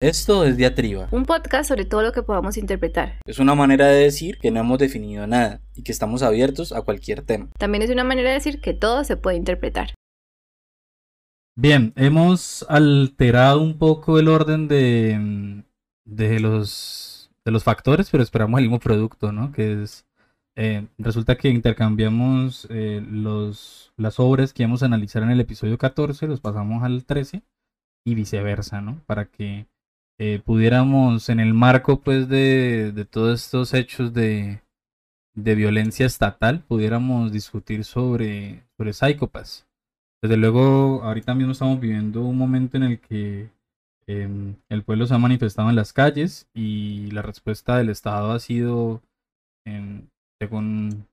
[0.00, 1.08] Esto es Diatriba.
[1.10, 3.18] Un podcast sobre todo lo que podamos interpretar.
[3.26, 6.82] Es una manera de decir que no hemos definido nada y que estamos abiertos a
[6.82, 7.48] cualquier tema.
[7.58, 9.94] También es una manera de decir que todo se puede interpretar.
[11.56, 15.64] Bien, hemos alterado un poco el orden de,
[16.04, 19.50] de, los, de los factores, pero esperamos el mismo producto, ¿no?
[19.50, 20.06] Que es,
[20.54, 25.76] eh, resulta que intercambiamos eh, los, las obras que íbamos a analizar en el episodio
[25.76, 27.42] 14, los pasamos al 13
[28.04, 29.02] y viceversa, ¿no?
[29.04, 29.66] Para que
[30.18, 34.62] eh, pudiéramos, en el marco pues de, de todos estos hechos de,
[35.34, 39.66] de, violencia estatal, pudiéramos discutir sobre, sobre Psychopaths.
[40.20, 43.50] Desde luego, ahorita mismo estamos viviendo un momento en el que
[44.08, 48.40] em, el pueblo se ha manifestado en las calles y la respuesta del Estado ha
[48.40, 49.02] sido,
[49.64, 50.08] em,
[50.40, 51.06] según,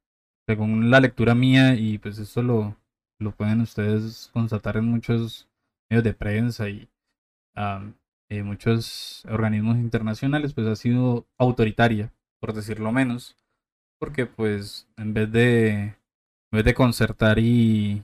[0.48, 2.76] según la lectura mía, y pues eso lo,
[3.20, 5.48] lo pueden ustedes constatar en muchos
[5.90, 6.90] medios de prensa y
[8.30, 13.36] eh, muchos organismos internacionales, pues ha sido autoritaria, por decirlo menos,
[14.00, 15.96] porque pues en vez de, en
[16.52, 18.04] vez de concertar y,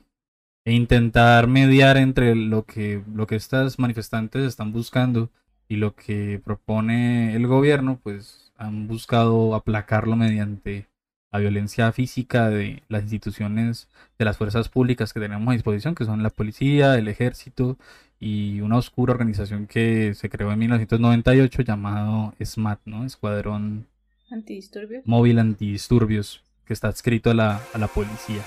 [0.66, 5.32] e intentar mediar entre lo que, lo que estas manifestantes están buscando
[5.68, 10.88] y lo que propone el gobierno, pues han buscado aplacarlo mediante
[11.32, 16.06] la violencia física de las instituciones de las fuerzas públicas que tenemos a disposición, que
[16.06, 17.78] son la policía, el ejército
[18.22, 23.04] y una oscura organización que se creó en 1998 llamado SMAT, ¿no?
[23.04, 23.88] Escuadrón
[24.30, 25.06] Antidisturbios.
[25.06, 28.44] Móvil Antidisturbios, que está adscrito a la, a la policía.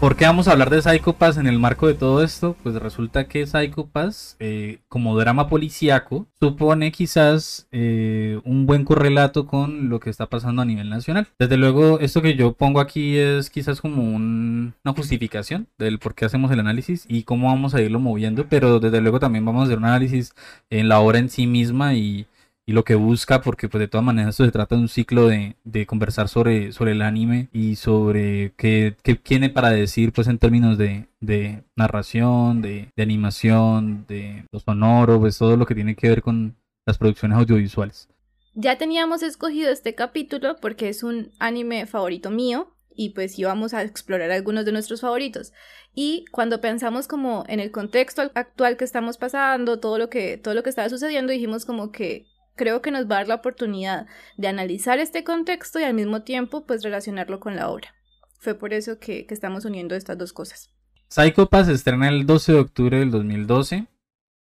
[0.00, 2.54] ¿Por qué vamos a hablar de Psycho Pass en el marco de todo esto?
[2.62, 9.48] Pues resulta que Psycho Pass, eh, como drama policíaco, supone quizás eh, un buen correlato
[9.48, 11.26] con lo que está pasando a nivel nacional.
[11.36, 16.26] Desde luego, esto que yo pongo aquí es quizás como una justificación del por qué
[16.26, 19.64] hacemos el análisis y cómo vamos a irlo moviendo, pero desde luego también vamos a
[19.64, 20.32] hacer un análisis
[20.70, 22.28] en la obra en sí misma y
[22.68, 25.26] y lo que busca, porque pues de todas maneras esto se trata de un ciclo
[25.26, 30.28] de, de conversar sobre, sobre el anime y sobre qué, qué, tiene para decir pues
[30.28, 35.74] en términos de, de narración, de, de, animación, de los sonoros, pues todo lo que
[35.74, 38.10] tiene que ver con las producciones audiovisuales.
[38.52, 43.82] Ya teníamos escogido este capítulo porque es un anime favorito mío y pues íbamos a
[43.82, 45.54] explorar algunos de nuestros favoritos.
[45.94, 50.52] Y cuando pensamos como en el contexto actual que estamos pasando, todo lo que, todo
[50.52, 52.26] lo que estaba sucediendo, dijimos como que
[52.58, 56.22] creo que nos va a dar la oportunidad de analizar este contexto y al mismo
[56.22, 57.94] tiempo pues relacionarlo con la obra.
[58.38, 60.70] Fue por eso que, estamos uniendo estas dos cosas.
[61.08, 63.86] Psycho Pass se estrena el 12 de octubre del 2012.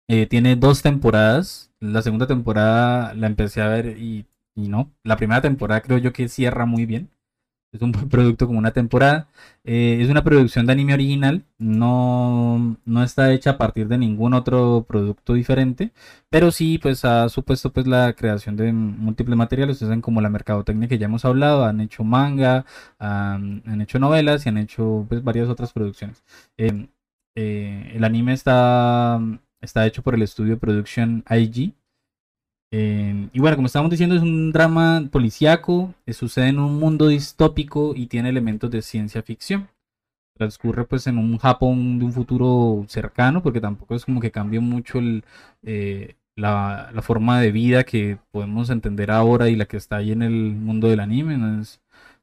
[0.07, 1.71] Eh, tiene dos temporadas.
[1.79, 4.91] La segunda temporada la empecé a ver y no.
[5.03, 7.11] La primera temporada creo yo que cierra muy bien.
[7.71, 9.27] Es un producto como una temporada.
[9.63, 11.45] Eh, es una producción de anime original.
[11.57, 15.91] No, no está hecha a partir de ningún otro producto diferente.
[16.29, 19.81] Pero sí, pues ha supuesto pues la creación de múltiples materiales.
[19.81, 21.65] Ustedes como la mercadotecnia que ya hemos hablado.
[21.65, 22.65] Han hecho manga,
[22.97, 26.23] han, hecho novelas y han hecho pues varias otras producciones.
[26.57, 26.87] Eh,
[27.35, 29.19] eh, el anime está,
[29.61, 31.73] está hecho por el estudio Production IG
[32.71, 37.93] y bueno, como estábamos diciendo, es un drama policíaco, eh, sucede en un mundo distópico
[37.95, 39.69] y tiene elementos de ciencia ficción.
[40.35, 44.59] Transcurre pues en un Japón de un futuro cercano, porque tampoco es como que cambie
[44.59, 44.99] mucho
[45.63, 50.21] eh, la, forma de vida que podemos entender ahora y la que está ahí en
[50.23, 51.37] el mundo del anime.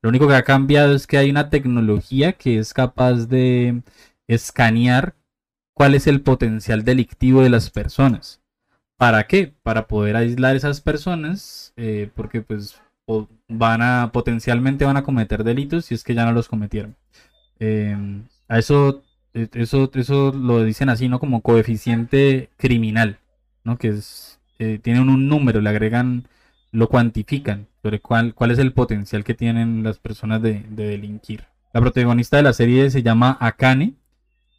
[0.03, 3.83] lo único que ha cambiado es que hay una tecnología que es capaz de
[4.29, 5.15] escanear
[5.75, 8.41] cuál es el potencial delictivo de las personas.
[8.97, 9.53] ¿Para qué?
[9.63, 12.81] Para poder aislar esas personas, eh, porque pues
[13.49, 16.97] van a potencialmente van a cometer delitos si es que ya no los cometieron.
[17.59, 19.03] Em, a eso,
[19.35, 21.21] e, eso, eso lo dicen así, ¿no?
[21.21, 23.19] Como coeficiente criminal,
[23.65, 23.79] ¿no?
[23.79, 26.29] Que es, eh, tienen un número, le agregan,
[26.73, 31.45] lo cuantifican sobre cuál, cuál es el potencial que tienen las personas de, delinquir.
[31.73, 33.95] La protagonista de la serie se llama Akane,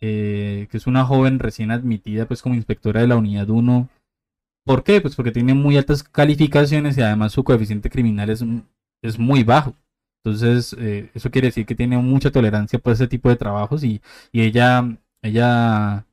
[0.01, 3.89] eh, que es una joven recién admitida pues como inspectora de la unidad 1
[4.67, 5.01] ¿Por qué?
[5.01, 8.43] Pues porque tiene muy altas calificaciones y además su coeficiente criminal es,
[9.01, 9.75] es muy bajo.
[10.23, 14.01] Entonces, eh, eso quiere decir que tiene mucha tolerancia por ese tipo de trabajos y,
[14.33, 16.05] ella, ella,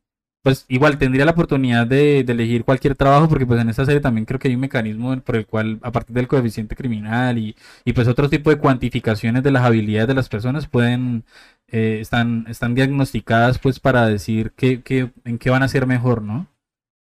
[0.42, 4.24] pues igual tendría la oportunidad de, elegir cualquier trabajo porque pues en esta serie también
[4.26, 7.92] creo que hay un mecanismo por el cual, a partir del coeficiente criminal y, y
[7.92, 11.24] pues otro tipo de cuantificaciones de las habilidades de las personas pueden,
[11.68, 16.22] eh, están, están diagnosticadas pues para decir que, que, en qué van a ser mejor,
[16.22, 16.46] ¿no?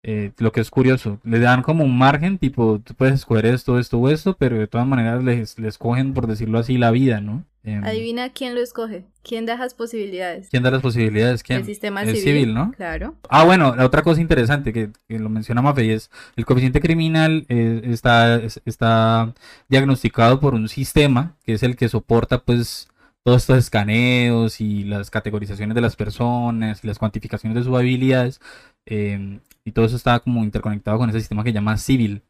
[0.09, 3.77] Eh, lo que es curioso, le dan como un margen, tipo, tú puedes escoger esto,
[3.81, 7.21] esto o esto, pero de todas maneras les, les cogen, por decirlo así, la vida,
[7.21, 7.43] ¿no?
[7.65, 9.05] Em, Adivina quién lo escoge.
[9.25, 10.49] ¿Quién da esas posibilidades?
[10.49, 11.43] ¿Quién da las posibilidades?
[11.43, 11.59] ¿Quién?
[11.59, 12.23] El sistema el civil.
[12.23, 12.71] civil, ¿no?
[12.77, 13.17] Claro.
[13.29, 17.45] Ah, bueno, la otra cosa interesante que, que lo menciona Mafe es el coeficiente criminal
[17.49, 19.35] eh, está, es- está
[19.69, 22.87] diagnosticado por un sistema que es el que soporta pues
[23.25, 28.41] todos estos escaneos y las categorizaciones de las personas y las cuantificaciones de sus habilidades
[28.87, 32.23] eh, y todo eso está como interconectado con ese sistema que se llama civil.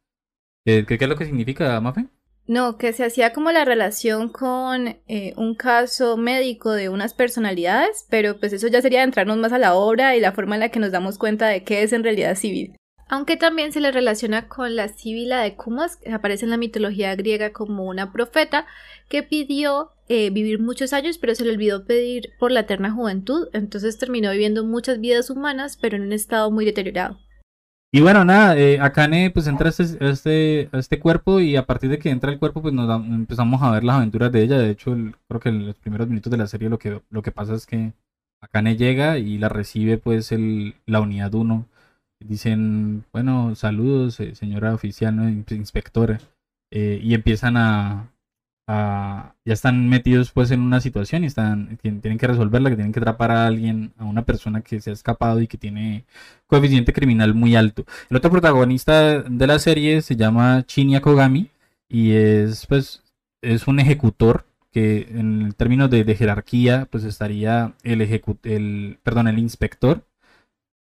[0.65, 2.07] ¿qué, qué es lo que significa, Mafe?
[2.49, 8.07] No, que se hacía como la relación con eh, un caso médico de unas personalidades,
[8.09, 10.69] pero pues eso ya sería entrarnos más a la obra y la forma en la
[10.71, 12.77] que nos damos cuenta de qué es en realidad civil.
[13.09, 17.15] Aunque también se le relaciona con la Sibila de Cumas, que aparece en la mitología
[17.15, 18.67] griega como una profeta
[19.09, 23.49] que pidió eh, vivir muchos años, pero se le olvidó pedir por la eterna juventud,
[23.53, 27.19] entonces terminó viviendo muchas vidas humanas, pero en un estado muy deteriorado.
[27.93, 31.89] Y bueno, nada, eh, Akane pues entra a este, este, este cuerpo y a partir
[31.89, 34.59] de que entra el cuerpo pues nos da- empezamos a ver las aventuras de ella.
[34.59, 37.23] De hecho, el- creo que en los primeros minutos de la serie lo que, lo
[37.23, 37.93] que pasa es que
[38.43, 41.67] Akane llega y la recibe pues el, la unidad 1.
[42.21, 45.29] Dicen, bueno, saludos eh, señora oficial, ¿no?
[45.29, 46.19] In- inspectora.
[46.73, 48.11] Eh, y empiezan a,
[48.67, 52.77] a- Ya están metidos pues en una situación y están, tien- tienen que resolverla, que
[52.77, 56.05] tienen que atrapar a alguien, a una persona que se ha escapado y que tiene
[56.47, 57.85] coeficiente criminal muy alto.
[58.11, 61.51] El otro protagonista de la serie se llama Shinya Kogami
[61.89, 63.03] y es pues
[63.43, 69.29] es un ejecutor que en términos de, de jerarquía pues estaría el ejecu- el perdón
[69.29, 70.05] el inspector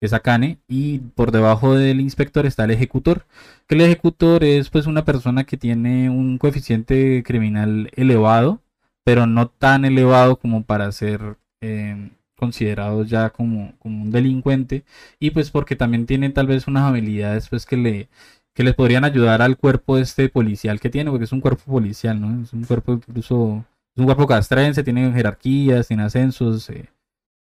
[0.01, 3.27] es Akane y por debajo del inspector está el ejecutor
[3.67, 8.61] que el ejecutor es pues una persona que tiene un coeficiente criminal elevado
[9.05, 14.85] pero no tan elevado como para ser eh, considerado ya como, como un delincuente
[15.19, 18.09] y pues porque también tiene tal vez unas habilidades pues que le
[18.55, 22.21] que les podrían ayudar al cuerpo este policial que tiene porque es un cuerpo policial
[22.21, 23.65] no es un cuerpo incluso
[23.95, 26.87] es un cuerpo castrense tiene jerarquías tiene ascensos eh,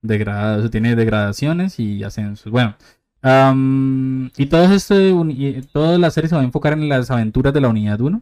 [0.01, 2.75] degradados tiene degradaciones y ascensos bueno
[3.21, 7.53] am, y todo esto y toda la serie se va a enfocar en las aventuras
[7.53, 8.21] de la unidad 1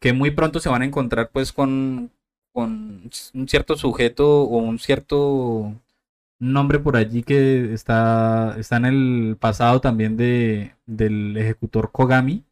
[0.00, 2.10] que muy pronto se van a encontrar pues con
[2.54, 5.74] con un cierto sujeto o un cierto
[6.38, 12.44] nombre por allí que está, está en el pasado también de, del ejecutor Kogami,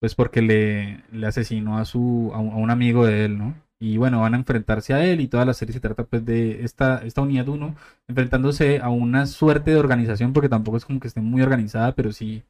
[0.00, 3.54] pues porque le, asesinó a, su, a un amigo de él, ¿no?
[3.80, 6.64] Y bueno, van a enfrentarse a él y toda la serie se trata pues de
[6.64, 7.76] esta, esta unidad 1
[8.08, 12.12] enfrentándose a una suerte de organización porque tampoco es como que esté muy organizada, pero
[12.12, 12.42] sí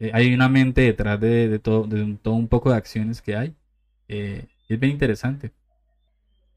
[0.00, 3.22] eh, hay una mente detrás de, de todo, de un- todo un poco de acciones
[3.22, 3.54] que hay.
[4.08, 5.52] Eh, es bien interesante.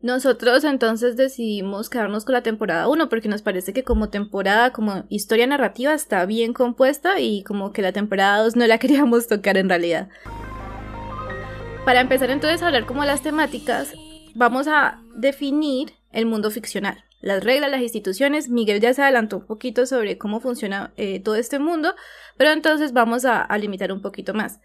[0.01, 5.06] Nosotros entonces decidimos quedarnos con la temporada 1 porque nos parece que como temporada, como
[5.09, 9.57] historia narrativa está bien compuesta y como que la temporada 2 no la queríamos tocar
[9.57, 10.09] en realidad.
[11.85, 13.94] Para empezar entonces a hablar como las temáticas,
[14.36, 17.04] vamos a definir el mundo ficcional.
[17.22, 21.36] Las reglas, las instituciones, Miguel ya se adelantó un poquito sobre cómo funciona eh, todo
[21.36, 21.94] este mundo,
[22.36, 24.60] pero entonces vamos a, limitar un poquito más.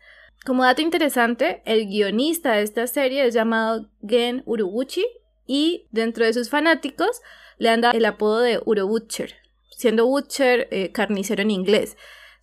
[0.45, 5.05] Como dato interesante, el guionista de esta serie es llamado Gen Urobuchi
[5.47, 7.21] y dentro de sus fanáticos
[7.59, 9.35] le han el apodo de Uro Butcher,
[9.71, 11.97] siendo Butcher eh, carnicero en inglés.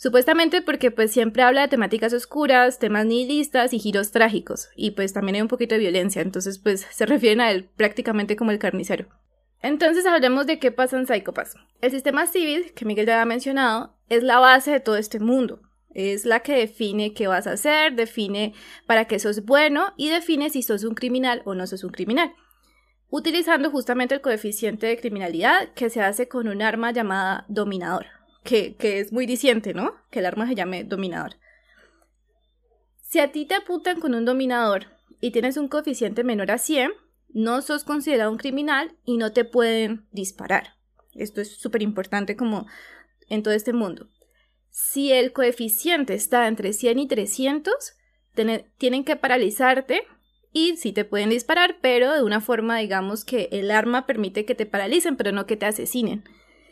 [0.03, 5.13] Supuestamente porque pues siempre habla de temáticas oscuras, temas nihilistas y giros trágicos, y pues
[5.13, 8.59] también hay un poquito de violencia, entonces pues se refieren a él prácticamente como el
[8.59, 9.07] carnicero.
[9.61, 11.07] Entonces hablemos de qué pasa en.
[11.79, 15.61] El sistema civil, que Miguel ya ha mencionado, es la base de todo este mundo.
[15.93, 18.53] Es la que define qué vas a hacer, define
[18.85, 22.33] para qué sos bueno y define si sos un criminal o no sos un criminal
[23.09, 28.07] utilizando justamente el coeficiente de criminalidad que se hace con un arma llamada dominador,
[28.43, 29.95] que, es muy diciente, ¿no?
[30.11, 31.35] Que el arma se llame dominador.
[33.01, 34.87] Si a ti te apuntan con un dominador
[35.21, 36.91] y tienes un coeficiente menor a 100,
[37.29, 40.75] no sos considerado un criminal y no te pueden disparar.
[41.13, 42.65] Esto es súper importante como
[43.29, 44.07] en todo este mundo.
[44.69, 47.73] Si el coeficiente está entre 100 y 300,
[48.33, 50.03] tiene- tienen que paralizarte
[50.51, 54.55] y sí te pueden disparar, pero de una forma, digamos, que el arma permite que
[54.55, 56.23] te paralicen, pero no que te asesinen.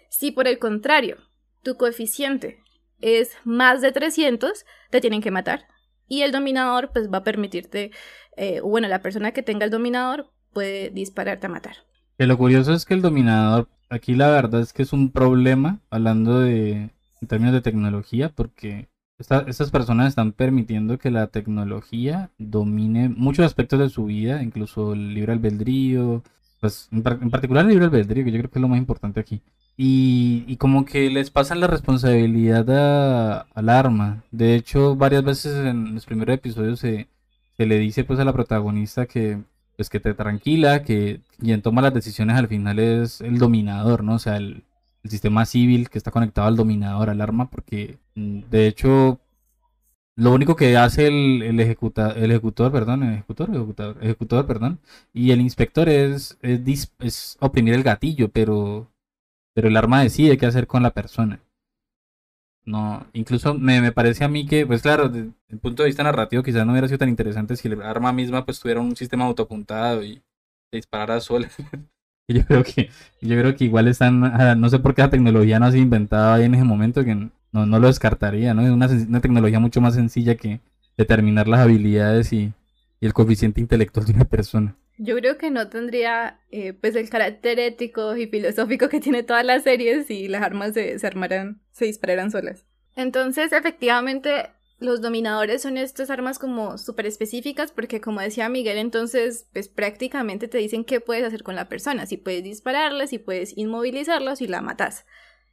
[0.09, 1.17] Si por el contrario,
[1.63, 2.59] tu coeficiente
[3.01, 5.65] es más de 300, te tienen que matar.
[6.07, 7.91] Y el dominador, pues va a permitirte,
[8.37, 11.77] eh, bueno, la persona que tenga el dominador puede dispararte a matar.
[12.17, 15.79] Que lo curioso es que el dominador, aquí la verdad es que es un problema,
[15.89, 16.91] hablando de
[17.21, 23.45] en términos de tecnología, porque esta- estas personas están permitiendo que la tecnología domine muchos
[23.45, 26.23] aspectos de su vida, incluso el libre albedrío,
[26.59, 29.19] pues en, en particular el libre albedrío, que yo creo que es lo más importante
[29.19, 29.41] aquí.
[29.77, 34.23] Y, y como que les pasan la responsabilidad a- al arma.
[34.31, 37.07] De hecho, varias veces en los primeros episodios se,
[37.57, 39.39] le dice pues a la protagonista que
[39.75, 44.15] pues que te tranquila, que quien toma las decisiones al final es el dominador, ¿no?
[44.15, 44.63] O sea, el,
[45.03, 49.19] sistema civil que está conectado al dominador, al arma, porque mm, de hecho
[50.15, 54.79] lo único que hace el, ejecuta, el ejecutor, perdón, el ejecutor, ejecutor, perdón,
[55.13, 58.91] y el inspector es, es, es oprimir el gatillo, pero,
[59.53, 61.39] pero el arma decide qué hacer con la persona.
[62.63, 66.03] No, incluso me, me parece a mí que, pues claro, desde el punto de vista
[66.03, 69.25] narrativo quizás no hubiera sido tan interesante si el arma misma pues tuviera un sistema
[69.25, 70.15] autoapuntado y
[70.69, 71.49] se disparara sola.
[72.27, 72.89] Yo creo que,
[73.21, 74.21] yo creo que igual están,
[74.61, 77.13] no sé por qué la tecnología no ha sido inventada ahí en ese momento que
[77.13, 77.31] no,
[77.65, 78.61] no lo descartaría, ¿no?
[78.61, 80.61] Es una, una tecnología mucho más sencilla que
[80.95, 82.53] determinar las habilidades y,
[83.01, 84.77] y el coeficiente intelectual de una persona.
[85.03, 89.43] Yo creo que no tendría eh, pues el carácter ético y filosófico que tiene todas
[89.43, 92.67] las series si las armas se, se armaran, se dispararan solas.
[92.95, 99.47] Entonces, efectivamente, los dominadores son estas armas como súper específicas porque como decía Miguel, entonces
[99.53, 103.57] pues prácticamente te dicen qué puedes hacer con la persona, si puedes dispararle, si puedes
[103.57, 105.05] inmovilizarlo, si la matas.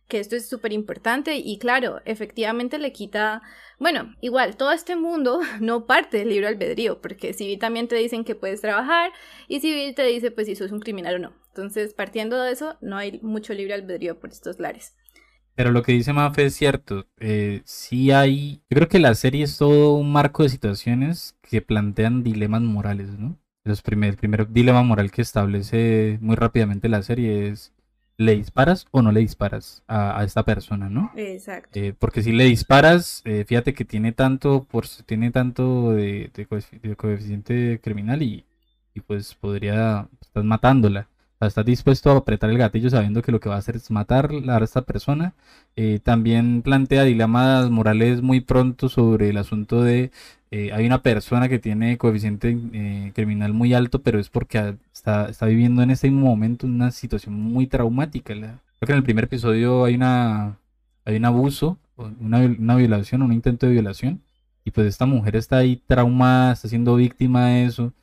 [0.09, 3.43] Que esto es súper importante y claro, efectivamente le quita,
[3.79, 8.25] bueno, igual, todo este mundo no parte del libre albedrío, porque civil también te dicen
[8.25, 9.13] que puedes trabajar
[9.49, 11.33] y civil te dice pues si sos un criminal o no.
[11.49, 14.95] Entonces, partiendo de eso, no hay mucho libre albedrío por estos lares.
[15.59, 17.09] Pero lo que dice Mafe es cierto.
[17.19, 18.63] Eh, sí hay.
[18.71, 23.19] Yo creo que la serie es todo un marco de situaciones que plantean dilemas morales,
[23.19, 23.37] ¿no?
[23.65, 27.73] Los primer, el primer dilema moral que establece muy rápidamente la serie es:
[28.19, 31.13] ¿le disparas o no le disparas a, a esta persona, ¿no?
[31.17, 31.71] Exacto.
[31.79, 36.49] Eh, porque si le disparas, eh, fíjate que tiene tanto, por, tiene tanto de, de
[36.49, 38.45] coefici- de coeficiente criminal y,
[38.95, 41.09] y pues podría, estás matándola.
[41.39, 43.77] O sea, estás dispuesto a apretar el gatillo sabiendo que lo que va a hacer
[43.77, 45.35] es matar a esta persona.
[45.77, 50.11] Eh, también plantea dilemas morales muy pronto sobre el asunto de
[50.51, 55.29] eh, hay una persona que tiene coeficiente eh, criminal muy alto, pero es porque está,
[55.29, 58.35] está viviendo en ese momento una situación muy traumática.
[58.35, 60.59] Creo que en el primer episodio hay una
[61.05, 64.23] hay un abuso, una, una violación, un intento de violación,
[64.65, 67.95] y pues esta mujer está ahí traumada, está siendo víctima de eso,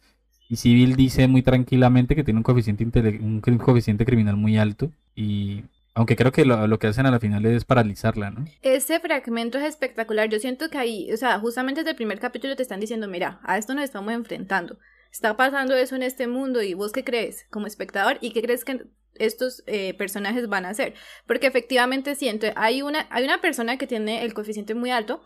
[0.49, 2.83] y Civil dice muy tranquilamente que tiene un coeficiente,
[3.19, 5.63] un coeficiente criminal muy alto, y
[5.95, 8.45] aunque creo que lo, lo que hacen a la final es paralizarla, ¿no?
[8.61, 10.27] Ese fragmento es espectacular.
[10.27, 13.39] Yo siento que ahí, o sea, justamente desde el primer capítulo te están diciendo, mira,
[13.43, 14.77] a esto nos estamos enfrentando.
[15.09, 18.65] Está pasando eso en este mundo y vos qué crees como espectador y qué crees
[18.65, 18.81] que
[19.13, 20.93] estos eh, personajes van a hacer.
[21.25, 25.23] Porque efectivamente siento, hay una, hay una persona que tiene el coeficiente muy alto.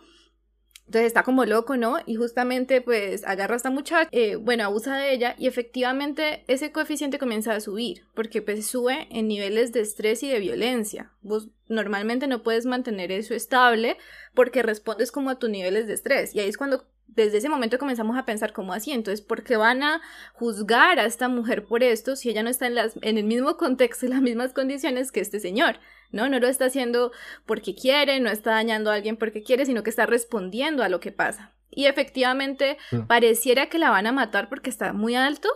[0.89, 2.00] Entonces está como loco, ¿no?
[2.08, 6.72] Y justamente pues agarra a esta muchacha, eh, bueno, abusa de ella y efectivamente ese
[6.72, 11.12] coeficiente comienza a subir porque pues sube en niveles de estrés y de violencia.
[11.22, 13.98] Vos normalmente no puedes mantener eso estable
[14.34, 16.34] porque respondes como a tus niveles de estrés.
[16.34, 19.58] Y ahí es cuando desde ese momento comenzamos a pensar como así, entonces, ¿por qué
[19.58, 20.01] van a
[20.34, 23.58] juzgar a esta mujer por esto si ella no está en, las, en el mismo
[23.58, 25.80] contexto, en las mismas condiciones que este señor?
[26.12, 26.30] ¿No?
[26.30, 27.12] No lo está haciendo
[27.46, 31.00] porque quiere, no está dañando a alguien porque quiere, sino que está respondiendo a lo
[31.00, 31.51] que pasa.
[31.72, 32.98] Y efectivamente Sí.
[33.08, 35.50] pareciera que la van a matar porque está muy alto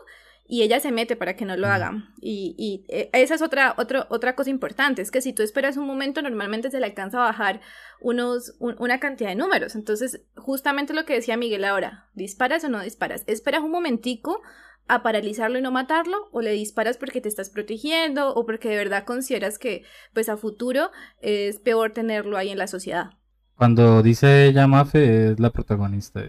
[0.54, 2.14] y ella se mete para que no lo hagan.
[2.22, 5.78] Y, y, eh, esa es otra, otra, otra cosa importante, es que si tú esperas
[5.78, 7.62] un momento, normalmente se le alcanza a bajar
[8.02, 9.76] unos, un- una cantidad de números.
[9.76, 13.24] Entonces, justamente lo que decía Miguel ahora, ¿disparas o no disparas?
[13.28, 14.42] ¿Esperas un momentico
[14.88, 16.18] a paralizarlo y no matarlo?
[16.32, 19.84] ¿O le disparas porque te estás protegiendo o porque de verdad consideras que
[20.14, 20.92] pues a futuro
[21.22, 23.12] es peor tenerlo ahí en la sociedad?
[23.56, 26.22] Cuando dice ella Mafe es la protagonista.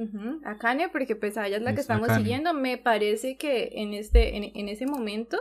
[0.00, 2.54] Ujú, Akane, porque pues a ella es la que Es estamos siguiendo.
[2.54, 5.38] Me parece que en este, en, en ese momento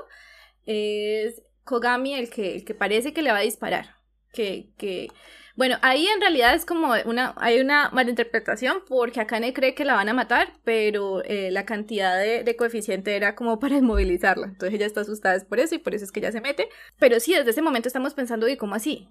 [0.66, 3.96] es Kogami el que, el que parece que le va a disparar.
[4.34, 5.08] Que, que,
[5.56, 9.96] bueno, ahí en realidad es como una, hay una malinterpretación porque Akane cree que la
[9.96, 14.48] van a matar, pero eh, la cantidad de, de coeficiente era como para inmovilizarla.
[14.48, 16.68] Entonces ella está asustada es por eso y por eso es que ella se mete.
[17.00, 19.08] Pero sí, desde ese momento estamos pensando, ¿y cómo así?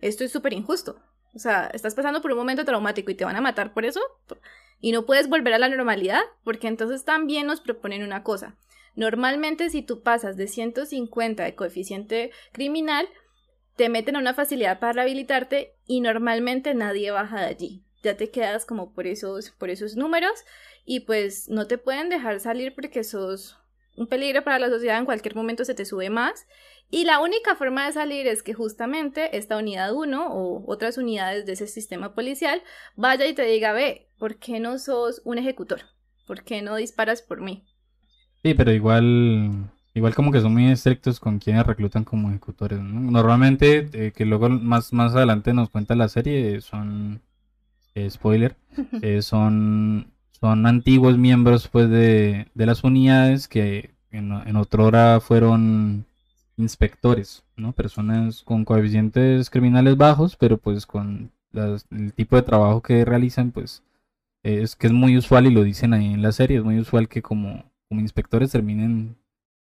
[0.00, 1.00] Esto es súper injusto.
[1.34, 4.00] O sea, estás pasando por un momento traumático y te van a matar por eso
[4.80, 8.56] y no puedes volver a la normalidad, porque entonces también nos proponen una cosa.
[8.96, 13.08] Normalmente si tú pasas de 150 de coeficiente criminal,
[13.76, 17.82] te meten a una facilidad para rehabilitarte y normalmente nadie baja de allí.
[18.02, 20.44] Ya te quedas como por esos, por esos números
[20.84, 23.58] y pues no te pueden dejar salir porque sos
[23.96, 26.46] un peligro para la sociedad, en cualquier momento se te sube más.
[26.90, 31.46] Y la única forma de salir es que justamente esta unidad 1 o otras unidades
[31.46, 32.62] de ese sistema policial
[32.96, 35.80] vaya y te diga, ve, ¿por qué no sos un ejecutor?
[36.26, 37.64] ¿Por qué no disparas por mí?
[38.42, 43.10] Sí, pero igual, igual como que son muy estrictos con quienes reclutan como ejecutores, ¿no?
[43.10, 47.22] Normalmente, eh, que luego más, más adelante nos cuenta la serie, son,
[47.94, 48.56] eh, spoiler,
[49.02, 56.06] eh, son, son antiguos miembros pues de, de las unidades que en, en otrora fueron
[56.56, 57.72] inspectores, ¿no?
[57.72, 63.50] Personas con coeficientes criminales bajos, pero pues con las- el tipo de trabajo que realizan,
[63.50, 63.82] pues
[64.42, 67.08] es que es muy usual y lo dicen ahí en la serie, es muy usual
[67.08, 69.16] que como, como inspectores terminen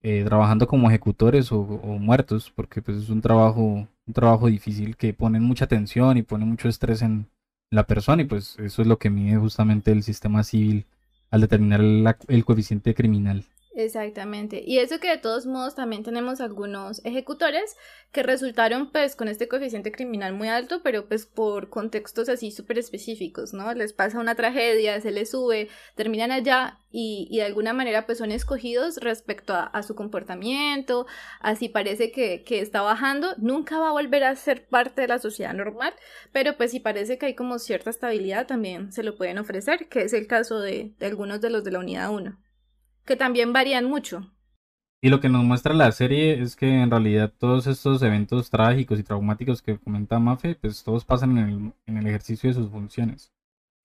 [0.03, 1.63] eh, trabajando como ejecutores o,
[1.99, 6.45] muertos, porque pues es un trabajo, un trabajo difícil que pone mucha tensión y pone
[6.45, 7.27] mucho estrés en
[7.69, 10.85] la persona y pues eso es lo que mide justamente el sistema civil
[11.31, 13.45] al determinar la- el coeficiente criminal.
[13.75, 14.63] Exactamente.
[14.65, 17.75] Y eso que de todos modos también tenemos algunos ejecutores
[18.13, 22.79] que resultaron pues con este coeficiente criminal muy alto, pero pues por contextos así súper
[22.79, 23.73] específicos, ¿no?
[23.73, 28.19] Les pasa una tragedia, se les sube, terminan allá y, y de alguna manera pues
[28.19, 31.05] son escogidos respecto a, su comportamiento,
[31.41, 35.19] así parece que, que está bajando, nunca va a volver a ser parte de la
[35.19, 35.93] sociedad normal,
[36.31, 40.03] pero pues si parece que hay como cierta estabilidad también se lo pueden ofrecer, que
[40.03, 42.44] es el caso de, de algunos de los de la unidad 1
[43.05, 44.31] que también varían mucho.
[45.01, 48.99] Y lo que nos muestra la serie es que en realidad todos estos eventos trágicos
[48.99, 52.71] y traumáticos que comenta Mafe, pues todos pasan en el, en el ejercicio de sus
[52.71, 53.31] funciones.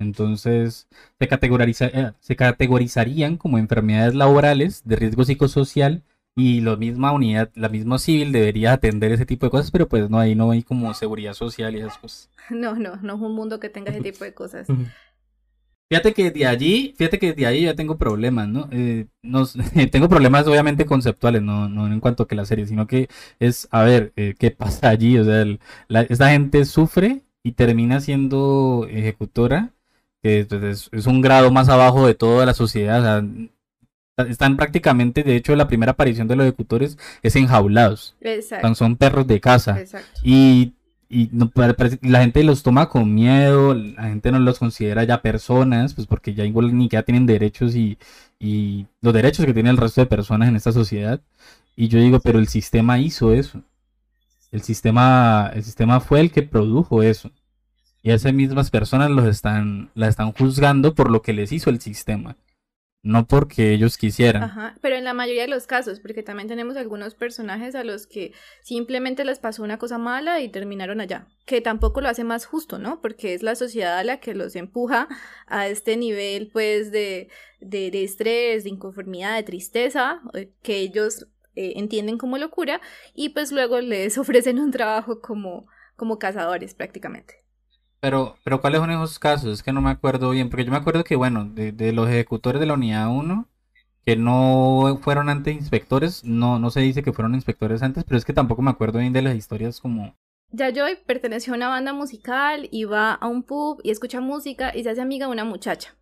[0.00, 6.02] Entonces, se, categoriza, eh, se categorizarían como enfermedades laborales de riesgo psicosocial
[6.34, 10.08] y la misma unidad, la misma civil debería atender ese tipo de cosas, pero pues
[10.08, 12.30] no, ahí no hay como seguridad social y esas cosas.
[12.50, 14.66] No, no, no es un mundo que tenga ese tipo de cosas.
[15.90, 18.68] Fíjate que de allí, fíjate que de ahí ya tengo problemas, ¿no?
[18.70, 19.54] Eh, nos-
[19.90, 23.08] tengo problemas obviamente conceptuales, no, no en cuanto a que la serie, sino que
[23.40, 25.18] es, a ver, eh, ¿qué pasa allí?
[25.18, 29.72] O sea, el- la- esta gente sufre y termina siendo ejecutora,
[30.22, 34.56] que pues, es, es un grado más abajo de toda la sociedad, o sea, están
[34.56, 38.74] prácticamente, de hecho, la primera aparición de los ejecutores es enjaulados, Exacto.
[38.76, 39.80] son perros de casa.
[39.80, 40.20] Exacto.
[40.22, 40.74] Y,
[41.12, 41.50] y no,
[42.02, 46.34] la gente los toma con miedo, la gente no los considera ya personas, pues porque
[46.34, 47.98] ya igual ni siquiera tienen derechos y,
[48.38, 51.20] y los derechos que tiene el resto de personas en esta sociedad.
[51.74, 53.60] Y yo digo, pero el sistema hizo eso.
[54.52, 57.32] El sistema, el sistema fue el que produjo eso.
[58.02, 61.80] Y esas mismas personas los están, las están juzgando por lo que les hizo el
[61.80, 62.36] sistema.
[63.02, 64.42] No porque ellos quisieran.
[64.42, 68.06] Ajá, pero en la mayoría de los casos, porque también tenemos algunos personajes a los
[68.06, 72.44] que simplemente les pasó una cosa mala y terminaron allá, que tampoco lo hace más
[72.44, 73.00] justo, ¿no?
[73.00, 75.08] Porque es la sociedad la que los empuja
[75.46, 81.26] a este nivel, pues, de, de, de estrés, de inconformidad, de tristeza, eh, que ellos
[81.54, 82.82] eh, entienden como locura,
[83.14, 87.39] y pues luego les ofrecen un trabajo como, como cazadores prácticamente.
[88.00, 89.52] Pero, pero ¿cuáles son esos casos?
[89.52, 92.58] Es que no me acuerdo bien, porque yo me acuerdo que, bueno, de, los ejecutores
[92.58, 93.46] de la unidad 1,
[94.06, 98.24] que no fueron antes inspectores, no, no se dice que fueron inspectores antes, pero es
[98.24, 100.16] que tampoco me acuerdo bien de las historias como...
[100.52, 104.82] Yayoi perteneció a una banda musical y va a un pub y escucha música y
[104.82, 105.94] se hace amiga de una muchacha.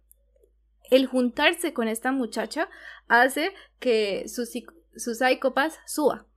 [0.90, 2.68] El juntarse con esta muchacha
[3.08, 6.27] hace que su, su psicópata suba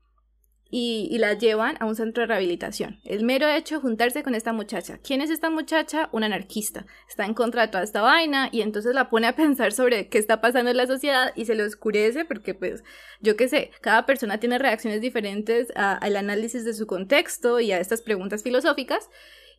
[0.71, 2.99] y, y la llevan a un centro de rehabilitación.
[3.03, 4.97] El mero hecho de juntarse con esta muchacha.
[5.03, 6.09] ¿Quién es esta muchacha?
[6.13, 6.85] Una anarquista.
[7.07, 10.17] Está en contra de toda esta vaina y entonces la pone a pensar sobre qué
[10.17, 12.83] está pasando en la sociedad y se le oscurece porque pues
[13.19, 17.79] yo qué sé, cada persona tiene reacciones diferentes al análisis de su contexto y a
[17.79, 19.09] estas preguntas filosóficas.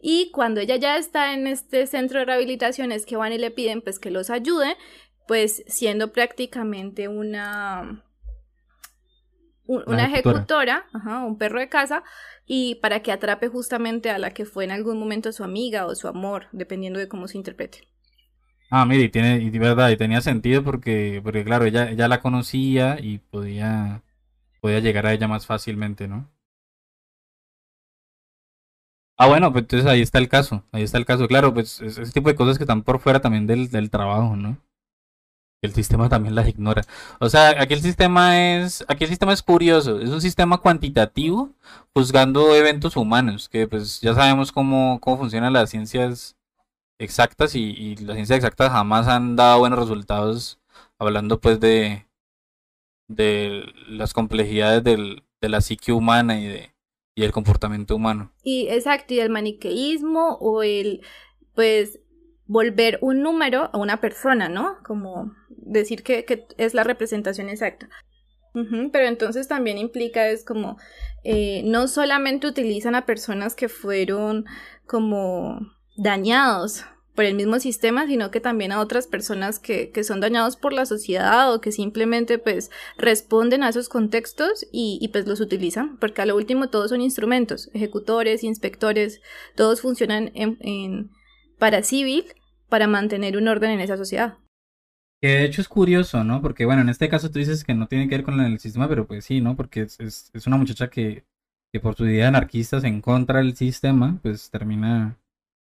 [0.00, 3.52] Y cuando ella ya está en este centro de rehabilitación es que van y le
[3.52, 4.76] piden pues que los ayude,
[5.28, 8.04] pues siendo prácticamente una
[9.76, 10.50] un- Una ejecutora.
[10.50, 12.02] ejecutora, ajá, un perro de casa,
[12.46, 15.94] y para que atrape justamente a la que fue en algún momento su amiga o
[15.94, 17.88] su amor, dependiendo de cómo se interprete.
[18.70, 22.20] Ah, mire, y tiene, y verdad, y tenía sentido porque, porque claro, ella, ella la
[22.20, 24.02] conocía y podía,
[24.60, 26.30] podía llegar a ella más fácilmente, ¿no?
[29.16, 31.96] Ah, bueno, pues entonces ahí está el caso, ahí está el caso, claro, pues es-
[31.98, 34.58] ese tipo de cosas que están por fuera también del, del trabajo, ¿no?
[35.62, 36.82] El sistema también las ignora.
[37.20, 41.50] O sea, aquí el sistema es, aquí el sistema es curioso, es un sistema cuantitativo
[41.94, 46.36] juzgando eventos humanos, que pues ya sabemos cómo, cómo funcionan las ciencias
[46.98, 50.58] exactas y, y las ciencias exactas jamás han dado buenos resultados
[50.98, 52.06] hablando pues de,
[53.08, 56.72] de las complejidades del, de la psique humana y de
[57.14, 58.32] y del comportamiento humano.
[58.42, 61.02] Y exacto, y el maniqueísmo o el,
[61.54, 62.00] pues,
[62.46, 64.78] volver un número a una persona, ¿no?
[64.82, 65.34] Como
[65.72, 67.88] decir que, que es la representación exacta.
[68.52, 70.76] Pero entonces también implica es como,
[71.24, 74.44] eh, no solamente utilizan a personas que fueron
[74.86, 75.58] como
[75.96, 80.56] dañados por el mismo sistema, sino que también a otras personas que, que son dañados
[80.56, 85.96] por la sociedad o que simplemente pues responden a esos contextos y, pues los utilizan,
[85.98, 89.20] porque a lo último todos son instrumentos, ejecutores, inspectores,
[89.56, 91.10] todos funcionan en
[91.58, 92.24] para civil
[92.68, 94.38] para mantener un orden en esa sociedad.
[95.22, 96.42] Que de hecho es curioso, ¿no?
[96.42, 98.88] Porque bueno, en este caso tú dices que no tiene que ver con el sistema,
[98.88, 99.54] pero pues sí, ¿no?
[99.56, 101.24] Porque es, es, es una muchacha que,
[101.72, 105.16] que por su idea anarquista se en contra del sistema, pues termina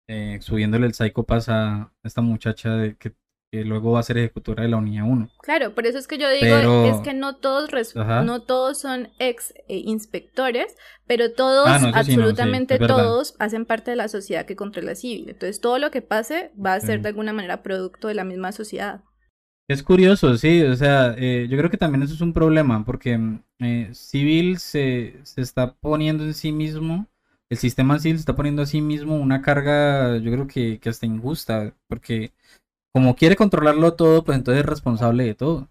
[0.08, 3.12] eh, subiéndole el psicopas a esta muchacha de que,
[3.52, 5.28] que luego va a ser ejecutora de la unidad 1.
[5.40, 9.10] Claro, por eso es que yo digo, Pero- es que no todos, no todos son
[9.20, 10.74] ex eh, inspectores,
[11.06, 14.46] pero todos, Ah, no, eso sí, no, sí, absolutamente todos, hacen parte de la sociedad
[14.46, 15.26] que controla civil.
[15.30, 17.02] Entonces todo lo que pase va a ser Sí.
[17.04, 19.04] de alguna manera producto de la misma sociedad.
[19.66, 23.16] Es curioso, sí, o sea, eh, yo creo que también eso es un problema, porque
[23.16, 27.06] mm, eh, Civil se, se está poniendo en sí mismo,
[27.48, 30.88] el sistema civil se está poniendo a sí mismo una carga, yo creo que, que
[30.90, 32.32] hasta injusta, porque
[32.92, 35.70] como quiere controlarlo todo, pues entonces es responsable de todo.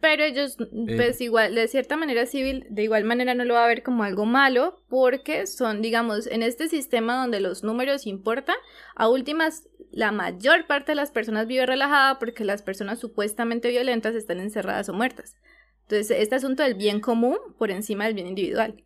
[0.00, 0.56] Pero ellos,
[0.96, 4.02] pues igual, de cierta manera civil, de igual manera no lo va a ver como
[4.04, 8.56] algo malo, porque son, digamos, en este sistema donde los números importan,
[8.94, 14.14] a últimas, la mayor parte de las personas vive relajada porque las personas supuestamente violentas
[14.14, 15.36] están encerradas o muertas.
[15.82, 18.84] Entonces, este asunto del bien común por encima del bien individual.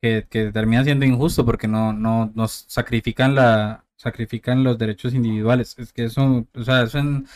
[0.00, 5.76] que, termina siendo injusto porque no, no nos sacrifican la sacrifican los derechos individuales.
[5.78, 7.26] Es que eso, o sea, eso en,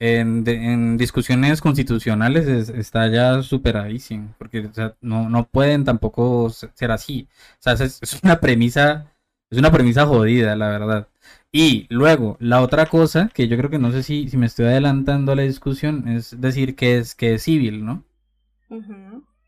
[0.00, 4.68] en, discusiones constitucionales es- está ya superadísimo, porque
[5.02, 7.28] no, no pueden tampoco se- ser así.
[7.60, 9.12] O sea, es, es una premisa,
[9.50, 11.08] es una premisa jodida, la verdad.
[11.52, 14.66] Y luego, la otra cosa, que yo creo que no sé si, si me estoy
[14.66, 18.04] adelantando a la discusión, es decir que es que es civil, ¿no?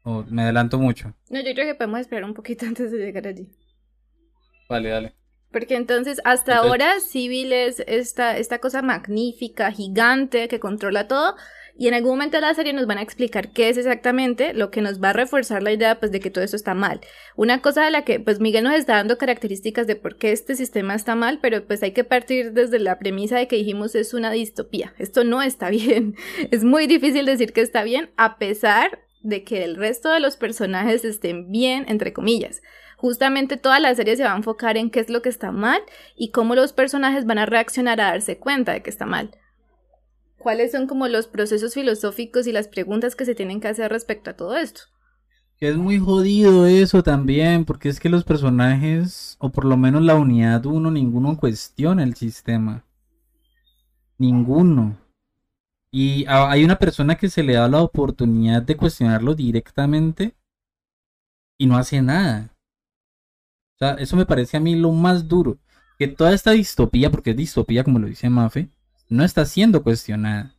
[0.04, 1.14] O me adelanto mucho.
[1.30, 3.48] No, yo creo que podemos esperar un poquito antes de llegar allí.
[4.68, 5.14] Vale, dale.
[5.52, 11.36] Porque entonces, hasta Entonces- ahora, Civil es esta, esta cosa magnífica, gigante, que controla todo.
[11.76, 14.70] Y en algún momento de la serie nos van a explicar qué es exactamente lo
[14.70, 17.00] que nos va a reforzar la idea pues, de que todo esto está mal.
[17.34, 20.54] Una cosa de la que pues Miguel nos está dando características de por qué este
[20.54, 24.12] sistema está mal, pero pues hay que partir desde la premisa de que dijimos es
[24.14, 24.94] una distopía.
[24.98, 26.14] Esto no está bien.
[26.50, 30.36] Es muy difícil decir que está bien a pesar de que el resto de los
[30.36, 32.60] personajes estén bien, entre comillas.
[32.96, 35.82] Justamente toda la serie se va a enfocar en qué es lo que está mal
[36.16, 39.30] y cómo los personajes van a reaccionar a darse cuenta de que está mal.
[40.42, 44.30] ¿Cuáles son como los procesos filosóficos y las preguntas que se tienen que hacer respecto
[44.30, 44.82] a todo esto?
[45.60, 50.16] Es muy jodido eso también, porque es que los personajes, o por lo menos la
[50.16, 52.84] unidad 1, ninguno cuestiona el sistema.
[54.18, 54.98] Ninguno.
[55.92, 60.34] Y hay una persona que se le da la oportunidad de cuestionarlo directamente
[61.56, 62.52] y no hace nada.
[63.76, 65.58] O sea, eso me parece a mí lo más duro.
[66.00, 68.70] Que toda esta distopía, porque es distopía como lo dice Mafe,
[69.12, 70.54] no está siendo cuestionada.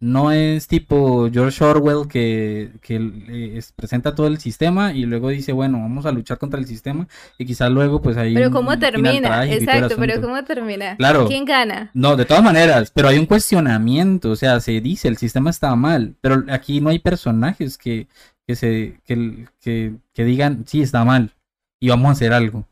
[0.00, 5.28] No es tipo George Orwell que, que eh, es- presenta todo el sistema y luego
[5.28, 8.32] dice, bueno, vamos a luchar contra el sistema y quizás luego pues ahí...
[8.32, 9.44] Pero ¿cómo termina?
[9.44, 10.96] Exacto, pero ¿cómo termina?
[10.96, 11.26] Claro.
[11.26, 11.90] ¿Quién gana?
[11.94, 15.74] No, de todas maneras, pero hay un cuestionamiento, o sea, se dice, el sistema está
[15.74, 18.06] mal, pero aquí no hay personajes que,
[18.46, 21.32] que se, que, que, que digan, sí, está mal,
[21.80, 22.68] y vamos a hacer algo.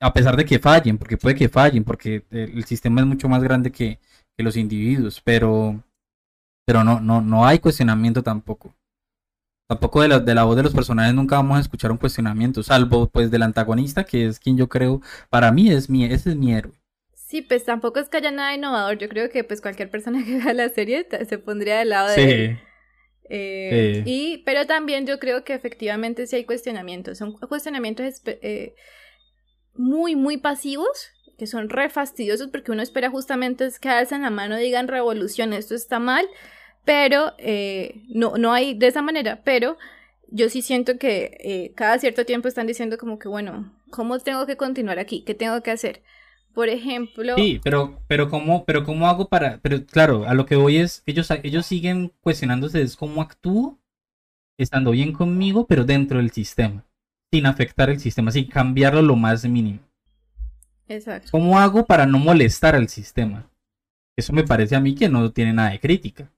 [0.00, 3.28] A pesar de que fallen, porque puede que fallen, porque el, el sistema es mucho
[3.28, 3.98] más grande que,
[4.36, 5.82] que los individuos, pero,
[6.66, 8.74] pero no, no, no hay cuestionamiento tampoco.
[9.68, 12.62] Tampoco de la, de la voz de los personajes nunca vamos a escuchar un cuestionamiento,
[12.62, 16.36] salvo pues del antagonista, que es quien yo creo, para mí es mi, ese es
[16.36, 16.74] mi héroe.
[17.14, 18.98] Sí, pues tampoco es que haya nada innovador.
[18.98, 22.24] Yo creo que pues cualquier persona que vea la serie se pondría del lado de
[22.24, 22.40] él.
[22.58, 22.58] Sí.
[23.30, 24.04] Eh, Sí.
[24.04, 27.18] y, pero también yo creo que efectivamente sí hay cuestionamientos.
[27.18, 28.74] Son cuestionamientos eh,
[29.74, 34.30] muy, muy pasivos, que son re fastidiosos porque uno espera justamente es que alzan la
[34.30, 36.26] mano y digan revolución, esto está mal,
[36.84, 39.76] pero eh, no, no hay de esa manera, pero
[40.28, 44.46] yo sí siento que eh, cada cierto tiempo están diciendo como que, bueno, ¿cómo tengo
[44.46, 45.22] que continuar aquí?
[45.22, 46.02] ¿Qué tengo que hacer?
[46.52, 47.34] Por ejemplo...
[47.36, 51.02] Sí, pero, pero cómo, pero cómo hago para, pero claro, a lo que voy es,
[51.06, 53.78] ellos, ellos siguen cuestionándose es cómo actúo,
[54.58, 56.84] estando bien conmigo, pero dentro del sistema,
[57.32, 59.80] sin afectar el sistema, sin cambiarlo lo más mínimo.
[60.88, 61.28] Exacto.
[61.30, 63.50] ¿Cómo hago para no molestar al sistema?
[64.16, 66.30] Eso me parece a mí que no tiene nada de crítica.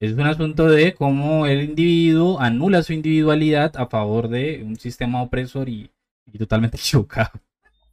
[0.00, 5.22] Es un asunto de cómo el individuo anula su individualidad a favor de un sistema
[5.22, 5.90] opresor y,
[6.26, 7.30] y totalmente equivocado.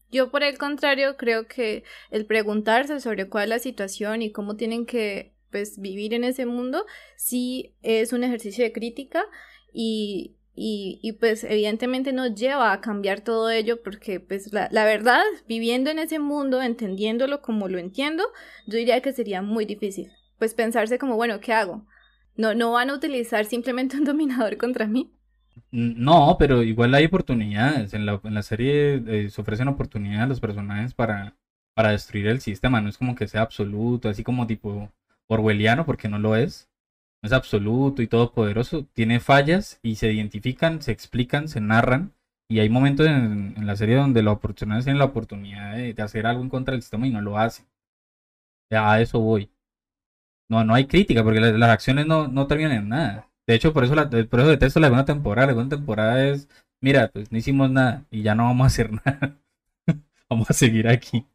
[0.10, 4.56] Yo por el contrario creo que el preguntarse sobre cuál es la situación y cómo
[4.56, 9.26] tienen que pues vivir en ese mundo sí es un ejercicio de crítica
[9.74, 15.22] y, y, y, pues evidentemente no lleva a cambiar todo ello porque pues la, verdad
[15.48, 18.24] viviendo en ese mundo entendiéndolo como lo entiendo
[18.66, 21.86] yo diría que sería muy difícil pues pensarse como bueno ¿qué hago?
[22.36, 25.12] No, no van a utilizar simplemente un dominador contra mí
[25.72, 27.94] No, pero igual hay oportunidades.
[27.94, 31.36] En la, en la serie eh, se ofrecen oportunidades a los personajes para,
[31.76, 32.82] para destruir el sistema.
[32.82, 34.92] No es como que sea absoluto, así como tipo
[35.28, 36.70] orwelliano, porque no lo es.
[37.24, 42.14] Es absoluto y todopoderoso, tiene fallas y se identifican, se explican, se narran.
[42.50, 46.42] Y hay momentos en, la serie donde los oportunidades tienen la oportunidad de, hacer algo
[46.42, 47.66] en contra del sistema y no lo hacen.
[48.72, 49.50] A eso voy.
[50.50, 53.30] No, no hay crítica porque las, acciones no, no terminan en nada.
[53.46, 55.48] De hecho, por eso, la, por eso detesto la segunda temporada.
[55.48, 56.48] La segunda temporada es,
[56.82, 59.38] mira, pues no hicimos nada y ya no vamos a hacer nada.
[60.30, 61.26] vamos a seguir aquí.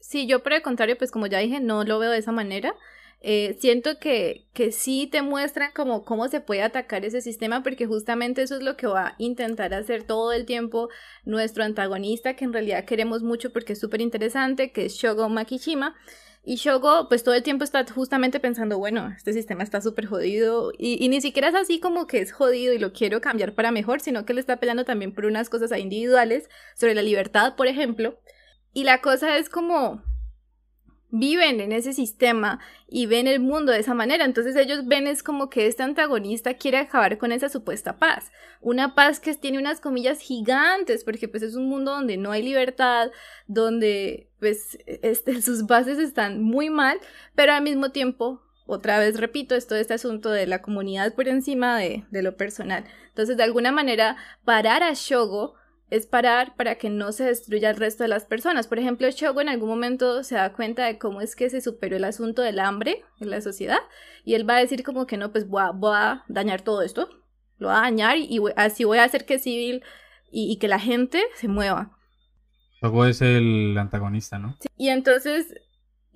[0.00, 2.74] Sí, yo por el contrario, pues como ya dije, no lo veo de esa manera.
[3.20, 7.86] Eh, siento que, que sí te muestran como cómo se puede atacar ese sistema porque
[7.86, 10.88] justamente eso es lo que va a intentar hacer todo el tiempo
[11.24, 15.96] nuestro antagonista que en realidad queremos mucho porque es súper interesante, que es Shogo Makishima.
[16.44, 20.72] Y Shogo, pues todo el tiempo está justamente pensando, bueno, este sistema está súper jodido.
[20.78, 23.70] Y, y, ni siquiera es así como que es jodido y lo quiero cambiar para
[23.70, 27.66] mejor, sino que le está peleando también por unas cosas individuales, sobre la libertad, por
[27.66, 28.18] ejemplo.
[28.72, 30.02] Y la cosa es como,
[31.10, 34.24] viven en ese sistema y ven el mundo de esa manera.
[34.24, 38.30] Entonces ellos ven es como que este antagonista quiere acabar con esa supuesta paz.
[38.60, 42.42] Una paz que tiene unas comillas gigantes porque pues es un mundo donde no hay
[42.42, 43.10] libertad,
[43.46, 46.98] donde pues este, sus bases están muy mal,
[47.34, 48.42] pero al mismo tiempo...
[48.70, 52.84] Otra vez repito, esto este asunto de la comunidad por encima de, de lo personal.
[53.08, 55.54] Entonces, de alguna manera, parar a Shogo
[55.90, 58.66] es parar para que no se destruya el resto de las personas.
[58.66, 61.96] Por ejemplo, Shogo en algún momento se da cuenta de cómo es que se superó
[61.96, 63.78] el asunto del hambre en la sociedad
[64.24, 67.08] y él va a decir como que no, pues voy a, dañar todo esto,
[67.56, 69.82] lo va a dañar y, así voy a hacer que civil
[70.30, 71.96] y, que la gente se mueva.
[72.82, 74.56] Shogo es el antagonista, ¿no?
[74.60, 75.54] Sí, y entonces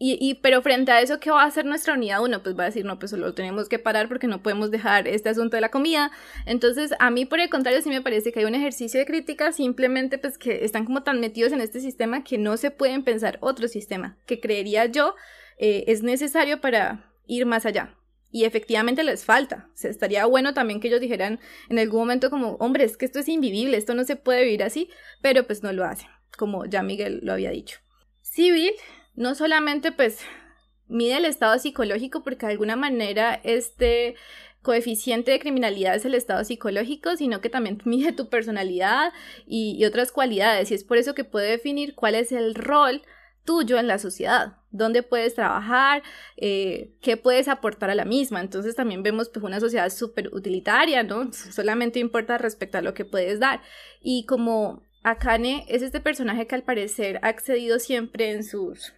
[0.04, 2.42] y, y, pero frente a eso, ¿qué va a hacer nuestra unidad uno?
[2.42, 5.28] Pues va a decir, no, pues lo tenemos que parar porque no podemos dejar este
[5.28, 6.10] asunto de la comida.
[6.44, 9.52] Entonces, a mí por el contrario sí me parece que hay un ejercicio de crítica,
[9.52, 13.38] simplemente pues que están como tan metidos en este sistema que no se pueden pensar
[13.40, 15.14] otro sistema, que creería yo
[15.56, 17.96] eh, es necesario para ir más allá.
[18.32, 19.68] Y efectivamente les falta.
[19.72, 21.38] O sea, estaría bueno también que ellos dijeran
[21.68, 24.64] en algún momento como, hombre, es que esto es invivible, esto no se puede vivir
[24.64, 27.78] así, pero pues no lo hacen, como ya Miguel lo había dicho.
[28.20, 28.72] Civil
[29.14, 30.20] no solamente pues
[30.88, 34.14] mide el estado psicológico porque de alguna manera este
[34.62, 39.12] coeficiente de criminalidad es el estado psicológico, sino que también mide tu personalidad
[39.46, 40.70] y, otras cualidades.
[40.70, 43.02] Y es por eso que puede definir cuál es el rol
[43.44, 46.04] tuyo en la sociedad, dónde puedes trabajar,
[46.36, 48.40] eh, qué puedes aportar a la misma.
[48.40, 51.32] Entonces también vemos pues una sociedad súper utilitaria, ¿no?
[51.32, 53.60] Solamente importa respecto a lo que puedes dar.
[54.00, 58.92] Y como Akane es este personaje que al parecer ha accedido siempre en sus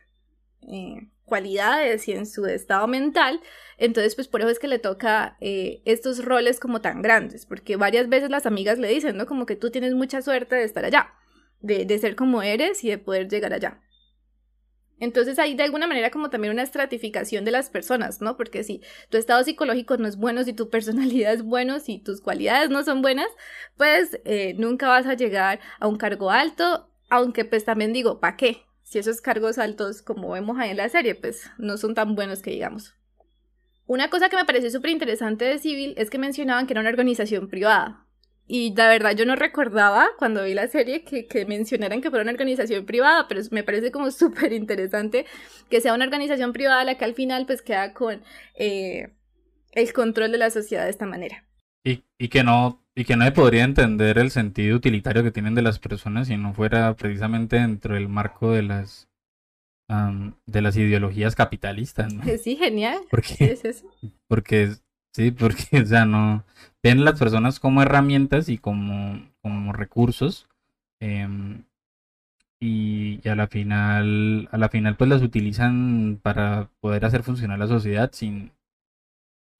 [0.69, 3.41] eh, cualidades y en su estado mental,
[3.79, 7.77] entonces pues por eso es que le toca eh, estos roles como tan grandes, porque
[7.77, 9.27] varias veces las amigas le dicen, ¿no?
[9.27, 11.15] Como que tú tienes mucha suerte de estar allá,
[11.61, 13.81] de, de ser como eres y de poder llegar allá.
[15.01, 18.37] Entonces hay de alguna manera como también una estratificación de las personas, ¿no?
[18.37, 22.21] Porque si tu estado psicológico no es bueno, si tu personalidad es bueno, si tus
[22.21, 23.29] cualidades no son buenas,
[23.77, 28.37] pues eh, nunca vas a llegar a un cargo alto, aunque pues también digo, ¿para
[28.37, 28.63] qué?
[28.95, 32.43] Si esos cargos altos, como vemos ahí en la serie, pues no son tan buenos
[32.43, 32.95] que digamos.
[33.87, 36.91] Una cosa que me pareció súper interesante de Civil es que mencionaban que era una
[36.91, 38.07] organización privada.
[38.47, 42.23] Y la verdad yo no recordaba cuando vi la serie que, que mencionaran que fuera
[42.23, 45.27] una organización privada, pero me parece como súper interesante
[45.69, 48.23] que sea una organización privada la que al final pues queda con
[48.55, 49.13] eh,
[49.73, 51.45] el control de la sociedad de esta manera.
[51.85, 55.63] Y, y que no y que no podría entender el sentido utilitario que tienen de
[55.63, 59.09] las personas si no fuera precisamente dentro del marco de las
[60.47, 62.13] de las ideologías capitalistas.
[62.13, 62.25] ¿no?
[62.43, 63.01] Sí, genial.
[63.11, 63.87] Porque, es eso?
[64.27, 64.71] Porque,
[65.13, 66.45] sí, porque, o sea, no.
[66.83, 70.49] Ven las personas como herramientas y como, como recursos.
[71.01, 71.65] Em,
[72.61, 77.59] y, y, a la final, a la final, pues las utilizan para poder hacer funcionar
[77.59, 78.53] la sociedad sin,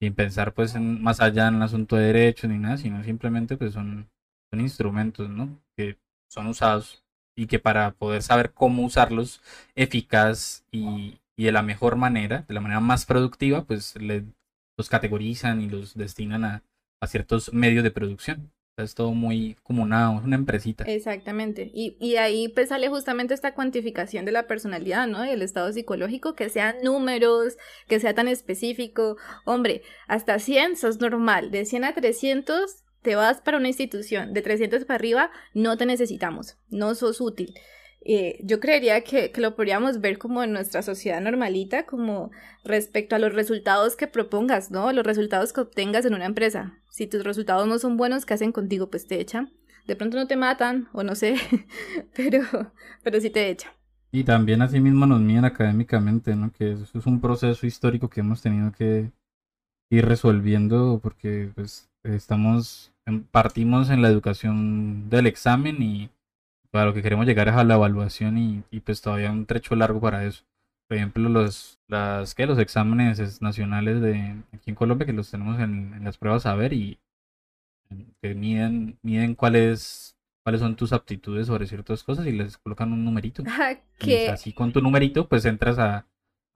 [0.01, 3.57] sin pensar pues en, más allá en el asunto de derechos ni nada, sino simplemente
[3.57, 4.09] pues son,
[4.51, 5.59] son instrumentos, ¿no?
[5.75, 5.97] Que
[6.29, 7.03] son usados
[7.35, 9.41] y que para poder saber cómo usarlos
[9.75, 13.95] eficaz y, y de la mejor manera, de la manera más productiva, pues
[14.77, 16.63] los categorizan y los destinan a,
[17.01, 18.51] a ciertos medios de producción
[18.83, 20.83] es todo muy como una, una empresita.
[20.85, 21.71] Exactamente.
[21.73, 25.21] Y, y ahí pues sale justamente esta cuantificación de la personalidad, ¿no?
[25.21, 27.57] Del estado psicológico, que sean números,
[27.87, 29.17] que sea tan específico.
[29.45, 31.51] Hombre, hasta 100 sos normal.
[31.51, 34.33] De 100 a 300 te vas para una institución.
[34.33, 36.57] De 300 para arriba no te necesitamos.
[36.69, 37.53] No sos útil.
[38.07, 42.29] Eh, yo creería que, que, lo podríamos ver como en nuestra sociedad normalita, como
[42.63, 44.91] respecto a los resultados que propongas, ¿no?
[44.93, 46.77] Los resultados que obtengas en una empresa.
[46.91, 48.91] Si tus resultados no son buenos, ¿qué hacen contigo?
[48.91, 49.51] Pues te echan.
[49.87, 51.35] De pronto no te matan, o no sé,
[52.15, 52.43] pero,
[53.01, 53.71] pero sí te echan.
[54.11, 56.51] Y también así mismo nos miden académicamente, ¿no?
[56.51, 59.11] Que eso es un proceso histórico que hemos tenido que
[59.89, 62.93] ir resolviendo porque pues estamos,
[63.31, 66.09] partimos en la educación del examen y
[66.75, 69.77] para lo que queremos llegar es a la evaluación y, y pues todavía un trecho
[69.77, 70.43] largo para eso.
[70.89, 72.45] Por ejemplo, los, las, ¿qué?
[72.45, 76.53] los exámenes nacionales de aquí en Colombia que los tenemos en, en las pruebas a
[76.53, 76.99] ver y
[78.21, 83.05] que miden, miden cuáles cuáles son tus aptitudes sobre ciertas cosas y les colocan un
[83.05, 83.41] numerito.
[83.97, 84.27] que...
[84.27, 86.05] así con tu numerito pues entras a,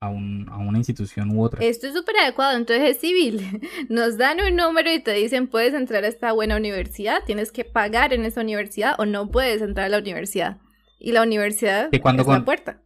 [0.02, 1.64] a, un, a una institución u otra.
[1.64, 3.62] Esto es súper adecuado, entonces es civil.
[3.90, 7.66] Nos dan un número y te dicen puedes entrar a esta buena universidad, tienes que
[7.66, 10.58] pagar en esa universidad o no puedes entrar a la universidad.
[11.00, 12.82] Y la universidad es la puerta.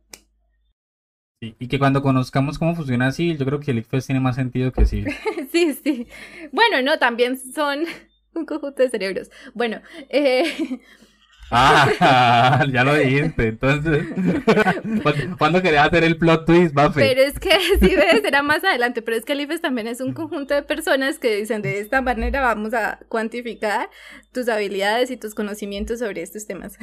[1.41, 4.35] Sí, y que cuando conozcamos cómo funciona civil, yo creo que el ICFES tiene más
[4.35, 5.13] sentido que civil.
[5.51, 6.07] sí, sí.
[6.51, 7.85] Bueno, no, también son
[8.33, 9.29] un conjunto de cerebros.
[9.53, 10.79] Bueno, eh...
[11.55, 13.49] Ah, ya lo dijiste.
[13.49, 14.07] Entonces,
[15.37, 16.99] ¿cuándo querías hacer el plot twist, Buffy?
[16.99, 19.01] Pero es que sí ves, será más adelante.
[19.01, 22.01] Pero es que el IFES también es un conjunto de personas que dicen de esta
[22.01, 23.89] manera vamos a cuantificar
[24.31, 26.77] tus habilidades y tus conocimientos sobre estos temas.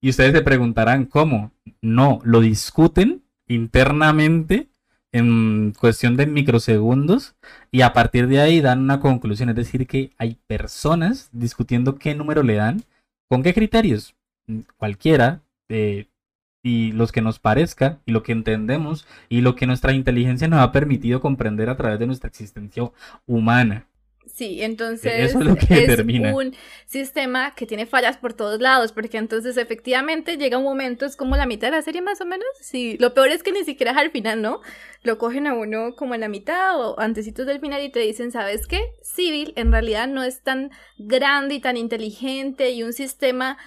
[0.00, 1.52] Y ustedes se preguntarán cómo.
[1.80, 4.70] No, lo discuten internamente
[5.12, 7.36] en cuestión de microsegundos
[7.70, 9.48] y a partir de ahí dan una conclusión.
[9.50, 12.84] Es decir, que hay personas discutiendo qué número le dan
[13.30, 14.16] ¿Con qué criterios?
[14.48, 16.08] Mm, cualquiera, eh,
[16.64, 20.60] y los que nos parezca, y lo que entendemos, y lo que nuestra inteligencia nos
[20.60, 22.90] ha permitido comprender a través de nuestra existencia
[23.26, 23.86] humana.
[24.26, 26.56] Sí, entonces es, un
[26.86, 31.36] sistema que tiene fallas por todos lados, porque entonces efectivamente llega un momento, es como
[31.36, 33.92] la mitad de la serie más o menos, sí, lo peor es que ni siquiera
[33.92, 34.60] es al final, ¿no?
[35.02, 38.30] Lo cogen a uno como en la mitad o antecitos del final y te dicen,
[38.30, 38.80] ¿sabes qué?
[39.02, 43.58] Civil en realidad no es tan grande y tan inteligente y un sistema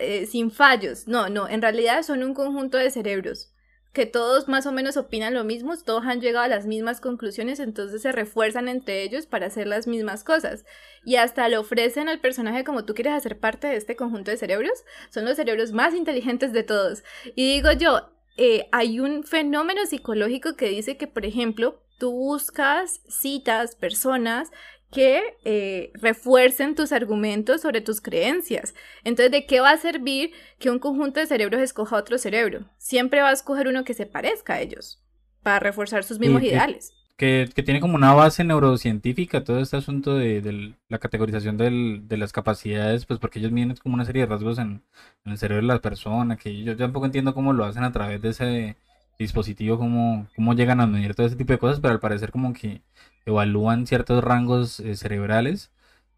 [0.00, 3.52] eh, sin fallos, no, no, en realidad son un conjunto de cerebros
[3.92, 7.58] que todos más o menos opinan lo mismo, todos han llegado a las mismas conclusiones,
[7.58, 10.64] entonces se refuerzan entre ellos para hacer las mismas cosas.
[11.04, 14.36] Y hasta le ofrecen al personaje como tú quieres hacer parte de este conjunto de
[14.36, 17.02] cerebros, son los cerebros más inteligentes de todos.
[17.34, 23.00] Y digo yo, eh, hay un fenómeno psicológico que dice que, por ejemplo, tú buscas
[23.08, 24.50] citas, personas
[24.90, 28.74] que eh, refuercen tus argumentos sobre tus creencias.
[29.04, 32.70] Entonces, ¿de qué va a servir que un conjunto de cerebros escoja otro cerebro?
[32.78, 35.02] Siempre va a escoger uno que se parezca a ellos
[35.42, 36.92] para reforzar sus mismos ideales.
[37.16, 43.06] Que, tiene como una base neurocientífica todo este asunto de, la categorización de las capacidades,
[43.06, 44.84] pues porque ellos miden como una serie de rasgos en,
[45.24, 48.22] en, el cerebro de la persona, que yo tampoco entiendo cómo lo hacen a través
[48.22, 48.76] de ese
[49.18, 52.52] dispositivo, cómo, cómo llegan a medir todo ese tipo de cosas, pero al parecer como
[52.52, 52.82] que
[53.26, 55.70] evalúan ciertos rangos eh, cerebrales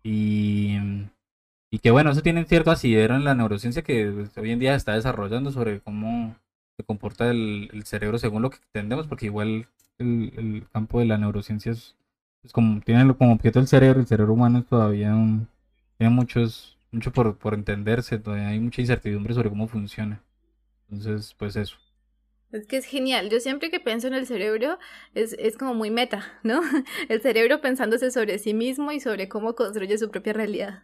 [0.02, 0.76] y,
[1.70, 4.74] y que bueno, eso tiene cierto asidero en la neurociencia que pues, hoy en día
[4.74, 6.36] está desarrollando sobre cómo
[6.76, 11.72] se comporta el, cerebro según lo que entendemos, porque igual el, campo de la neurociencia
[11.72, 11.96] es,
[12.52, 15.14] como tiene como objeto el cerebro, el cerebro humano todavía
[15.98, 20.22] tiene muchos, mucho por, por entenderse, todavía hay mucha incertidumbre sobre cómo funciona.
[20.90, 21.76] Entonces, pues eso.
[22.52, 23.30] Es que es genial.
[23.30, 24.78] Yo siempre que pienso en el cerebro
[25.14, 26.60] es, es, como muy meta, ¿no?
[27.08, 30.82] El cerebro pensándose sobre sí mismo y sobre cómo construye su propia realidad.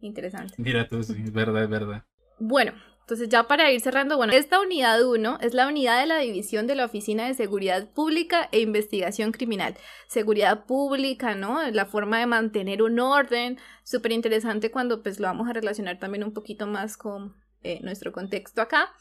[0.00, 0.54] Interesante.
[0.58, 2.04] Mira tú, sí, es verdad, es verdad.
[2.38, 2.72] Bueno,
[3.08, 6.66] entonces ya para ir cerrando, bueno, esta unidad 1 es la unidad de la división
[6.66, 9.74] de la Oficina de Seguridad Pública e Investigación Criminal.
[10.08, 11.68] Seguridad pública, ¿no?
[11.70, 13.58] La forma de mantener un orden.
[13.82, 18.12] Súper interesante cuando pues lo vamos a relacionar también un poquito más con eh, nuestro
[18.12, 18.92] contexto acá.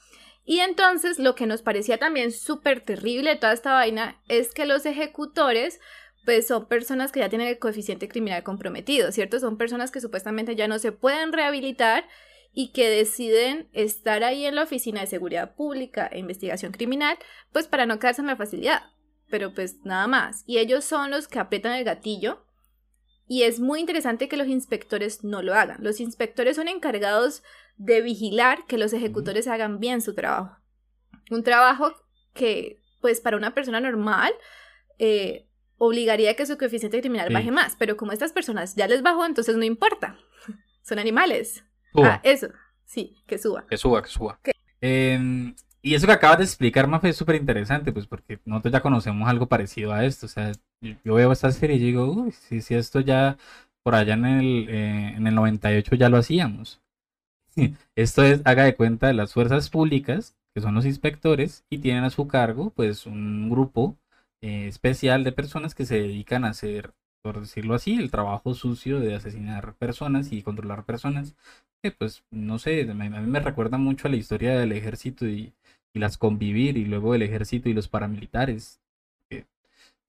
[0.50, 4.66] Y entonces lo que nos parecía también súper terrible de toda esta vaina es que
[4.66, 5.82] los ejecutores
[6.24, 9.42] pues son personas que ya tienen el coeficiente criminal comprometido, ¿cierto?
[9.42, 12.08] Son personas que supuestamente ya no se pueden rehabilitar
[12.54, 17.18] y que deciden estar ahí en la Oficina de Seguridad Pública e Investigación Criminal,
[17.52, 18.84] pues para no quedarse en la facilidad.
[19.30, 20.44] Pero pues nada más.
[20.48, 22.47] Y ellos son los que aprietan el gatillo.
[23.28, 25.84] Y es muy interesante que los inspectores no lo hagan.
[25.84, 27.44] Los inspectores son encargados
[27.76, 30.58] de vigilar que los ejecutores hagan bien su trabajo.
[31.30, 31.94] Un trabajo
[32.34, 34.34] que, pues, para una persona normal,
[34.98, 39.04] eh, obligaría a que su coeficiente criminal baje más, pero como estas personas ya les
[39.04, 40.18] bajó, entonces no importa.
[40.82, 41.64] Son animales.
[41.95, 42.47] Ah, eso,
[42.86, 43.66] sí, que suba.
[43.68, 44.39] Que suba, que suba.
[44.82, 48.82] Em, y eso que acabas de explicar, Mafe, es súper interesante, pues porque nosotros ya
[48.82, 50.25] conocemos algo parecido a esto.
[50.25, 50.51] O sea,
[50.82, 53.38] yo veo esta serie y digo, uy, si, si esto ya
[53.88, 56.82] por allá en el, eh, en el 98 ya lo hacíamos.
[57.95, 62.09] Esto es, haga de cuenta, las fuerzas públicas, que son los inspectores, y tienen a
[62.09, 63.97] su cargo, pues, un grupo
[64.41, 68.99] eh, especial de personas que se dedican a hacer, por decirlo así, el trabajo sucio
[68.99, 71.36] de asesinar personas y controlar personas.
[71.82, 75.53] Que, pues, no sé, a mí me recuerda mucho a la historia del ejército y,
[75.98, 78.80] las convivir, y luego el ejército y los paramilitares.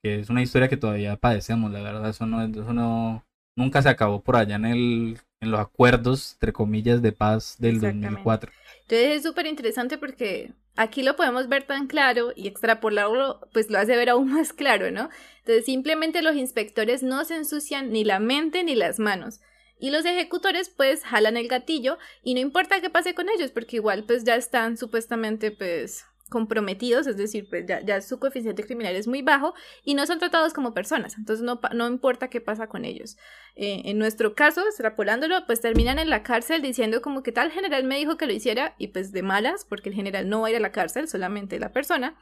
[0.02, 3.24] que es una historia que todavía padecemos, la verdad, eso no, eso no,
[3.56, 7.76] nunca se acabó por allá en el, en los acuerdos, entre comillas, de paz del
[7.76, 8.06] Exactamente.
[8.06, 8.52] 2004.
[8.82, 13.78] Entonces es súper interesante porque aquí lo podemos ver tan claro y extrapolarlo, pues lo
[13.78, 15.10] hace ver aún más claro, ¿no?
[15.40, 19.40] Entonces simplemente los inspectores no se ensucian ni la mente ni las manos.
[19.78, 23.76] Y los ejecutores pues jalan el gatillo y no importa qué pase con ellos porque
[23.76, 29.06] igual pues ya están supuestamente pues comprometidos, es decir, pues ya, su coeficiente criminal es
[29.06, 32.84] muy bajo y no son tratados como personas, entonces no, no importa qué pasa con
[32.84, 33.16] ellos.
[33.56, 37.84] Eh, en nuestro caso, extrapolándolo, pues terminan en la cárcel diciendo como que tal general
[37.84, 40.50] me dijo que lo hiciera y pues de malas, porque el general no va a
[40.50, 42.18] ir a la cárcel, solamente la persona,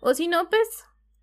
[0.00, 0.66] o si no, pues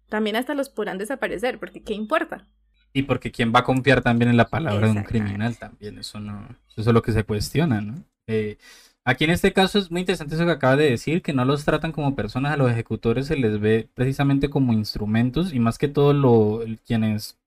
[0.10, 2.48] también hasta los podrán desaparecer, porque ¿qué importa?
[2.94, 6.20] Y porque quién va a confiar también en la palabra de un criminal también, eso
[6.20, 8.04] no, eso es lo que se cuestiona, ¿no?
[8.28, 8.58] Eh,
[9.06, 11.64] aquí en este caso es muy interesante eso que acaba de decir, que no los
[11.64, 15.88] tratan como personas, a los ejecutores se les ve precisamente como instrumentos y más que
[15.88, 17.38] todo lo, quienes,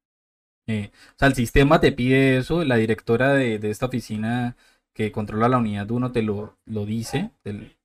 [0.69, 4.57] eh, o sea, el sistema te pide eso, la directora de, de esta oficina
[4.95, 7.77] que controla la unidad 1 te lo, lo dice, te,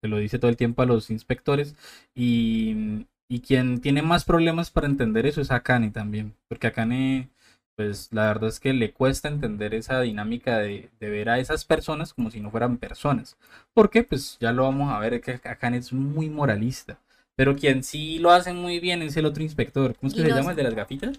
[0.00, 1.76] te lo dice todo el tiempo a los inspectores
[2.14, 7.30] y, y quien tiene más problemas para entender eso es Akane también, porque Akane,
[7.76, 11.64] pues la verdad es que le cuesta entender esa dinámica de, de ver a esas
[11.64, 13.36] personas como si no fueran personas,
[13.74, 17.00] porque pues ya lo vamos a ver, es que Akane es muy moralista,
[17.36, 20.28] pero quien sí lo hace muy bien es el otro inspector, ¿cómo es que se
[20.28, 21.18] llama el de las gafitas?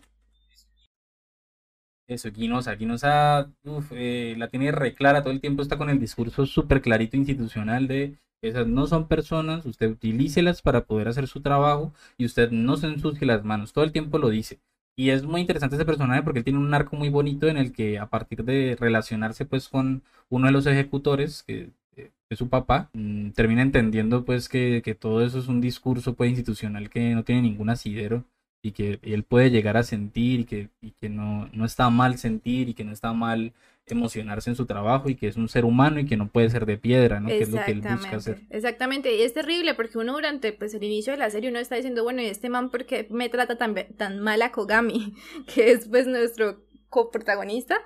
[2.08, 2.76] Eso, Guinosa.
[2.76, 3.50] Guinosa
[3.92, 7.88] eh, la tiene re clara todo el tiempo, está con el discurso súper clarito institucional
[7.88, 12.78] de esas no son personas, usted utilícelas para poder hacer su trabajo y usted no
[12.78, 14.60] se ensucie las manos, todo el tiempo lo dice.
[14.96, 17.72] Y es muy interesante ese personaje porque él tiene un arco muy bonito en el
[17.72, 22.50] que a partir de relacionarse pues con uno de los ejecutores, que que es su
[22.50, 27.14] papá, mm, termina entendiendo pues que, que todo eso es un discurso pues institucional que
[27.16, 28.26] no tiene ningún asidero
[28.62, 32.18] y que él puede llegar a sentir y que, y que no, no está mal
[32.18, 33.54] sentir y que no está mal
[33.88, 36.66] emocionarse en su trabajo y que es un ser humano y que no puede ser
[36.66, 37.28] de piedra, ¿no?
[37.28, 38.42] Que es lo que él busca hacer.
[38.50, 41.76] Exactamente, y es terrible porque uno durante pues el inicio de la serie uno está
[41.76, 45.14] diciendo, bueno, ¿y este man por qué me trata tan, tan mal a Kogami?
[45.54, 47.82] que es pues nuestro coprotagonista.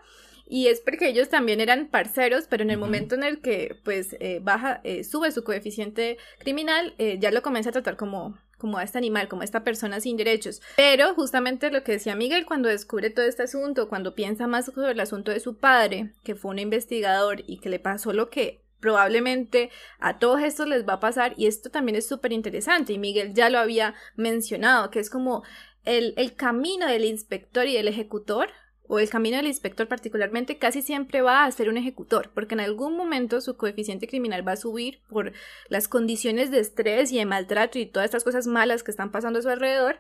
[0.50, 4.16] Y es porque ellos también eran parceros, pero en el momento en el que pues
[4.22, 8.78] eh, baja, eh, sube su coeficiente criminal, eh, ya lo comienza a tratar como, como
[8.78, 10.62] a este animal, como a esta persona sin derechos.
[10.76, 14.92] Pero justamente lo que decía Miguel cuando descubre todo este asunto, cuando piensa más sobre
[14.92, 18.64] el asunto de su padre, que fue un investigador y que le pasó lo que
[18.80, 23.00] probablemente a todos estos les va a pasar y esto también es súper interesante y
[23.00, 25.44] Miguel ya lo había mencionado, que es como
[25.84, 28.50] el, el camino del inspector y del ejecutor
[28.88, 32.62] o el camino del inspector particularmente casi siempre va a ser un ejecutor, porque en
[32.62, 35.34] algún momento su coeficiente criminal va a subir por
[35.70, 39.40] las condiciones de estrés y de maltrato y todas estas cosas malas que están pasando
[39.40, 39.98] a su alrededor,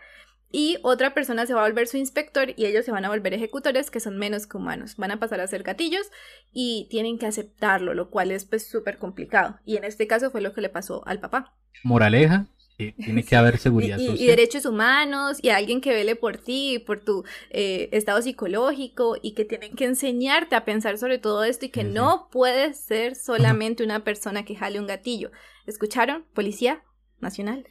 [0.50, 3.34] y otra persona se va a volver su inspector y ellos se van a volver
[3.34, 6.10] ejecutores que son menos que humanos, van a pasar a ser gatillos
[6.54, 10.42] y tienen que aceptarlo, lo cual es pues súper complicado, y en este caso fue
[10.42, 11.54] lo que le pasó al papá.
[11.84, 12.48] Moraleja,
[13.04, 14.28] tiene que haber seguridad Y, y- y social.
[14.28, 19.46] derechos humanos y alguien que vele por ti, por tu eh, estado psicológico y que
[19.46, 21.94] tienen que enseñarte a pensar sobre todo esto y que Sí, sí.
[21.94, 25.32] no puedes ser solamente una persona que jale un gatillo.
[25.66, 26.26] ¿Escucharon?
[26.34, 26.84] Policía
[27.20, 27.66] Nacional.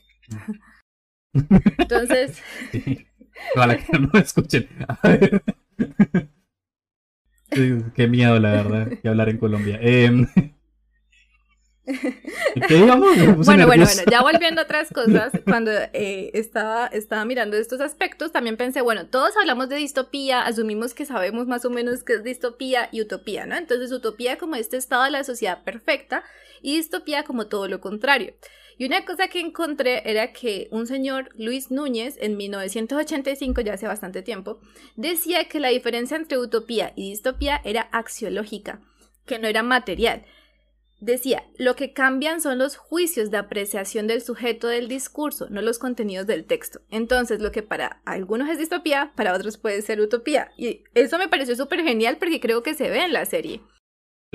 [1.78, 2.40] Entonces,
[2.72, 3.06] que
[3.98, 4.68] no escuchen.
[4.88, 5.42] A ver.
[7.94, 9.78] Qué miedo, la verdad, que hablar en Colombia.
[9.80, 10.26] Em,
[11.86, 13.16] ¿Qué digamos?
[13.46, 18.32] Bueno, bueno, bueno, ya volviendo a otras cosas, cuando eh, estaba, estaba mirando estos aspectos,
[18.32, 22.24] también pensé, bueno, todos hablamos de distopía, asumimos que sabemos más o menos qué es
[22.24, 23.56] distopía y utopía, ¿no?
[23.56, 26.24] Entonces, utopía como este estado de la sociedad perfecta
[26.60, 28.34] y distopía como todo lo contrario.
[28.78, 33.86] Y una cosa que encontré era que un señor, Luis Núñez, en 1985, ya hace
[33.86, 34.60] bastante tiempo,
[34.96, 38.80] decía que la diferencia entre utopía y distopía era axiológica,
[39.24, 40.26] que no era material.
[41.00, 45.78] Decía, lo que cambian son los juicios de apreciación del sujeto del discurso, no los
[45.78, 46.80] contenidos del texto.
[46.90, 50.52] Entonces, lo que para algunos es distopía, para otros puede ser utopía.
[50.56, 53.60] Y eso me pareció súper genial porque creo que se ve en la serie.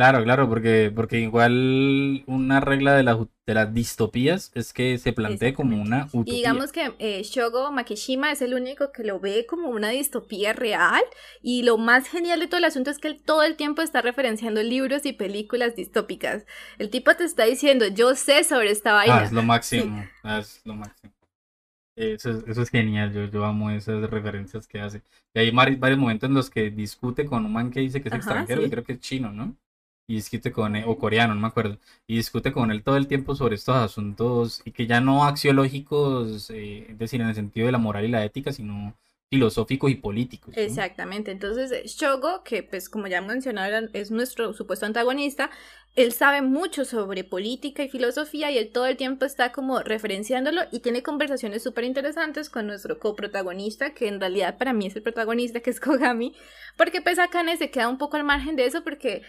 [0.01, 5.13] Claro, claro, porque, porque igual una regla de, la- de las distopías es que se
[5.13, 6.37] plantee como una Y utopía.
[6.37, 11.01] digamos que eh, Shogo Makishima es el único que lo ve como una distopía real.
[11.41, 14.01] Y lo más genial de todo el asunto es que él todo el tiempo está
[14.01, 16.45] referenciando libros y películas distópicas.
[16.77, 19.15] El tipo te está diciendo, yo sé sobre esta vaina.
[19.15, 20.11] Ah, es lo máximo.
[20.23, 21.13] ah, es lo máximo.
[21.95, 25.03] Eso es, eso es genial, yo, yo amo esas referencias que hace.
[25.33, 28.15] Y hay varios momentos en los que discute con un man que dice que es
[28.15, 28.63] Ajá, extranjero, sí.
[28.63, 29.57] que creo que es chino, ¿no?
[30.11, 33.07] Y discute con él, o coreano, no me acuerdo, y discute con él todo el
[33.07, 37.65] tiempo sobre estos asuntos y que ya no axiológicos, eh, es decir, en el sentido
[37.67, 38.97] de la moral y la ética, sino
[39.29, 40.53] filosóficos y políticos.
[40.53, 40.61] ¿no?
[40.61, 41.31] Exactamente.
[41.31, 45.49] Entonces, Shogo, que pues como ya mencionaron, es nuestro supuesto antagonista,
[45.95, 50.61] él sabe mucho sobre política y filosofía y él todo el tiempo está como referenciándolo
[50.71, 55.03] y tiene conversaciones súper interesantes con nuestro coprotagonista, que en realidad para mí es el
[55.03, 56.33] protagonista, que es Kogami,
[56.77, 59.21] porque pues Akane se queda un poco al margen de eso porque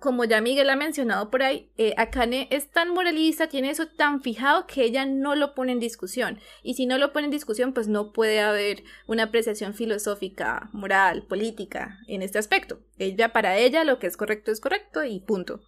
[0.00, 4.22] como ya Miguel ha mencionado por ahí, eh, Akane es tan moralista, tiene eso tan
[4.22, 6.40] fijado que ella no lo pone en discusión.
[6.62, 11.26] Y si no lo pone en discusión, pues no puede haber una apreciación filosófica, moral,
[11.26, 12.80] política en este aspecto.
[12.98, 15.60] Ella, para ella, lo que es correcto es correcto y punto.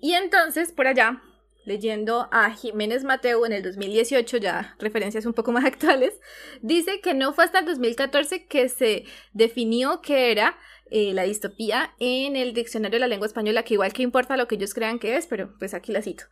[0.00, 1.22] Y entonces, por allá,
[1.64, 6.20] leyendo a Jiménez Mateo en el 2018, ya referencias un poco más actuales,
[6.62, 10.56] dice que no fue hasta el 2014 que se definió que era
[10.90, 14.48] eh, la distopía en el diccionario de la lengua española, que igual que importa lo
[14.48, 16.24] que ellos crean que es, pero pues aquí la cito.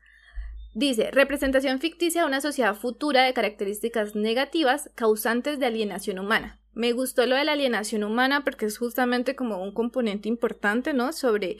[0.74, 6.60] Dice, representación ficticia de una sociedad futura de características negativas causantes de alienación humana.
[6.72, 11.12] Me gustó lo de la alienación humana porque es justamente como un componente importante, ¿no?
[11.12, 11.58] Sobre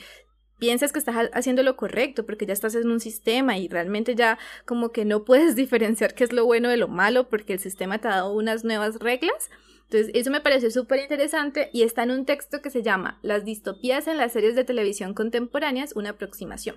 [0.59, 4.39] piensas que estás haciendo lo correcto porque ya estás en un sistema y realmente ya
[4.65, 7.99] como que no puedes diferenciar qué es lo bueno de lo malo porque el sistema
[7.99, 9.51] te ha dado unas nuevas reglas.
[9.93, 13.45] Entonces, eso me pareció súper interesante y está en un texto que se llama Las
[13.45, 16.77] distopías en las series de televisión contemporáneas, una aproximación.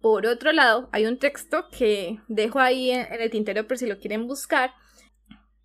[0.00, 4.00] Por otro lado, hay un texto que dejo ahí en, el tintero por si lo
[4.00, 4.72] quieren buscar,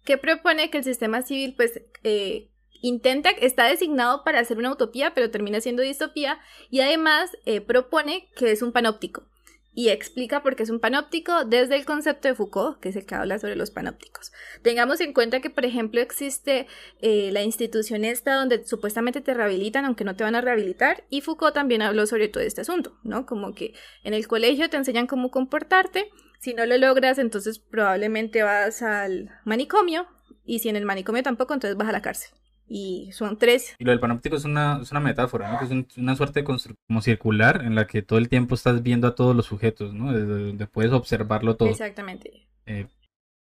[0.05, 2.51] que propone que el sistema civil pues eh,
[2.83, 6.39] intenta, está designado para hacer una utopía, pero termina siendo distopía,
[6.69, 9.27] y además eh, propone que es un panóptico
[9.75, 13.05] y explica por qué es un panóptico desde el concepto de Foucault, que es el
[13.05, 14.31] que habla sobre los panópticos.
[14.61, 16.67] Tengamos en cuenta que, por ejemplo, existe
[17.01, 21.21] eh, la institución esta donde supuestamente te rehabilitan, aunque no te van a rehabilitar, y
[21.21, 23.25] Foucault también habló sobre todo este asunto, ¿no?
[23.25, 26.09] Como que en el colegio te enseñan cómo comportarte,
[26.39, 30.07] si no lo logras, entonces probablemente vas al manicomio,
[30.45, 32.31] y si en el manicomio tampoco, entonces vas a la cárcel
[32.67, 33.75] y son tres.
[33.79, 35.59] Y lo del panóptico es una, es una metáfora, ¿no?
[35.59, 38.83] Que es una suerte de construcción como circular en la que todo el tiempo estás
[38.83, 40.11] viendo a todos los sujetos, ¿no?
[40.13, 41.69] Desde donde puedes observarlo todo.
[41.69, 42.47] Exactamente.
[42.65, 42.87] Eh,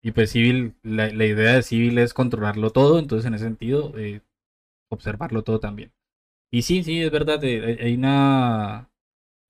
[0.02, 3.94] y pues civil, la, la, idea de civil es controlarlo todo, entonces en ese sentido,
[3.98, 4.22] eh,
[4.90, 5.92] observarlo todo también.
[6.52, 8.90] Y sí, sí, es verdad, eh, hay una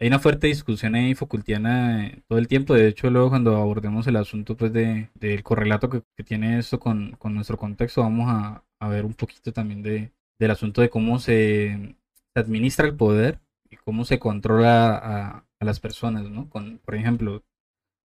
[0.01, 2.73] hay una fuerte discusión ahí Foucaultiana todo el tiempo.
[2.73, 6.79] De hecho, luego cuando abordemos el asunto pues de, del correlato que, que tiene esto
[6.79, 10.89] con, con, nuestro contexto, vamos a, a ver un poquito también de, del asunto de
[10.89, 11.95] cómo se,
[12.35, 16.49] administra el poder y cómo se controla a, las personas, ¿no?
[16.49, 17.43] Con, por ejemplo,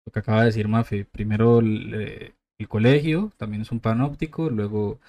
[0.06, 5.00] lo que acaba de decir Mafe, primero el, el colegio, también es un panóptico, luego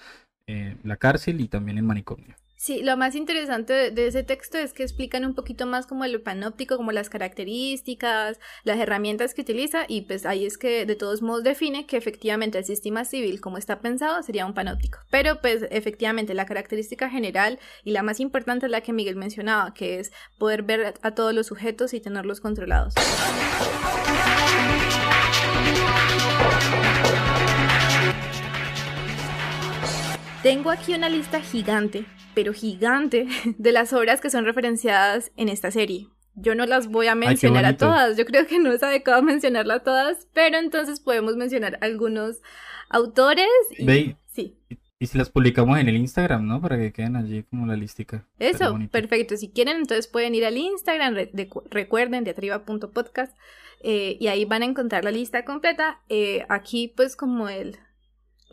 [0.47, 2.35] eh, la cárcel y también el manicomio.
[2.57, 6.21] Sí, lo más interesante de, ese texto es que explican un poquito más como el
[6.21, 11.21] panóptico, como las características, las herramientas que utiliza y pues ahí es que de todos
[11.21, 14.99] modos define que efectivamente el sistema civil como está pensado sería un panóptico.
[15.11, 19.73] Pero pues efectivamente la característica general y la más importante es la que Miguel mencionaba,
[19.73, 22.93] que es poder ver a todos los sujetos y tenerlos controlados.
[30.45, 33.25] Tengo aquí una lista gigante, pero gigante,
[33.57, 36.05] de las obras que son referenciadas en esta serie.
[36.35, 39.23] Yo no las voy a mencionar Ay, a todas, yo creo que no es adecuado
[39.23, 42.43] mencionarlas todas, pero entonces podemos mencionar algunos
[42.89, 43.47] autores.
[43.75, 43.85] Y...
[43.87, 44.55] Ve, sí.
[44.99, 46.61] Y si las publicamos en el Instagram, ¿no?
[46.61, 48.27] Para que queden allí como la listica.
[48.37, 49.37] Eso, perfecto.
[49.37, 53.35] Si quieren, entonces pueden ir al Instagram, re de recuerden, de arriba.podcast,
[53.81, 56.03] eh, y ahí van a encontrar la lista completa.
[56.07, 57.79] Eh, aquí, pues, como el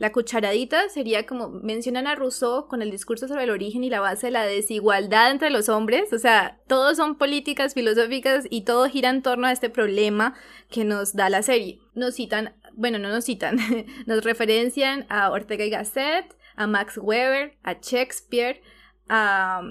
[0.03, 4.01] la cucharadita sería como mencionan a Rousseau con el discurso sobre el origen y la
[4.01, 8.89] base de la desigualdad entre los hombres, o sea, todos son políticas filosóficas y todo
[8.89, 10.35] gira en torno a este problema
[10.69, 11.79] que nos da la serie.
[11.95, 13.59] Nos citan, bueno, no nos citan,
[14.07, 18.61] nos referencian a Ortega y Gasset, a Max Weber, a Shakespeare,
[19.09, 19.63] a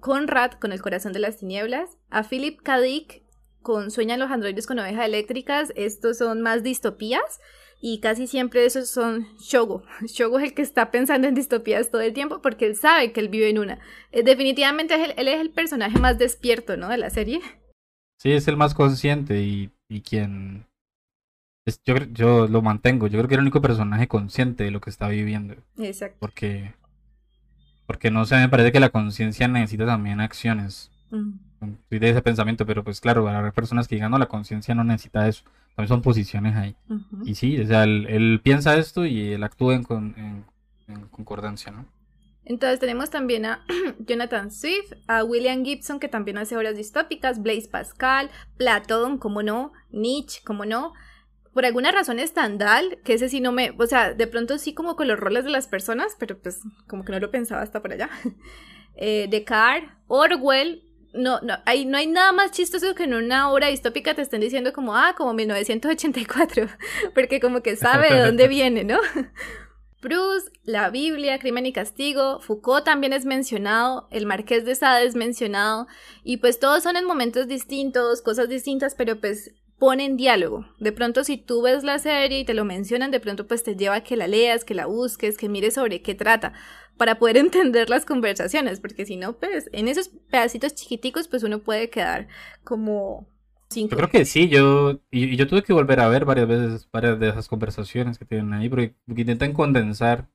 [0.00, 2.80] Conrad con El corazón de las tinieblas, a Philip K.
[2.80, 3.24] Dick
[3.60, 7.40] con Sueñan los androides con ovejas eléctricas, estos son más distopías
[7.80, 9.82] y casi siempre esos son Shogo.
[10.06, 13.20] Shogo es el que está pensando en distopías todo el tiempo porque él sabe que
[13.20, 13.78] él vive en una.
[14.12, 16.88] Eh, definitivamente es el, él es el personaje más despierto, ¿no?
[16.88, 17.40] De la serie.
[18.18, 20.66] Sí, es el más consciente y, y quien...
[21.66, 24.80] Es, yo, yo lo mantengo, yo creo que es el único personaje consciente de lo
[24.80, 25.56] que está viviendo.
[25.78, 26.16] Exacto.
[26.20, 26.74] Porque,
[27.86, 30.92] porque no sé, me parece que la conciencia necesita también acciones.
[31.10, 31.45] Mm.
[31.88, 34.84] Soy de ese pensamiento, pero pues claro, haber personas que digan, no, la conciencia no
[34.84, 35.44] necesita eso
[35.76, 36.74] también son posiciones ahí.
[36.88, 37.28] Uh -huh.
[37.28, 40.44] Y sí, o sea, él, él, piensa esto y él actúa en, con, en,
[40.88, 41.84] en, concordancia, ¿no?
[42.46, 43.62] Entonces tenemos también a
[43.98, 49.72] Jonathan Swift, a William Gibson, que también hace obras distópicas, Blaise Pascal, Platón, como no,
[49.90, 50.94] Nietzsche, como no.
[51.52, 54.96] Por alguna razón Stendhal, que ese sí no me, o sea, de pronto sí como
[54.96, 57.92] con los roles de las personas, pero pues como que no lo pensaba hasta por
[57.92, 58.08] allá.
[58.98, 60.85] Eh, Descartes, Orwell,
[61.16, 64.40] no, no, hay, no hay nada más chistoso que en una obra distópica te estén
[64.40, 66.68] diciendo como, ah, como 1984,
[67.14, 68.98] porque como que sabe de dónde viene, ¿no?
[70.00, 75.16] Proust, la Biblia, Crimen y Castigo, Foucault también es mencionado, el Marqués de Sade es
[75.16, 75.86] mencionado,
[76.22, 80.66] y pues todos son en momentos distintos, cosas distintas, pero pues ponen diálogo.
[80.78, 83.76] De pronto si tú ves la serie y te lo mencionan, de pronto pues te
[83.76, 86.52] lleva a que la leas, que la busques, que mires sobre qué trata,
[86.96, 91.60] para poder entender las conversaciones, porque si no, pues en esos pedacitos chiquiticos pues uno
[91.60, 92.28] puede quedar
[92.64, 93.28] como
[93.74, 97.18] yo creo que sí, yo y, yo tuve que volver a ver varias veces varias
[97.18, 100.28] de esas conversaciones que tienen ahí, porque, intentan condensar,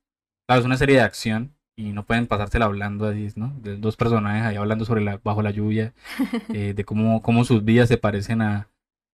[0.48, 3.54] claro, es una serie de acción y no pueden pasársela hablando así, ¿no?
[3.62, 5.94] De dos personajes ahí hablando sobre la, bajo la lluvia,
[6.54, 8.70] eh, de cómo, cómo sus vidas se parecen a,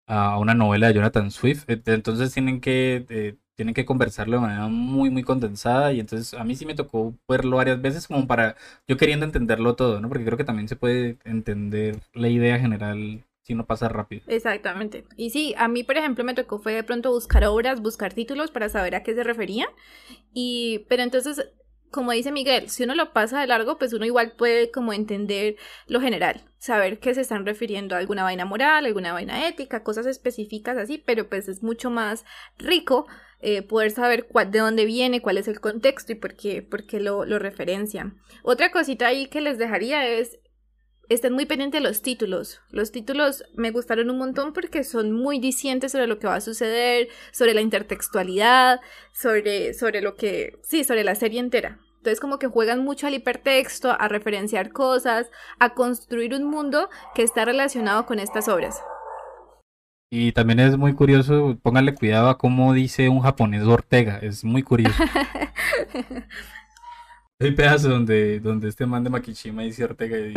[0.07, 4.67] a una novela de Jonathan Swift, entonces tienen que eh, tienen que conversarlo de manera
[4.67, 8.55] muy muy condensada y entonces a mí sí me tocó verlo varias veces como para
[8.87, 10.07] yo queriendo entenderlo todo, ¿no?
[10.07, 14.23] Porque creo que también se puede entender la idea general si no pasa rápido.
[14.27, 15.05] Exactamente.
[15.15, 18.51] Y sí, a mí, por ejemplo, me tocó fue de pronto buscar obras, buscar títulos
[18.51, 19.69] para saber a qué se referían.
[20.33, 21.49] Y, pero entonces,
[21.89, 25.55] como dice Miguel, si uno lo pasa de largo, pues uno igual puede como entender
[25.87, 30.05] lo general, saber que se están refiriendo a alguna vaina moral, alguna vaina ética, cosas
[30.05, 32.25] específicas así, pero pues es mucho más
[32.57, 33.07] rico
[33.39, 36.99] eh, poder saber de dónde viene, cuál es el contexto y por qué, por qué
[36.99, 38.17] lo, lo referencian.
[38.43, 40.39] Otra cosita ahí que les dejaría es
[41.09, 42.61] estén muy pendientes de los títulos.
[42.69, 46.41] Los títulos me gustaron un montón porque son muy dicientes sobre lo que va a
[46.41, 48.79] suceder, sobre la intertextualidad,
[49.13, 51.79] sobre, sobre lo que, sí, sobre la serie entera.
[51.97, 55.29] Entonces como que juegan mucho al hipertexto, a referenciar cosas,
[55.59, 58.81] a construir un mundo que está relacionado con estas obras.
[60.09, 64.63] Y también es muy curioso, pónganle cuidado a cómo dice un japonés Ortega, es muy
[64.63, 65.03] curioso.
[67.39, 70.33] Hay pedazos donde, donde este man de Makishima dice Ortega y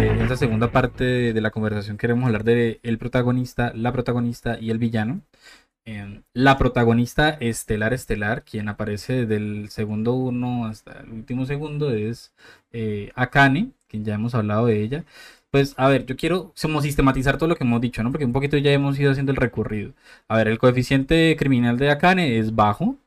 [0.00, 4.58] eh, en esta segunda parte de, la conversación queremos hablar de el protagonista, la protagonista
[4.60, 5.22] y el villano.
[5.86, 12.32] Em, la protagonista estelar estelar, quien aparece del segundo uno hasta el último segundo, es
[12.70, 15.04] eh, Akane, quien ya hemos hablado de ella.
[15.52, 18.12] Pues, a ver, yo quiero como sistematizar todo lo que hemos dicho, ¿no?
[18.12, 19.94] Porque un poquito ya hemos ido haciendo el recorrido.
[20.28, 22.98] A ver, el coeficiente criminal de Akane es bajo,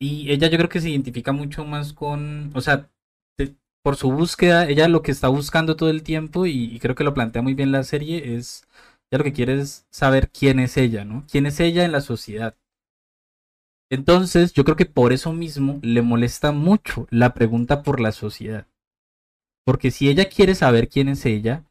[0.00, 2.90] y ella yo creo que se identifica mucho más con, o sea,
[3.82, 7.14] por su búsqueda, ella lo que está buscando todo el tiempo, y, creo que lo
[7.14, 8.66] plantea muy bien la serie, es,
[9.10, 11.24] ella lo que quiere es saber quién es ella, ¿no?
[11.30, 12.56] ¿Quién es ella en la sociedad?
[13.90, 18.66] Entonces, yo creo que por eso mismo le molesta mucho la pregunta por la sociedad.
[19.68, 21.62] Porque si ella quiere saber quién es ella,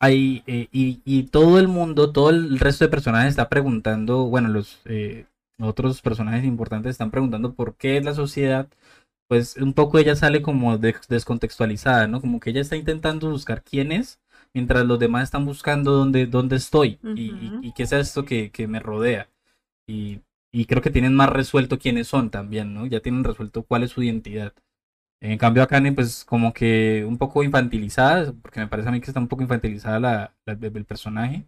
[0.00, 4.48] hay, eh, y, y, todo el mundo, todo el resto de personajes está preguntando, bueno,
[4.48, 5.26] los, eh,
[5.60, 8.70] otros personajes importantes están preguntando por qué es la sociedad,
[9.28, 12.22] pues un poco ella sale como descontextualizada, ¿no?
[12.22, 14.18] Como que ella está intentando buscar quién es,
[14.54, 19.28] mientras los demás están buscando dónde, dónde estoy y, qué es esto que, me rodea.
[19.86, 20.22] Y,
[20.66, 22.86] creo que tienen más resuelto quiénes son también, ¿no?
[22.86, 24.54] Ya tienen resuelto cuál es su identidad.
[25.20, 29.06] En cambio, acá, pues como que un poco infantilizada, porque me parece a mí que
[29.06, 31.46] está un poco infantilizada la, el personaje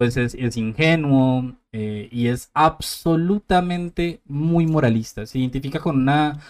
[0.00, 5.26] pues es, ingenuo eh, y es absolutamente muy moralista.
[5.26, 6.40] Se identifica con una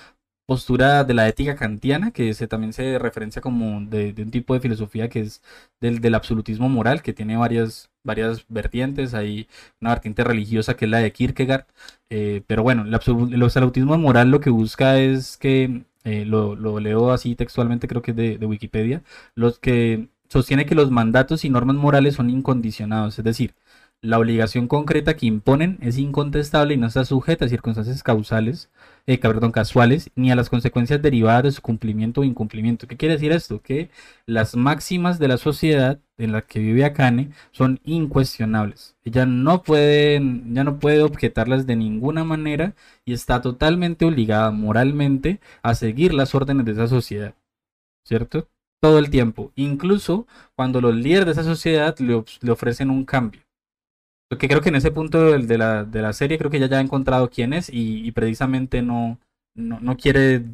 [0.47, 4.61] postura de la ética kantiana, que se, también se referencia como de, un tipo de
[4.61, 5.43] filosofía que es
[5.81, 9.15] del, del, absolutismo moral, que tiene varias, varias vertientes.
[9.15, 9.49] Hay
[9.81, 11.67] una vertiente religiosa que es la de Kierkegaard.
[12.09, 17.13] Eh, pero bueno, el, absolutismo moral lo que busca es que, eh, lo, lo, leo
[17.13, 19.03] así textualmente, creo que es de, de Wikipedia,
[19.35, 23.55] los que sostiene que los mandatos y normas morales son incondicionados, es decir,
[24.03, 28.71] la obligación concreta que imponen es incontestable y no está sujeta a circunstancias causales,
[29.07, 29.19] eh,
[29.53, 32.87] casuales, ni a las consecuencias derivadas de su cumplimiento o incumplimiento.
[32.87, 33.61] ¿Qué quiere decir esto?
[33.63, 33.91] Que
[34.27, 38.97] las máximas de la sociedad en la que vive Akane son incuestionables.
[39.05, 40.21] Ella no puede,
[40.53, 42.75] ya no puede objetarlas de ninguna manera
[43.05, 47.35] y está totalmente obligada moralmente a seguir las órdenes de esa sociedad.
[48.05, 48.49] ¿Cierto?
[48.81, 50.27] todo el tiempo, incluso
[50.57, 53.43] cuando los líderes de esa sociedad le, le ofrecen un cambio.
[54.31, 56.79] Porque creo que en ese punto de, la, de la, serie creo que ella ya
[56.79, 59.19] ha encontrado quién es y, precisamente no,
[59.57, 60.45] no, quiere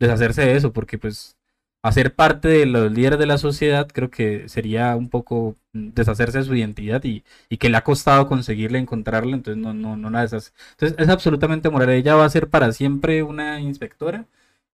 [0.00, 1.36] deshacerse de eso porque pues
[1.82, 6.44] hacer parte de los líderes de la sociedad, creo que sería un poco deshacerse de
[6.44, 10.22] su identidad y, y que le ha costado conseguirle encontrarla, entonces no, no, no la
[10.22, 10.52] deshace.
[10.72, 11.90] Entonces es absolutamente moral.
[11.90, 14.26] Ella va a ser para siempre una inspectora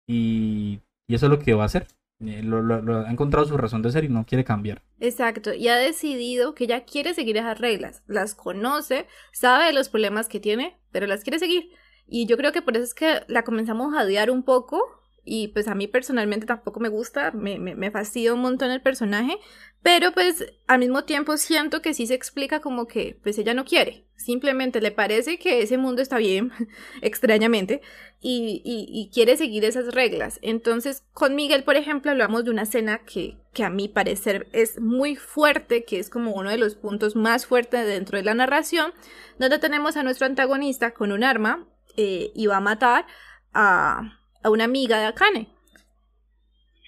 [0.06, 1.88] y, y eso es lo que va a hacer.
[2.24, 4.82] Eh, lo, lo- lo- ha encontrado su razón de ser y no quiere cambiar.
[5.00, 9.88] Exacto, y ha decidido que ella quiere seguir esas reglas, las conoce, sabe de los
[9.88, 11.70] problemas que tiene, pero las quiere seguir.
[12.06, 14.82] Y yo creo que por eso es que la comenzamos a odiar un poco,
[15.24, 18.82] y pues a mí personalmente tampoco me gusta, me, me, me fastidia un montón el
[18.82, 19.38] personaje,
[19.82, 23.64] pero pues al mismo tiempo siento que sí se explica como que pues ella no
[23.64, 26.52] quiere, simplemente le parece que ese mundo está bien,
[27.02, 27.82] extrañamente,
[28.24, 30.38] y, y, quiere seguir esas reglas.
[30.42, 34.80] Entonces, con Miguel, por ejemplo, hablamos de una escena que, que a mi parecer es
[34.80, 38.92] muy fuerte, que es como uno de los puntos más fuertes dentro de la narración,
[39.40, 41.66] donde tenemos a nuestro antagonista con un arma
[41.96, 43.06] eh, y va a matar
[43.52, 45.48] a, a una amiga de Akane.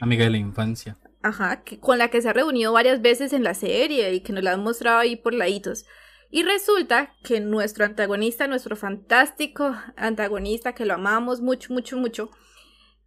[0.00, 0.96] Amiga de la infancia.
[1.22, 4.32] Ajá, que, con la que se ha reunido varias veces en la serie y que
[4.32, 5.86] nos la han mostrado ahí por laditos.
[6.30, 12.30] Y resulta que nuestro antagonista, nuestro fantástico antagonista, que lo amamos mucho, mucho, mucho,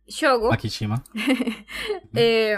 [0.08, 1.04] Shogo, Makishima.
[2.16, 2.58] eh,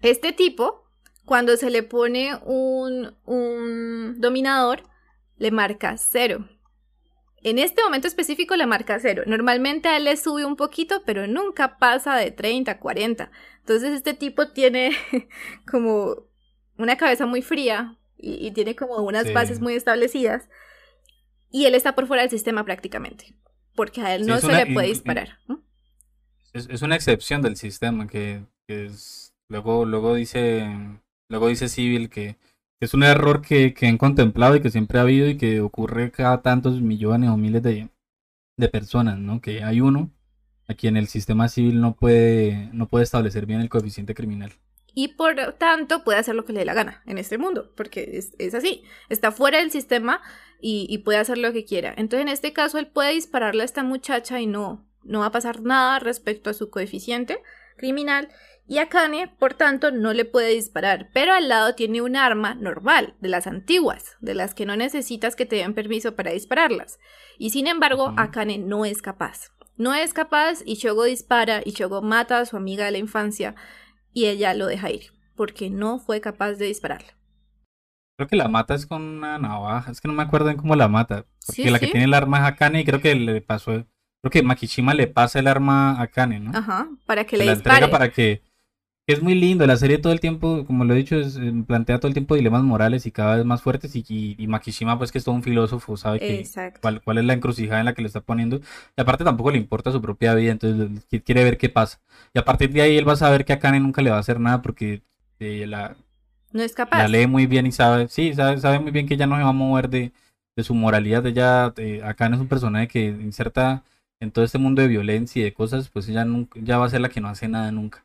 [0.00, 0.90] este tipo,
[1.24, 4.82] cuando se le pone un, un dominador,
[5.36, 6.48] le marca cero.
[7.44, 9.22] En este momento específico le marca cero.
[9.26, 13.30] Normalmente a él le sube un poquito, pero nunca pasa de 30, 40.
[13.60, 14.90] Entonces este tipo tiene
[15.70, 16.16] como
[16.78, 19.32] una cabeza muy fría y, y tiene como unas Sí.
[19.32, 20.48] bases muy establecidas.
[21.50, 23.36] Y él está por fuera del sistema prácticamente.
[23.76, 25.38] Porque a él no se una- le puede disparar.
[26.52, 30.66] Es, es una excepción del sistema que, que es, luego, luego dice,
[31.28, 32.36] luego dice Civil que
[32.84, 36.42] es un error que, han contemplado y que siempre ha habido y que ocurre cada
[36.42, 37.88] tantos millones o miles de,
[38.70, 39.40] personas, ¿no?
[39.40, 40.10] Que hay uno
[40.68, 44.52] a quien el sistema civil no puede, no puede establecer bien el coeficiente criminal.
[44.96, 48.16] y por tanto puede hacer lo que le dé la gana en este mundo, porque
[48.16, 50.22] es, es así, está fuera del sistema
[50.60, 51.92] y, y puede hacer lo que quiera.
[51.96, 55.32] Entonces en este caso él puede dispararle a esta muchacha y no, no va a
[55.32, 57.42] pasar nada respecto a su coeficiente
[57.76, 58.28] criminal.
[58.66, 62.54] Y a Kane, por tanto, no le puede disparar, pero al lado tiene un arma
[62.54, 66.98] normal, de las antiguas, de las que no necesitas que te den permiso para dispararlas.
[67.38, 68.14] Y sin embargo.
[68.16, 69.50] Akane no es capaz.
[69.76, 73.54] No es capaz y Shogo dispara y Shogo mata a su amiga de la infancia
[74.12, 77.08] y ella lo deja ir, porque no fue capaz de dispararle.
[78.16, 80.76] Creo que la mata es con una navaja, es que no me acuerdo en cómo
[80.76, 81.26] la mata.
[81.44, 83.72] Porque Sí, la que tiene el arma es Akane y creo que le pasó,
[84.22, 86.56] creo que Makishima le pasa el arma a Akane, ¿no?
[86.56, 87.90] Ajá, para que Se le la entrega dispare.
[87.92, 88.53] para que que
[89.06, 91.98] es muy lindo la serie todo el tiempo como lo he dicho es, eh, plantea
[91.98, 95.12] todo el tiempo dilemas morales y cada vez más fuertes y, y, y Makishima pues
[95.12, 96.50] que es todo un filósofo sabe que
[96.80, 98.60] cuál, cuál es la encrucijada en la que le está poniendo
[98.96, 102.00] y aparte tampoco le importa su propia vida entonces qui- quiere ver qué pasa.
[102.34, 104.16] Y a partir de ahí él va a saber que a Kane nunca le va
[104.16, 105.02] a hacer nada porque
[105.38, 105.96] eh, la,
[106.52, 106.98] No es capaz.
[106.98, 109.42] la lee muy bien y sabe sí sabe, sabe muy bien que ella no se
[109.42, 110.12] va a mover de,
[110.56, 113.84] de su moralidad ella eh, Akane es un personaje que inserta
[114.20, 116.90] en todo este mundo de violencia y de cosas pues ella nunca ya va a
[116.90, 118.03] ser la que no hace nada nunca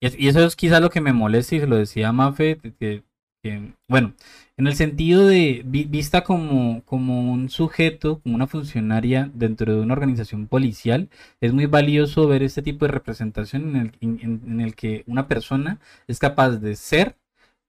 [0.00, 2.58] y, es- y eso es quizás lo que me molesta y se lo decía Mafe,
[2.78, 3.02] que,
[3.88, 4.14] bueno,
[4.56, 9.80] en el sentido de vi- vista como, como un sujeto, como una funcionaria dentro de
[9.80, 11.08] una organización policial,
[11.40, 15.28] es muy valioso ver este tipo de representación en el, en- en el que una
[15.28, 15.78] persona
[16.08, 17.16] es capaz de ser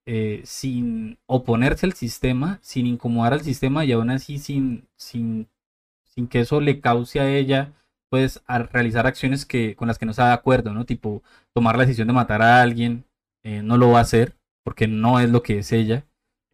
[0.05, 5.47] eh, sin oponerse al sistema, sin incomodar al sistema y aún así sin, sin,
[6.05, 7.73] sin que eso le cause a ella
[8.09, 10.85] pues a realizar acciones que con las que no está de acuerdo, ¿no?
[10.85, 13.05] Tipo tomar la decisión de matar a alguien,
[13.43, 16.05] eh, no lo va a hacer porque no es lo que es ella,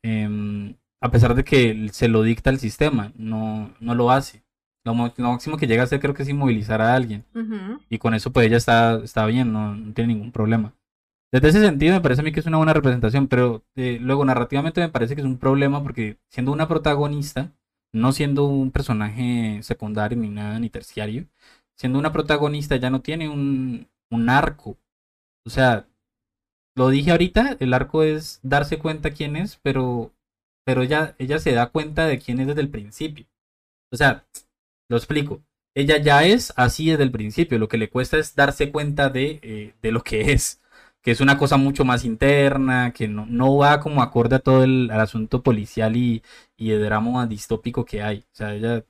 [0.03, 4.43] em, a pesar de que se lo dicta el sistema, no, no lo hace.
[4.85, 7.25] Lo, mo- lo máximo que llega a hacer creo que es inmovilizar a alguien
[7.89, 10.73] y con eso pues ella está, está bien, no, no tiene ningún problema.
[11.31, 14.25] Desde ese sentido me parece a mí que es una buena representación, pero eh, luego
[14.25, 17.53] narrativamente me parece que es un problema porque siendo una protagonista,
[17.93, 21.27] no siendo un personaje secundario ni nada, ni terciario,
[21.77, 24.77] siendo una protagonista ya no tiene un, un arco.
[25.45, 25.87] O sea,
[26.75, 30.13] lo dije ahorita, el arco es darse cuenta quién es, pero,
[30.65, 33.25] pero ella, ella se da cuenta de quién es desde el principio.
[33.91, 34.25] O sea,
[34.89, 35.43] lo explico.
[35.75, 37.59] Ella ya es así desde el principio.
[37.59, 40.61] Lo que le cuesta es darse cuenta de, eh, de lo que es.
[41.05, 44.63] Que es una cosa mucho más interna, que no, no va como acorde a todo
[44.65, 46.23] el asunto policial y,
[46.57, 48.19] y de drama distópico que hay.
[48.33, 48.83] O sea, ella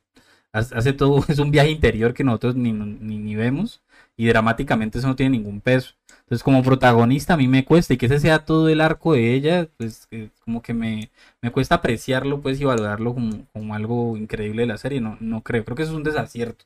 [0.54, 3.84] hace todo, es un viaje interior que nosotros ni, ni, ni vemos
[4.18, 5.94] y dramáticamente eso no tiene ningún peso.
[6.22, 9.34] Entonces, como protagonista, a mí me cuesta y que ese sea todo el arco de
[9.34, 11.12] ella, pues eh, como que me,
[11.42, 15.02] me cuesta apreciarlo pues y valorarlo como, como algo increíble de la serie.
[15.02, 16.66] No, no creo, creo que eso es un desacierto.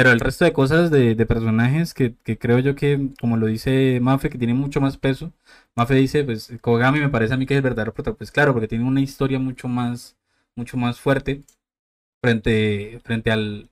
[0.00, 3.44] Pero el resto de cosas de, de personajes que, que, creo yo que, como lo
[3.48, 5.30] dice Mafe, que tiene mucho más peso.
[5.76, 8.18] Mafe dice, pues Kogami me parece a mí que es el verdadero protagonista.
[8.18, 10.16] Pues claro, porque tiene una historia mucho más,
[10.56, 11.42] mucho más fuerte
[12.22, 13.68] frente, frente al,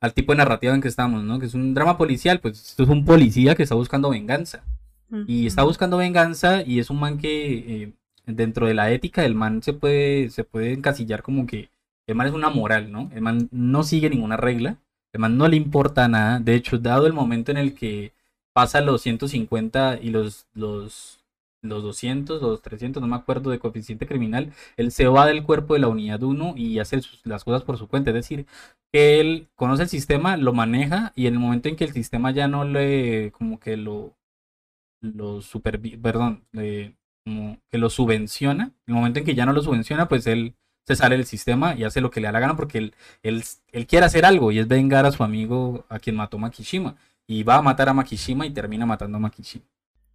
[0.00, 1.38] al tipo de narrativa en que estamos, ¿no?
[1.38, 4.64] Que es un drama policial, pues esto es un policía que está buscando venganza.
[5.28, 7.92] Y está buscando venganza y es un man que eh,
[8.26, 11.70] dentro de la ética del man se puede, se puede encasillar como que
[12.08, 13.12] el man es una moral, ¿no?
[13.14, 16.40] El man no sigue ninguna regla, el man no le importa nada.
[16.40, 18.12] De hecho, dado el momento en el que
[18.52, 21.20] pasa los 150 y los, los,
[21.62, 25.74] los 200, los 300, no me acuerdo de coeficiente criminal, él se va del cuerpo
[25.74, 28.10] de la unidad 1 y hace las cosas por su cuenta.
[28.10, 28.46] Es decir,
[28.92, 32.30] que él conoce el sistema, lo maneja y en el momento en que el sistema
[32.32, 34.16] ya no le, como que lo,
[35.00, 36.44] lo super, perdón,
[37.24, 40.54] como que lo subvenciona, en el momento en que ya no lo subvenciona, pues él
[40.88, 43.44] se sale del sistema y hace lo que le da la gana porque él, él,
[43.72, 46.96] él quiere hacer algo y es vengar a su amigo a quien mató Makishima.
[47.26, 49.66] Y va a matar a Makishima y termina matando a Makishima.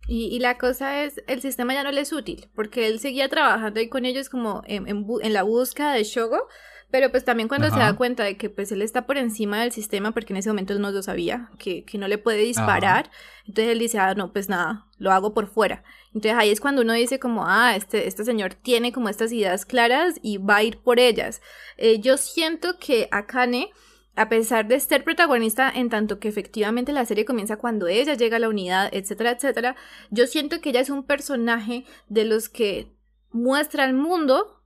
[0.08, 3.30] Y, y, la cosa es, el sistema ya no le es útil, porque él seguía
[3.30, 6.48] trabajando ahí con ellos como en, en, en la búsqueda de Shogo,
[6.94, 9.72] pero pues también cuando se da cuenta de que pues él está por encima del
[9.72, 13.10] sistema, porque en ese momento no lo sabía, que, que no le puede disparar,
[13.48, 15.84] entonces él dice, ah, no, pues nada, lo hago por fuera.
[16.10, 19.66] Entonces ahí es cuando uno dice como, ah, este, este señor tiene como estas ideas
[19.66, 21.42] claras y va a ir por ellas.
[21.78, 23.72] Eh, yo siento que Akane,
[24.16, 28.38] a pesar de ser protagonista en tanto que efectivamente la serie comienza cuando ella llega
[28.38, 29.76] a la unidad, etcétera, etcétera,
[30.12, 32.96] yo siento que ella es un personaje de los que
[33.32, 34.63] muestra al mundo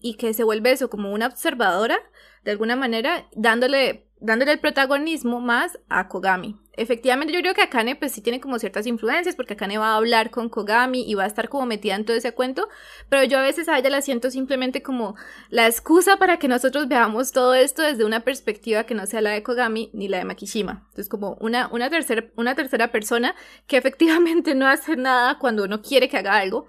[0.00, 1.98] y que se vuelve eso como una observadora,
[2.44, 6.56] de alguna manera, dándole, dándole el protagonismo más a Kogami.
[6.78, 9.96] Efectivamente, yo creo que Akane pues sí tiene como ciertas influencias, porque Akane va a
[9.96, 12.68] hablar con Kogami y va a estar como metida en todo ese cuento,
[13.08, 15.16] pero yo a veces a ella la siento simplemente como
[15.50, 19.30] la excusa para que nosotros veamos todo esto desde una perspectiva que no sea la
[19.30, 20.84] de Kogami ni la de Makishima.
[20.90, 23.34] Entonces como una, una, tercera, una tercera persona
[23.66, 26.68] que efectivamente no hace nada cuando uno quiere que haga algo,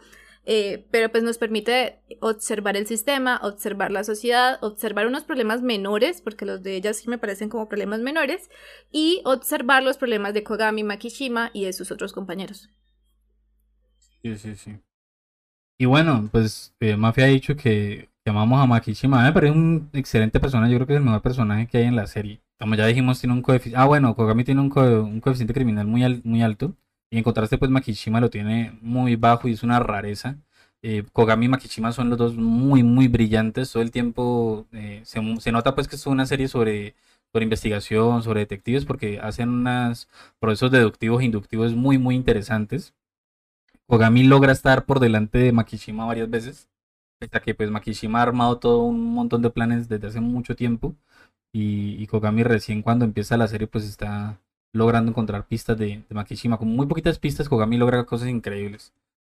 [0.52, 6.22] eh, pero pues nos permite observar el sistema, observar la sociedad, observar unos problemas menores,
[6.24, 8.50] porque los de ellas sí me parecen como problemas menores,
[8.91, 12.68] y observar los problemas de Kogami, Makishima y de sus otros compañeros.
[14.24, 14.80] Sí, sí, sí.
[15.78, 19.22] Y bueno, pues eh, Mafia ha dicho que llamamos a Makishima.
[19.24, 20.72] me parece un excelente personaje.
[20.72, 22.41] Yo creo que es el mejor personaje que hay en la serie.
[22.60, 23.80] Como ya dijimos, tiene un coeficiente.
[23.80, 26.76] Ah, bueno, Kogami tiene un, un coeficiente criminal muy, muy alto.
[27.12, 30.38] Y en contraste, pues Makishima lo tiene muy bajo y es una rareza.
[30.82, 33.72] Eh, Kogami y Makishima son los dos muy, muy brillantes.
[33.72, 36.95] Todo el tiempo eh, se, nota pues que es una serie sobre,
[37.32, 40.07] sobre investigación, sobre detectives, porque hacen unos
[40.39, 42.93] procesos deductivos e inductivos muy, muy interesantes.
[43.88, 46.70] Kogami logra estar por delante de Makishima varias veces.
[47.22, 50.95] Hasta que pues Makishima ha armado todo un montón de planes desde hace mucho tiempo.
[51.53, 54.39] Y Kogami recién cuando empieza la serie pues está
[54.74, 56.58] logrando encontrar pistas de, de Makishima.
[56.58, 58.94] Con muy poquitas pistas, Kogami logra cosas increíbles.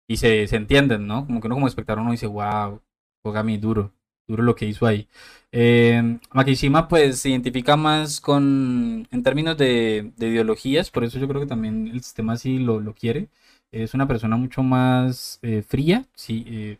[0.07, 1.25] Y se, se entienden, ¿no?
[1.25, 2.81] Como que uno como espectador uno dice, wow,
[3.23, 3.93] Kogami duro,
[4.27, 5.07] duro lo que hizo ahí.
[5.51, 11.27] Eh, Makishima pues se identifica más con, en términos de, de, ideologías, por eso yo
[11.27, 13.29] creo que también el sistema así lo, lo quiere.
[13.71, 16.77] Es una persona mucho más eh, fría, sí, eh,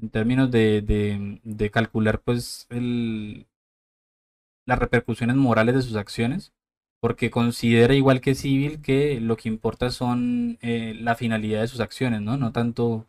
[0.00, 3.46] en términos de, de, de calcular pues el,
[4.66, 6.52] las repercusiones morales de sus acciones
[7.00, 11.80] porque considera igual que Civil que lo que importa son eh, la finalidad de sus
[11.80, 12.36] acciones, ¿no?
[12.36, 13.06] No tanto,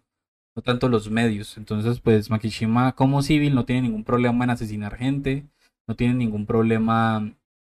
[0.56, 1.58] no tanto los medios.
[1.58, 5.46] Entonces, pues Makishima como Civil no tiene ningún problema en asesinar gente,
[5.88, 7.34] no tiene ningún problema,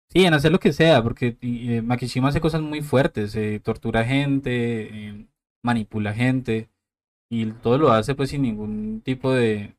[0.09, 4.05] sí, en hacer lo que sea, porque eh, Makishima hace cosas muy fuertes, eh, tortura
[4.05, 5.27] gente, eh,
[5.63, 6.69] manipula gente,
[7.29, 9.75] y todo lo hace pues sin ningún tipo de,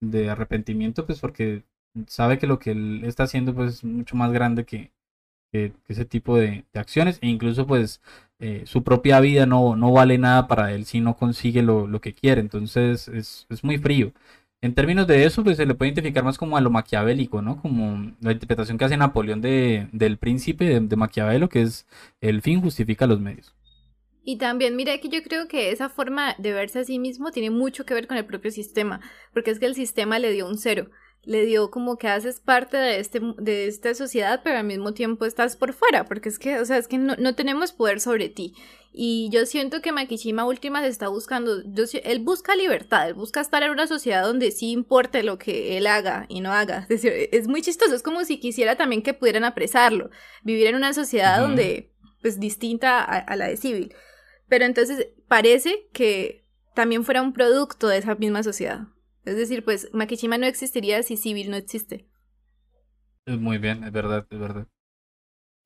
[0.00, 1.64] de arrepentimiento, pues porque
[2.06, 4.92] sabe que lo que él está haciendo pues es mucho más grande que
[5.88, 8.00] ese tipo de, acciones e incluso pues
[8.38, 12.00] eh, su propia vida no, no vale nada para él si no consigue lo, lo
[12.00, 14.12] que quiere, entonces es, es, muy frío.
[14.60, 17.60] En términos de eso, pues se le puede identificar más como a lo maquiavélico, ¿no?
[17.60, 21.86] Como la interpretación que hace Napoleón de, del príncipe de, de Maquiavelo, que es
[22.22, 23.54] el fin justifica los medios.
[24.24, 27.50] Y también, mire que yo creo que esa forma de verse a sí mismo tiene
[27.50, 29.00] mucho que ver con el propio sistema,
[29.34, 30.88] porque es que el sistema le dio un cero
[31.26, 35.24] le dio como que haces parte de, este, de esta sociedad, pero al mismo tiempo
[35.24, 38.28] estás por fuera, porque es que, o sea, es que no, no tenemos poder sobre
[38.28, 38.54] ti.
[38.96, 43.40] Y yo siento que Makishima última se está buscando, yo, él busca libertad, él busca
[43.40, 46.86] estar en una sociedad donde sí importe lo que él haga y no haga.
[46.88, 50.10] Es, decir, es muy chistoso, es como si quisiera también que pudieran apresarlo,
[50.44, 53.94] vivir en una sociedad donde, pues, distinta a, a la de civil.
[54.48, 56.44] Pero entonces parece que
[56.74, 58.93] también fuera un producto de esa misma sociedad.
[59.24, 62.06] Es decir, pues Makishima no existiría si Civil no existe.
[63.26, 64.66] Muy bien, es verdad, es verdad.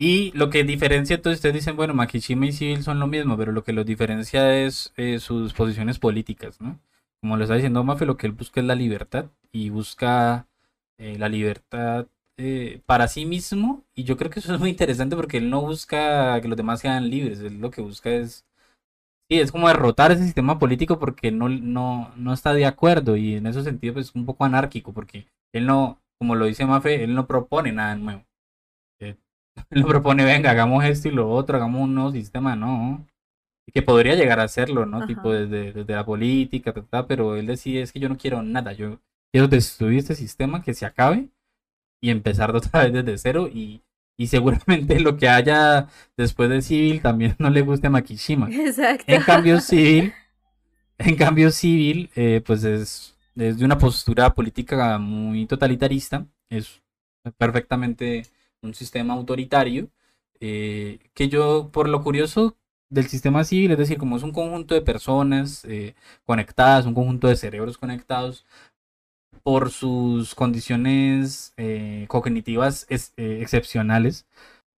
[0.00, 3.50] Y lo que diferencia, entonces ustedes dicen, bueno, Makishima y Civil son lo mismo, pero
[3.50, 6.80] lo que los diferencia es eh, sus posiciones políticas, ¿no?
[7.20, 10.46] Como lo está diciendo Mafe, lo que él busca es la libertad y busca
[10.98, 12.06] eh, la libertad
[12.36, 13.84] eh, para sí mismo.
[13.94, 16.80] Y yo creo que eso es muy interesante porque él no busca que los demás
[16.80, 18.46] sean libres, él lo que busca es
[19.30, 23.34] Sí, es como derrotar ese sistema político porque no, no, no está de acuerdo y
[23.34, 27.04] en ese sentido pues, es un poco anárquico porque él no, como lo dice Mafe,
[27.04, 28.24] él no propone nada nuevo.
[29.00, 29.16] Eh,
[29.70, 33.06] él no propone, venga, hagamos esto y lo otro, hagamos un nuevo sistema, no.
[33.66, 35.06] Y que podría llegar a hacerlo, ¿no?
[35.06, 36.72] Tipo desde, desde la política,
[37.06, 38.98] pero él decide, es que yo no quiero nada, yo
[39.30, 41.28] quiero destruir este sistema, que se acabe
[42.02, 43.82] y empezar otra vez desde cero y
[44.18, 48.50] y seguramente lo que haya después de Civil también no le guste a Makishima.
[48.52, 49.04] Exacto.
[49.06, 50.12] En cambio, Civil,
[50.98, 56.82] en cambio, Civil, eh, pues es, de una postura política muy totalitarista, es
[57.38, 58.24] perfectamente
[58.60, 59.88] un sistema autoritario,
[60.40, 62.56] eh, que yo, por lo curioso
[62.90, 65.94] del sistema civil, es decir, como es un conjunto de personas eh,
[66.24, 68.46] conectadas, un conjunto de cerebros conectados,
[69.48, 74.26] por sus condiciones eh, cognitivas eh, excepcionales.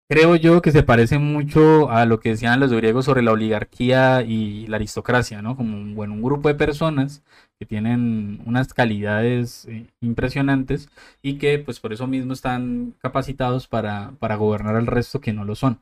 [0.08, 4.22] Creo yo que se parece mucho a lo que decían los griegos sobre la oligarquía
[4.22, 5.56] y la aristocracia, ¿no?
[5.56, 7.24] Como un, bueno, un grupo de personas
[7.58, 10.88] que tienen unas calidades eh, impresionantes
[11.20, 15.44] y que pues por eso mismo están capacitados para, para gobernar al resto que no
[15.44, 15.80] lo son.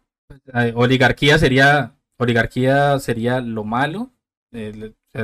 [0.74, 4.12] oligarquía sería oligarquía sería lo malo,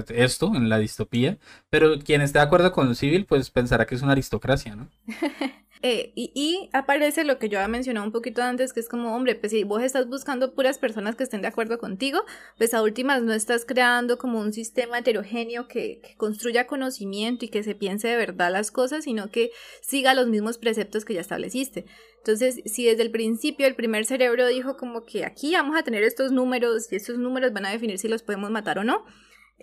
[0.09, 1.39] esto en la distopía,
[1.71, 4.89] pero quien esté de acuerdo con Civil, pues pensará que es una aristocracia, ¿no?
[5.87, 9.35] Eh, y, aparece lo que yo había mencionado un poquito antes, que es como, hombre,
[9.35, 12.21] pues si vos estás buscando puras personas que estén de acuerdo contigo,
[12.57, 17.49] pues a últimas no estás creando como un sistema heterogéneo que, que construya conocimiento y
[17.49, 19.51] que se piense de verdad las cosas, sino que
[19.83, 21.85] siga los mismos preceptos que ya estableciste.
[22.17, 26.03] Entonces, si desde el principio el primer cerebro dijo como que aquí vamos a tener
[26.03, 29.05] estos números y estos números van a definir si los podemos matar o no,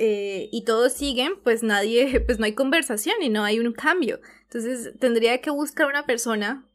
[0.03, 4.19] eh, y todos siguen, pues nadie, pues no hay conversación y no hay un cambio.
[4.45, 6.65] Entonces tendría que buscar una persona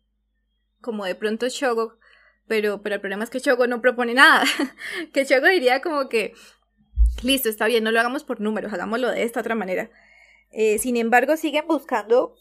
[0.81, 1.99] como de pronto Shogo,
[2.47, 4.45] pero, pero el problema es que Shogo no propone nada.
[5.12, 6.35] que Shogo diría como que,
[7.24, 9.91] listo, está bien, no lo hagamos por números, hagámoslo de esta otra manera.
[10.53, 12.37] Eh, sin embargo, siguen buscando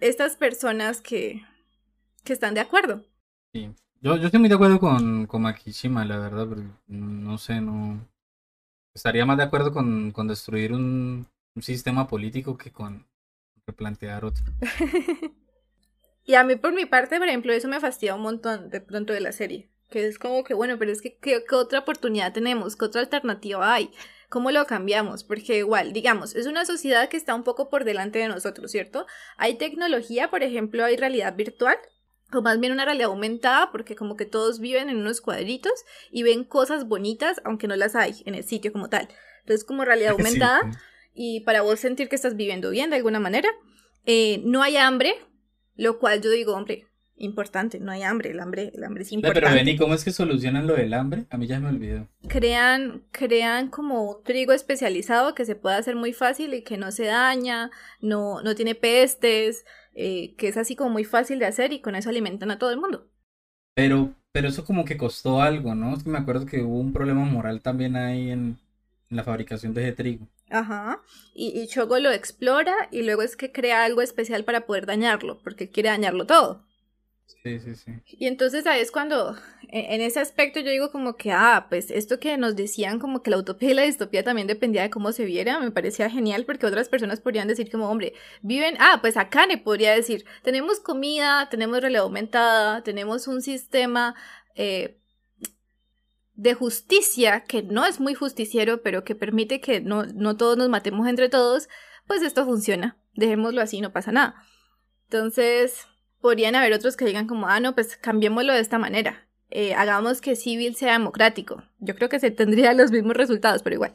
[0.00, 1.42] estas personas que,
[2.24, 3.04] que están de acuerdo.
[3.52, 3.70] Sí.
[4.00, 8.00] Yo, yo estoy muy de acuerdo con, con Makishima, la verdad, pero no sé, no,
[8.96, 11.28] estaría más de acuerdo con, con destruir un,
[11.60, 13.06] sistema político que con
[13.66, 14.44] replantear otro.
[16.24, 19.14] y a mí por mi parte, por ejemplo, eso me fastidia un montón de pronto
[19.14, 19.70] de la serie.
[19.88, 22.76] Que es como que, bueno, pero es que ¿qué, otra oportunidad tenemos?
[22.76, 23.90] ¿Qué otra alternativa hay?
[24.28, 25.24] ¿Cómo lo cambiamos?
[25.24, 29.06] Porque igual, digamos, es una sociedad que está un poco por delante de nosotros, ¿cierto?
[29.38, 31.78] Hay tecnología, por ejemplo, hay realidad virtual,
[32.32, 35.72] o más bien una realidad aumentada, porque como que todos viven en unos cuadritos
[36.10, 39.08] y ven cosas bonitas, aunque no las hay en el sitio como tal.
[39.40, 40.60] Entonces, como realidad aumentada,
[41.14, 43.48] y para vos sentir que estás viviendo bien de alguna manera,
[44.04, 45.14] eh, no hay hambre,
[45.76, 46.86] lo cual yo digo, hombre,
[47.18, 49.40] importante, no hay hambre, el hambre, el hambre es importante.
[49.40, 51.26] Pero Benny, ¿cómo es que solucionan lo del hambre?
[51.30, 52.08] A mí ya me olvidó.
[52.28, 57.06] Crean, crean como trigo especializado que se puede hacer muy fácil y que no se
[57.06, 57.70] daña,
[58.00, 59.64] no, no tiene pestes,
[59.96, 62.70] eh, que es así como muy fácil de hacer y con eso alimentan a todo
[62.70, 63.08] el mundo.
[63.74, 65.94] Pero, pero eso como que costó algo, ¿no?
[65.94, 68.58] Es que me acuerdo que hubo un problema moral también ahí en,
[69.08, 70.26] la fabricación de ese trigo.
[70.50, 71.00] Ajá.
[71.32, 75.38] Y, y Chogo lo explora y luego es que crea algo especial para poder dañarlo,
[75.42, 76.64] porque quiere dañarlo todo.
[77.26, 77.92] Sí, sí, sí.
[78.06, 79.36] Y entonces ahí es cuando,
[79.68, 83.22] e, en ese aspecto yo digo como que, ah, pues esto que nos decían como
[83.22, 86.44] que la utopía y la distopía también dependía de cómo se viera, me parecía genial
[86.44, 90.80] porque otras personas podrían decir como, hombre, viven, ah, pues acá ne podría decir, tenemos
[90.80, 94.14] comida, tenemos realidad aumentada, tenemos un sistema
[94.54, 94.98] eh,
[96.34, 100.68] de justicia que no es muy justiciero, pero que permite que no, no todos nos
[100.68, 101.68] matemos entre todos,
[102.06, 104.42] pues esto funciona, dejémoslo así, no pasa nada.
[105.04, 105.86] Entonces
[106.26, 109.28] podrían haber otros que digan como, ah, no, pues cambiémoslo de esta manera.
[109.48, 111.62] Eh, hagamos que civil sea democrático.
[111.78, 113.92] Yo creo que se tendrían los mismos resultados, pero igual.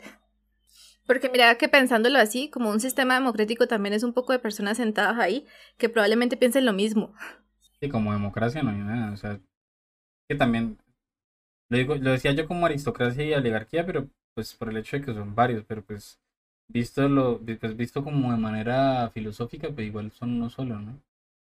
[1.06, 4.78] Porque mira que pensándolo así, como un sistema democrático también es un poco de personas
[4.78, 5.46] sentadas ahí
[5.78, 7.14] que probablemente piensen lo mismo.
[7.82, 9.38] Sí, como democracia no hay nada, o sea,
[10.30, 10.78] que también,
[11.68, 15.04] lo, digo, lo decía yo como aristocracia y oligarquía, pero pues por el hecho de
[15.04, 16.18] que son varios, pero pues
[16.70, 20.98] visto lo, pues visto como de manera filosófica, pues igual son uno solo, ¿no?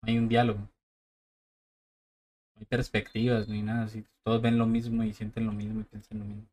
[0.02, 0.60] No hay un diálogo.
[0.60, 3.84] No hay perspectivas ni nada.
[3.84, 6.46] Así, todos ven lo mismo y sienten lo mismo y piensan lo mismo.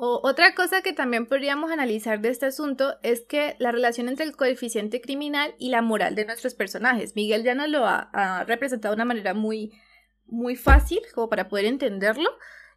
[0.00, 4.26] O, otra cosa que también podríamos analizar de este asunto es que la relación entre
[4.26, 7.16] el coeficiente criminal y la moral de nuestros personajes.
[7.16, 9.72] Miguel ya nos lo ha, representado de una manera muy,
[10.26, 12.30] muy fácil como para poder entenderlo.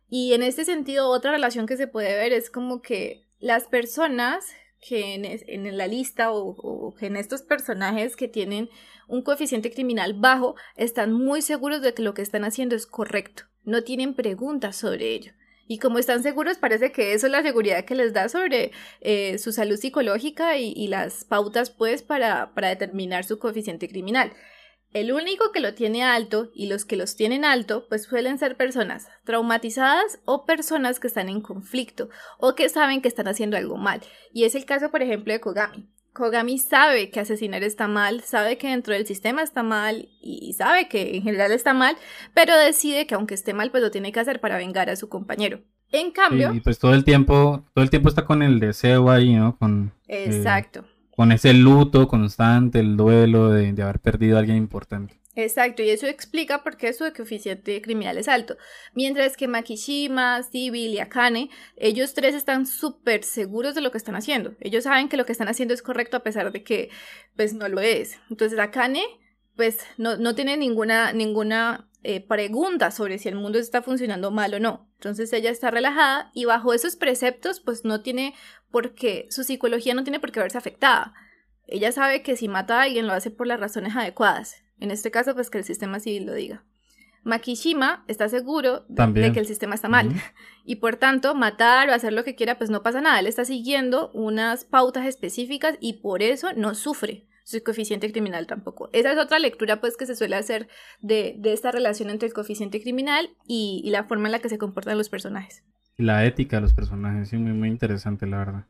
[0.09, 4.43] Y en este sentido, otra relación que se puede ver es como que las personas
[4.81, 8.69] que en, la lista o, en estos personajes que tienen
[9.07, 13.43] un coeficiente criminal bajo están muy seguros de que lo que están haciendo es correcto.
[13.63, 15.33] No tienen preguntas sobre ello.
[15.67, 19.37] Y como están seguros, parece que eso es la seguridad que les da sobre eh,
[19.37, 24.33] su salud psicológica y, las pautas, pues, para, para determinar su coeficiente criminal.
[24.93, 28.57] El único que lo tiene alto y los que los tienen alto, pues suelen ser
[28.57, 33.77] personas traumatizadas o personas que están en conflicto o que saben que están haciendo algo
[33.77, 34.01] mal.
[34.33, 35.87] Y es el caso, por ejemplo, de Kogami.
[36.13, 40.89] Kogami sabe que asesinar está mal, sabe que dentro del sistema está mal y sabe
[40.89, 41.95] que en general está mal,
[42.33, 45.07] pero decide que aunque esté mal, pues lo tiene que hacer para vengar a su
[45.07, 45.61] compañero.
[45.93, 46.53] En cambio...
[46.53, 49.57] y pues todo el tiempo, todo el tiempo está con el deseo ahí, ¿no?
[49.57, 50.85] Con, eh, Exacto.
[51.15, 55.21] Con ese luto constante, el duelo de, de haber perdido a alguien importante.
[55.35, 58.57] Exacto, y eso explica por qué su coeficiente criminal es alto.
[58.93, 64.15] Mientras que Makishima, Civil y Akane, ellos tres están súper seguros de lo que están
[64.15, 64.55] haciendo.
[64.59, 66.89] Ellos saben que lo que están haciendo es correcto a pesar de que,
[67.37, 68.19] pues, no lo es.
[68.29, 69.03] Entonces, Akane,
[69.55, 74.53] pues, no, no tiene ninguna, ninguna eh, pregunta sobre si el mundo está funcionando mal
[74.53, 74.89] o no.
[74.95, 78.33] Entonces, ella está relajada y bajo esos preceptos, pues, no tiene
[78.71, 81.13] por qué, su psicología no tiene por qué verse afectada.
[81.67, 84.63] Ella sabe que si mata a alguien lo hace por las razones adecuadas.
[84.79, 86.63] En este caso, pues que el sistema civil lo diga.
[87.23, 90.09] Makishima está seguro de, que el sistema está mal
[90.65, 93.45] y por tanto matar o hacer lo que quiera pues no pasa nada, él está
[93.45, 98.89] siguiendo unas pautas específicas y por eso no sufre su coeficiente criminal tampoco.
[98.93, 100.67] Esa es otra lectura pues que se suele hacer
[101.01, 104.97] de, esta relación entre el coeficiente criminal y, la forma en la que se comportan
[104.97, 105.63] los personajes.
[106.01, 108.65] La ética de los personajes, sí, muy, muy interesante la verdad.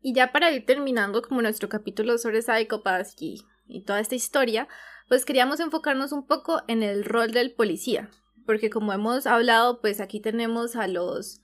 [0.00, 4.68] Y ya para ir terminando como nuestro capítulo sobre Psychopaths y, y toda esta historia,
[5.08, 8.08] pues queríamos enfocarnos un poco en el rol del policía,
[8.46, 11.42] porque como hemos hablado, pues aquí tenemos a los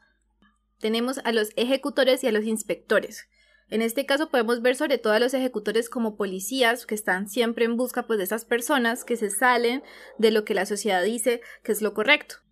[0.78, 3.26] tenemos a los ejecutores y a los inspectores.
[3.68, 7.64] En este caso podemos ver sobre todo a los ejecutores como policías que están siempre
[7.64, 9.82] en busca pues de esas personas que se salen
[10.18, 12.43] de lo que la sociedad dice que es lo correcto.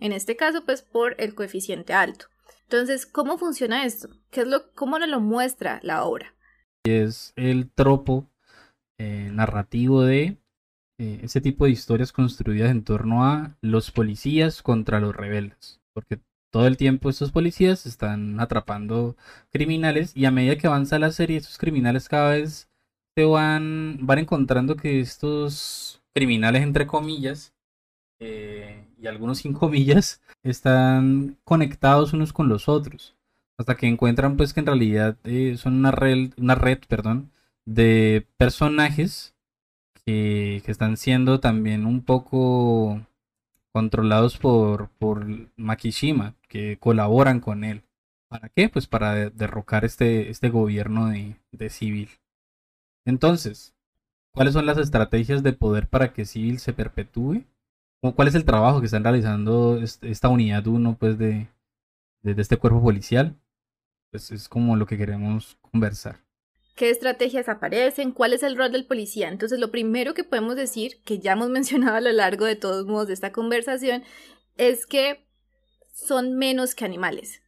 [0.00, 2.26] En este caso pues por el coeficiente alto.
[2.62, 4.08] Entonces, ¿cómo funciona esto?
[4.30, 6.34] ¿Qué es lo, ¿Cómo nos lo muestra la obra?
[6.84, 8.30] Es el tropo
[8.98, 10.38] eh, narrativo de
[10.98, 15.80] eh, ese tipo de historias construidas en torno a los policías contra los rebeldes.
[15.92, 16.20] Porque
[16.50, 19.16] todo el tiempo estos policías están atrapando
[19.50, 22.68] criminales y a medida que avanza la serie, estos criminales cada vez
[23.16, 27.54] se van, van encontrando que estos criminales, entre comillas,
[28.18, 33.16] eh, y algunos sin comillas, están conectados unos con los otros.
[33.58, 37.30] Hasta que encuentran pues que en realidad eh, son una red, una red perdón,
[37.66, 39.34] de personajes
[40.04, 43.00] que, que, están siendo también un poco
[43.72, 45.26] controlados por, por
[45.56, 47.82] Makishima, que colaboran con él.
[48.28, 48.68] ¿Para qué?
[48.68, 52.08] Pues para derrocar este, este gobierno de, de Civil.
[53.04, 53.74] Entonces,
[54.32, 57.44] ¿cuáles son las estrategias de poder para que Civil se perpetúe?
[58.00, 61.48] ¿Cuál es el trabajo que están realizando esta unidad 1 pues, de,
[62.22, 63.36] de, este cuerpo policial?
[64.10, 66.20] Pues es como lo que queremos conversar.
[66.76, 68.12] ¿Qué estrategias aparecen?
[68.12, 69.28] ¿Cuál es el rol del policía?
[69.28, 72.86] Entonces, lo primero que podemos decir, que ya hemos mencionado a lo largo de todos
[72.86, 74.02] modos de esta conversación,
[74.56, 75.26] es que
[75.92, 77.42] son menos que animales.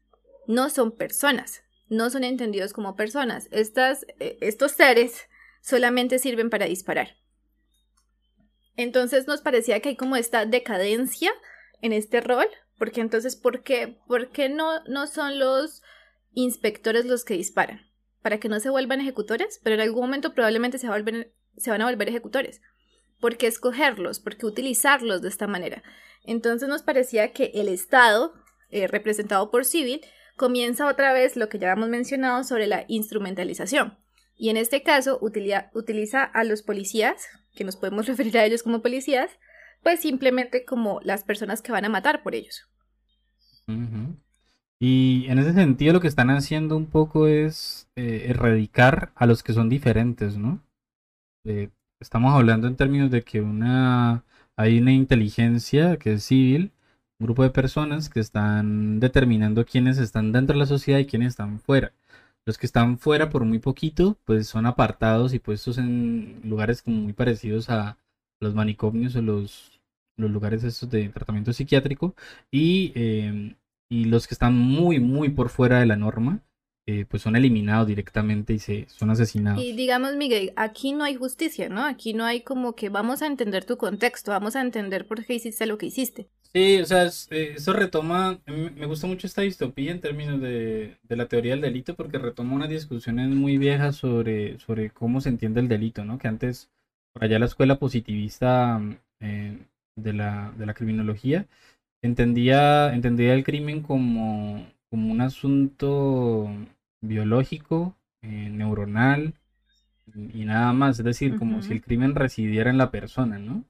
[0.46, 1.62] No son personas.
[1.88, 3.48] No son entendidos como personas.
[3.53, 5.28] Estas, eh, estos seres
[5.62, 7.22] solamente sirven para disparar.
[8.77, 11.33] Entonces nos parecía que hay como esta decadencia
[11.81, 12.47] en este rol,
[12.79, 15.83] porque entonces, ¿por qué, ¿Por qué no, no son los
[16.33, 17.81] inspectores los que disparan?
[18.23, 20.89] Para que no se vuelvan ejecutores, pero en algún momento probablemente se,
[21.57, 22.61] se van a volver ejecutores.
[23.20, 24.20] ¿Por qué escogerlos?
[24.20, 25.82] ¿Por qué utilizarlos de esta manera?
[26.24, 28.32] Entonces nos parecía que el Estado,
[28.70, 30.01] eh, representado por civil,
[30.36, 33.99] comienza otra vez lo que ya hemos mencionado sobre la instrumentalización.
[34.36, 38.83] Y en este caso utiliza a los policías que nos podemos referir a ellos como
[38.83, 39.31] policías,
[39.83, 42.69] pues simplemente como las personas que van a matar por ellos.
[44.79, 49.43] Y en ese sentido lo que están haciendo un poco es eh, erradicar a los
[49.43, 50.61] que son diferentes, ¿no?
[51.45, 51.70] Eh,
[52.01, 54.24] estamos hablando en términos de que una
[54.57, 56.73] hay una inteligencia que es civil,
[57.19, 61.29] un grupo de personas que están determinando quiénes están dentro de la sociedad y quiénes
[61.29, 61.93] están fuera.
[62.44, 66.97] Los que están fuera por muy poquito, pues son apartados y puestos en lugares como
[66.98, 67.98] muy parecidos a
[68.40, 69.81] los manicomios o los,
[70.16, 72.14] los lugares estos de tratamiento psiquiátrico.
[72.51, 73.55] Y, em,
[73.89, 76.43] y los que están muy, muy por fuera de la norma,
[76.85, 79.62] eh, pues son eliminados directamente y se son asesinados.
[79.62, 81.85] Y digamos, Miguel, aquí no hay justicia, ¿no?
[81.85, 85.35] Aquí no hay como que vamos a entender tu contexto, vamos a entender por qué
[85.35, 86.28] hiciste lo que hiciste.
[86.55, 91.27] Sí, o sea, eh, eso retoma, me gusta mucho esta distopía en términos de, la
[91.27, 95.69] teoría del delito porque retoma unas discusiones muy viejas sobre, sobre cómo se entiende el
[95.69, 96.19] delito, ¿no?
[96.19, 96.70] Que antes,
[97.15, 98.83] por allá la escuela positivista
[99.20, 99.59] eh,
[99.97, 101.47] de, la, de la criminología,
[102.03, 106.51] entendía, entendía el crimen como como un asunto
[107.01, 109.33] biológico, eh, neuronal
[110.15, 113.65] y nada más, es decir, como si el crimen residiera en la persona, ¿no?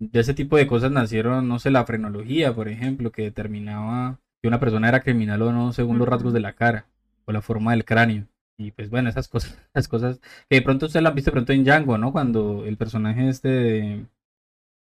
[0.00, 4.48] De ese tipo de cosas nacieron, no sé, la frenología, por ejemplo, que determinaba que
[4.48, 6.86] una persona era criminal o no según los rasgos de la cara
[7.26, 8.26] o la forma del cráneo.
[8.58, 11.52] Y pues bueno, esas cosas, esas cosas que de pronto usted la han visto pronto
[11.52, 12.12] en Django, ¿no?
[12.12, 14.06] Cuando el personaje este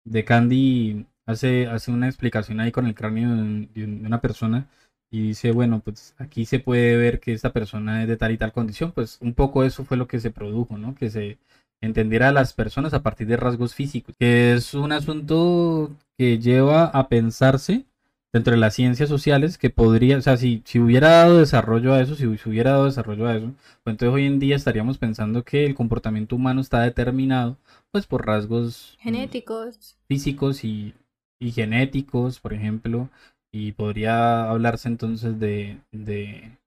[0.06, 4.68] de, Candy hace, hace una explicación ahí con el cráneo de una persona
[5.12, 8.38] y dice, bueno, pues aquí se puede ver que esta persona es de tal y
[8.38, 10.96] tal condición, pues un poco eso fue lo que se produjo, ¿no?
[10.96, 11.38] Que se
[11.82, 16.86] entendiera a las personas a partir de rasgos físicos, que es un asunto que lleva
[16.86, 17.86] a pensarse
[18.34, 22.02] dentro de las ciencias sociales que podría, o sea, si, si hubiera dado desarrollo a
[22.02, 23.54] eso, si, si hubiera dado desarrollo a eso,
[23.84, 27.58] pues entonces hoy en día estaríamos pensando que el comportamiento humano está determinado
[27.92, 30.94] pues por rasgos genéticos, físicos y,
[31.40, 33.10] y genéticos, por ejemplo,
[33.54, 36.58] y podría hablarse entonces de, de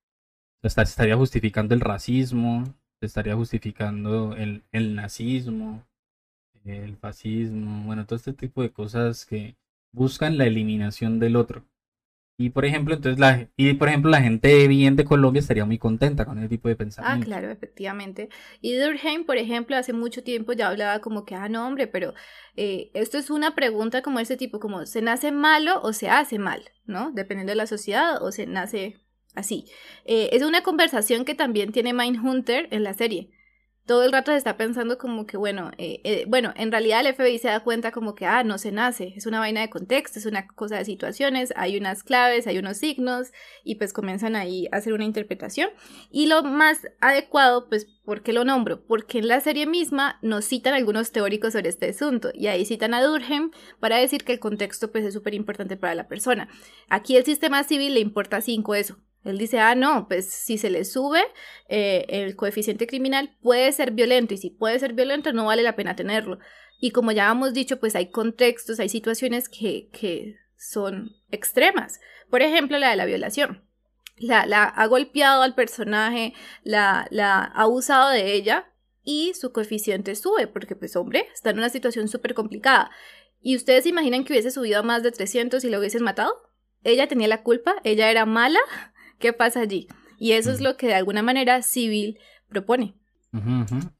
[0.63, 2.65] estaría justificando el racismo,
[3.01, 5.85] se estaría justificando el, el nazismo,
[6.65, 9.57] el fascismo, bueno, todo este tipo de cosas que
[9.93, 11.65] buscan la eliminación del otro.
[12.41, 15.77] Y por ejemplo, entonces la, y por ejemplo, la gente bien de Colombia estaría muy
[15.77, 17.21] contenta con ese tipo de pensamiento.
[17.21, 18.29] Ah, claro, efectivamente.
[18.61, 22.15] Y Durkheim, por ejemplo, hace mucho tiempo ya hablaba como que, ah, no, hombre, pero
[22.55, 26.39] eh, esto es una pregunta como ese tipo, como, ¿se nace malo o se hace
[26.39, 26.63] mal?
[26.85, 27.11] ¿No?
[27.11, 29.01] Dependiendo de la sociedad, o se nace
[29.39, 29.67] así.
[30.05, 33.31] Eh, es una conversación que también tiene Mindhunter en la serie
[33.89, 37.15] todo el rato se está pensando como que, bueno, eh, eh, bueno, en realidad el
[37.15, 40.19] FBI se da cuenta como que, ah, no se nace, es una vaina de contexto,
[40.19, 43.29] es una cosa de situaciones, hay unas claves, hay unos signos,
[43.65, 45.71] y pues comienzan ahí a hacer una interpretación.
[46.11, 48.85] Y lo más adecuado, pues, ¿por qué lo nombro?
[48.85, 52.93] Porque en la serie misma nos citan algunos teóricos sobre este asunto, y ahí citan
[52.93, 56.51] a Durkheim para decir que el contexto, pues, es súper importante para la persona.
[56.91, 60.71] Aquí el sistema civil le importa cinco eso, él dice, ah, no, pues si se
[60.71, 61.21] le sube
[61.69, 65.77] eh, el coeficiente criminal puede ser violento y si puede ser violento no vale la
[65.77, 66.39] pena tenerlo.
[66.81, 72.01] Y como ya hemos dicho, pues hay contextos, hay situaciones que, que son extremas.
[72.31, 73.65] Por ejemplo, la de la violación.
[74.17, 78.73] La, la ha golpeado al personaje, la, ha abusado de ella
[79.05, 82.91] y su coeficiente sube porque pues hombre, está en una situación súper complicada.
[83.41, 86.35] ¿Y ustedes imaginan que hubiese subido a más de 300 y lo hubiesen matado?
[86.83, 88.61] Ella tenía la culpa, ella era mala,
[89.19, 89.89] ¿Qué pasa allí?
[90.19, 92.19] Y eso es lo que de alguna manera civil
[92.49, 92.95] propone.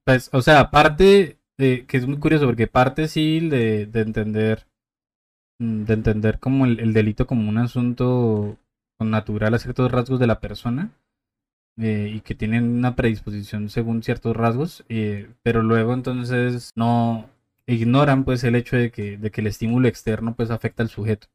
[0.05, 4.67] Pues, o sea, parte, de, que es muy curioso, porque parte civil de, de entender,
[5.59, 8.57] mm, de entender como el, delito como un asunto
[8.99, 10.91] natural a ciertos rasgos de la persona,
[11.79, 17.31] eh, y que tienen una predisposición según ciertos rasgos, eh, pero luego entonces no
[17.67, 21.29] ignoran pues el hecho de que, de que el estímulo externo pues afecta al sujeto.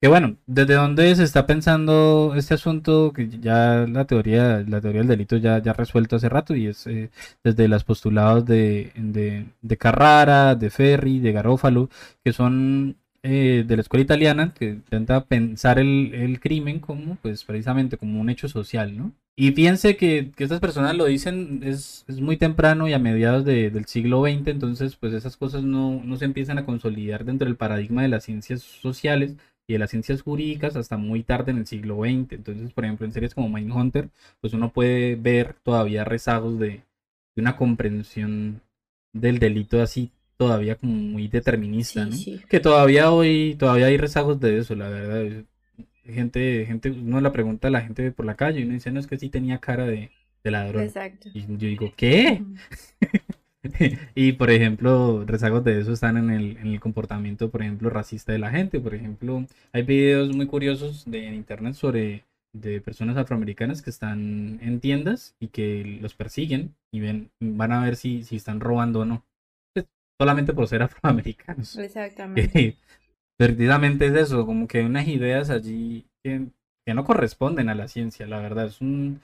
[0.00, 3.12] Que bueno, ¿desde dónde se está pensando este asunto?
[3.12, 6.86] Que ya la teoría, la teoría del delito ya, ya resuelto hace rato y es
[6.86, 7.10] eh,
[7.42, 11.90] desde los postulados de, de, Carrara, de Ferri, de Garófalo,
[12.22, 17.96] que son eh, de la escuela italiana, que intenta pensar el, crimen como, pues precisamente
[17.96, 19.12] como un hecho social, ¿no?
[19.34, 24.22] Y piense que, estas personas lo dicen es, muy temprano y a mediados del siglo
[24.22, 28.08] XX, entonces pues esas cosas no, no se empiezan a consolidar dentro del paradigma de
[28.08, 29.36] las ciencias sociales,
[29.68, 32.32] y de las ciencias jurídicas hasta muy tarde en el siglo XX.
[32.32, 34.08] Entonces, por ejemplo, en series como Mindhunter,
[34.40, 36.82] pues uno puede ver todavía rezagos de,
[37.36, 38.62] una comprensión
[39.12, 42.16] del delito así todavía como muy determinista, ¿no?
[42.48, 45.44] Que todavía hoy, todavía hay rezagos de eso, la verdad.
[46.04, 48.98] Gente, gente, uno la pregunta a la gente por la calle y uno dice, no,
[48.98, 50.10] es que sí tenía cara de,
[50.42, 50.84] de ladrón.
[50.84, 51.28] Exacto.
[51.34, 52.42] Y yo digo, ¿qué?
[54.14, 58.32] y por ejemplo, rezagos de eso están en el, en el, comportamiento, por ejemplo, racista
[58.32, 58.80] de la gente.
[58.80, 64.58] Por ejemplo, hay videos muy curiosos de en internet sobre de personas afroamericanas que están
[64.62, 69.00] en tiendas y que los persiguen y ven, van a ver si, si están robando
[69.00, 69.24] o no.
[69.74, 69.86] Pues,
[70.18, 71.76] solamente por ser afroamericanos.
[71.76, 72.76] Exactamente.
[73.38, 76.46] Perdidamente es eso, como que hay unas ideas allí que,
[76.84, 78.66] que no corresponden a la ciencia, la verdad.
[78.66, 79.20] Es un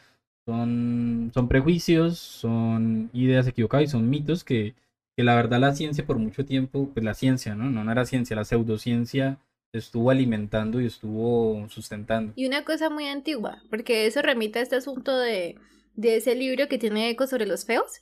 [0.46, 4.74] son, son prejuicios, son ideas equivocadas y son mitos que,
[5.16, 7.70] que la verdad la ciencia por mucho tiempo, pues la ciencia, ¿no?
[7.70, 9.38] No, no era ciencia, la pseudociencia
[9.72, 12.32] estuvo alimentando y estuvo sustentando.
[12.36, 15.56] Y una cosa muy antigua, porque eso remite a este asunto de,
[15.96, 18.00] de ese libro que tiene eco sobre los feos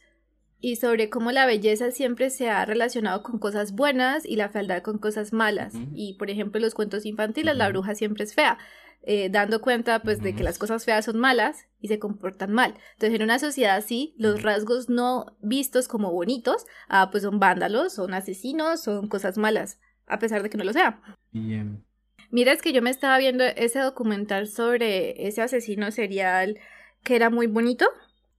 [0.60, 4.82] y sobre cómo la belleza siempre se ha relacionado con cosas buenas y la fealdad
[4.82, 5.74] con cosas malas.
[5.94, 8.59] Y por ejemplo, en los cuentos infantiles, la bruja siempre es fea,
[9.04, 12.74] eh, dando cuenta pues de que las cosas feas son malas y se comportan mal.
[12.92, 17.94] Entonces, en una sociedad así, los rasgos no vistos como bonitos, ah, pues son vándalos,
[17.94, 21.00] son asesinos, son cosas malas, a pesar de que no lo sean.
[21.32, 21.82] Y, em,
[22.30, 26.58] Mira, es que yo me estaba viendo ese documental sobre ese asesino serial
[27.02, 27.86] que era muy bonito.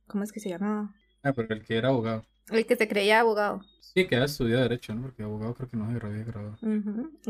[0.07, 0.95] ¿Cómo es que se llama?
[1.21, 2.25] ah, pero el que era abogado.
[2.51, 3.61] El que se creía abogado.
[3.93, 5.03] Sí, que había estudiado Derecho, ¿no?
[5.03, 6.57] Porque abogado creo que no se había graduado.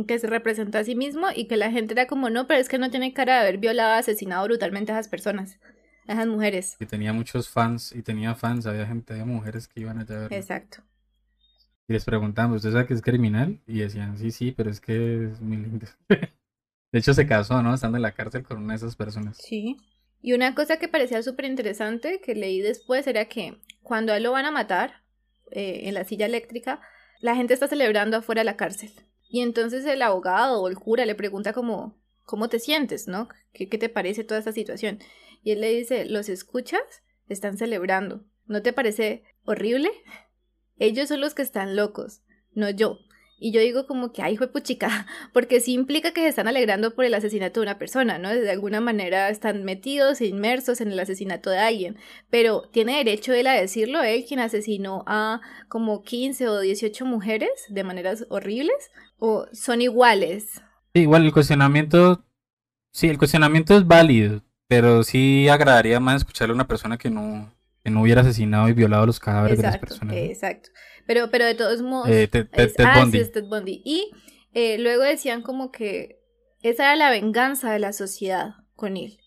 [0.08, 2.70] Que se representó a sí mismo y que la gente era como, no, pero es
[2.70, 5.60] que no tiene cara de haber violado, asesinado brutalmente a esas personas,
[6.08, 6.78] a esas mujeres.
[6.80, 10.20] Que tenía muchos fans y tenía fans, había gente, había mujeres que iban allá a
[10.20, 10.38] verlo.
[10.38, 10.84] Exacto.
[11.88, 13.60] Y les preguntaban, ¿usted sabe que es criminal?
[13.68, 15.86] Y decían, sí, sí, pero es que es muy lindo.
[16.10, 17.74] De hecho, se casó, ¿no?
[17.74, 19.38] Estando en la cárcel con una de esas personas.
[19.38, 19.78] Sí.
[20.22, 24.24] Y una cosa que parecía súper interesante que leí después era que cuando a él
[24.24, 25.03] lo van a matar
[25.52, 26.82] eh, en la silla eléctrica,
[27.20, 28.92] la gente está celebrando afuera de la cárcel.
[29.30, 33.30] Y entonces el abogado o el cura le pregunta como, ¿cómo te sientes, no?
[33.54, 35.00] ¿Qué, qué te parece toda esta situación?
[35.44, 36.82] Y él le dice, ¿los escuchas?
[37.28, 38.24] Están celebrando.
[38.46, 39.90] ¿No te parece horrible?
[40.78, 42.22] Ellos son los que están locos,
[42.54, 43.00] no yo.
[43.44, 46.96] Y yo digo como que, ay, de puchica, porque sí implica que se están alegrando
[46.96, 48.30] por el asesinato de una persona, ¿no?
[48.30, 51.98] De alguna manera están metidos e inmersos en el asesinato de alguien.
[52.30, 54.02] Pero ¿tiene derecho él a decirlo?
[54.02, 58.92] Él quien asesinó a como 15 o 18 mujeres de maneras horribles.
[59.18, 60.62] ¿O son iguales?
[60.94, 62.24] Sí, igual el cuestionamiento,
[62.94, 67.54] sí, el cuestionamiento es válido, pero sí agradaría más escucharle a una persona que no,
[67.84, 70.16] que no hubiera asesinado y violado los cadáveres de las personas.
[70.16, 70.70] exacto.
[71.08, 72.10] Pero, pero de todos modos...
[72.10, 73.82] Eh, Ted, Ted- es- Ted ah, sí, es Ted Bundy.
[73.84, 74.12] Y
[74.54, 76.20] eh, luego decían como que
[76.62, 79.20] esa era la venganza de la sociedad con él.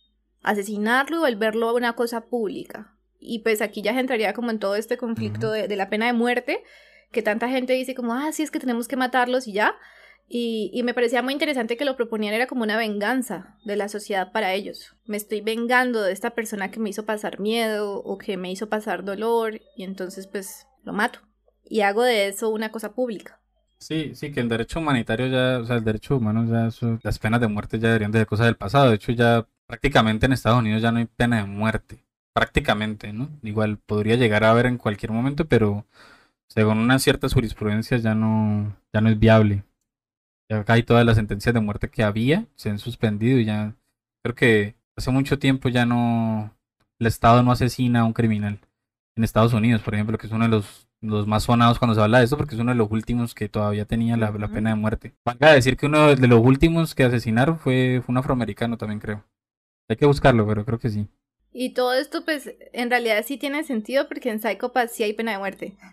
[0.43, 2.95] Asesinarlo y volverlo una cosa pública.
[3.19, 6.13] Y pues aquí ya entraría como en todo este conflicto de, de la pena de
[6.13, 6.63] muerte,
[7.11, 9.75] que tanta gente dice como, ah, sí, es que tenemos que matarlos y ya.
[10.29, 13.89] Y, y me parecía muy interesante que lo proponían, era como una venganza de la
[13.89, 14.97] sociedad para ellos.
[15.05, 18.69] Me estoy vengando de esta persona que me hizo pasar miedo o que me hizo
[18.69, 21.21] pasar dolor y entonces pues lo mato.
[21.69, 23.41] Y hago de eso una cosa pública.
[23.79, 26.71] Sí, sí, que el derecho humanitario ya, o sea, el derecho humano ya,
[27.03, 28.89] las penas de muerte ya deberían de ser cosas del pasado.
[28.89, 31.99] De hecho, ya prácticamente en Estados Unidos ya no hay pena de muerte.
[32.33, 33.31] Prácticamente, ¿no?
[33.43, 35.87] Igual podría llegar a haber en cualquier momento, pero
[36.49, 39.65] según unas ciertas jurisprudencias ya no, ya no es viable.
[40.49, 43.75] Ya acá hay todas las sentencias de muerte que había, se han suspendido y ya
[44.23, 46.57] creo que hace mucho tiempo ya no,
[46.99, 48.61] el Estado no asesina a un criminal.
[49.17, 52.01] En Estados Unidos, por ejemplo, que es uno de los, los más sonados cuando se
[52.01, 54.77] habla de esto, porque es uno de los últimos que todavía tenía la, pena de
[54.77, 55.15] muerte.
[55.25, 59.25] Valga decir que uno de los últimos que asesinaron fue, fue un afroamericano también, creo.
[59.89, 61.09] Hay que buscarlo, pero creo que sí.
[61.53, 65.33] Y todo esto, pues, en realidad sí tiene sentido porque en Psychopath sí hay pena
[65.33, 65.77] de muerte.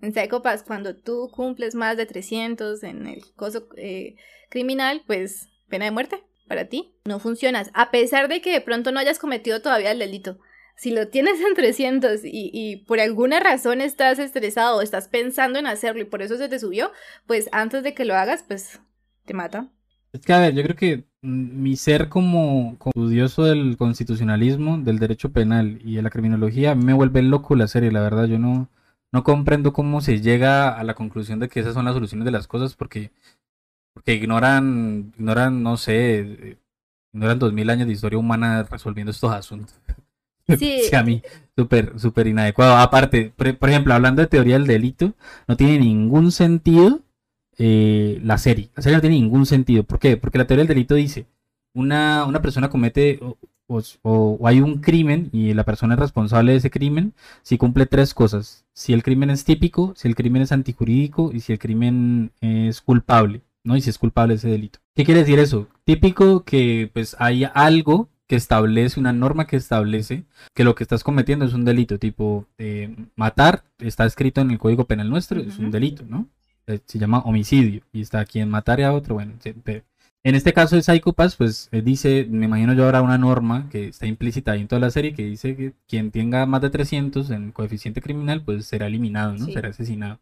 [0.00, 4.16] En Psychopath, cuando tú cumples más de 300 en el coso eh,
[4.50, 6.94] criminal, pues, pena de muerte para ti.
[7.04, 10.38] No funcionas, a pesar de que de pronto no hayas cometido todavía el delito.
[10.76, 15.58] Si lo tienes en 300 y, y por alguna razón estás estresado o estás pensando
[15.58, 16.92] en hacerlo y por eso se te subió,
[17.26, 18.80] pues antes de que lo hagas, pues,
[19.24, 19.68] te mata.
[20.12, 25.00] Es que, a ver, yo creo que mi ser como, como estudioso del constitucionalismo, del
[25.00, 28.26] derecho penal y de la criminología, a mí me vuelve loco la serie, la verdad.
[28.26, 28.68] Yo no,
[29.10, 32.30] no comprendo cómo se llega a la conclusión de que esas son las soluciones de
[32.30, 33.10] las cosas porque,
[33.94, 36.58] porque ignoran, ignoran, no sé, eh,
[37.12, 39.80] ignoran dos mil años de historia humana resolviendo estos asuntos.
[40.46, 40.54] Sí.
[40.58, 41.22] parece a mí
[41.56, 42.76] súper, súper inadecuado.
[42.76, 45.12] Aparte, por, ejemplo, hablando de teoría del delito,
[45.48, 47.00] no tiene ningún sentido
[47.58, 48.70] eh, la serie.
[48.74, 49.84] La serie no tiene ningún sentido.
[49.84, 50.16] ¿Por qué?
[50.16, 51.26] Porque la teoría del delito dice,
[51.72, 53.36] una, una persona comete o-
[53.68, 57.86] o- o hay un crimen y la persona es responsable de ese crimen si cumple
[57.86, 58.64] tres cosas.
[58.74, 62.80] Si el crimen es típico, si el crimen es antijurídico y si el crimen es
[62.82, 63.76] culpable, ¿no?
[63.76, 64.80] Y si es culpable ese delito.
[64.94, 65.68] ¿Qué quiere decir eso?
[65.84, 70.24] Típico que pues hay algo que establece, una norma que establece
[70.54, 74.58] que lo que estás cometiendo es un delito, tipo eh, matar, está escrito en el
[74.58, 76.26] Código Penal nuestro, es un delito, ¿no?
[76.66, 79.84] Eh, Se llama homicidio y está aquí en matar a otro, bueno, se- pe-
[80.24, 83.88] en este caso de Psychopaths, pues eh, dice, me imagino yo ahora una norma que
[83.88, 87.30] está implícita ahí en toda la serie que dice que quien tenga más de 300
[87.30, 89.44] en coeficiente criminal, pues será eliminado, ¿no?
[89.46, 89.52] Sí.
[89.52, 90.18] Será asesinado.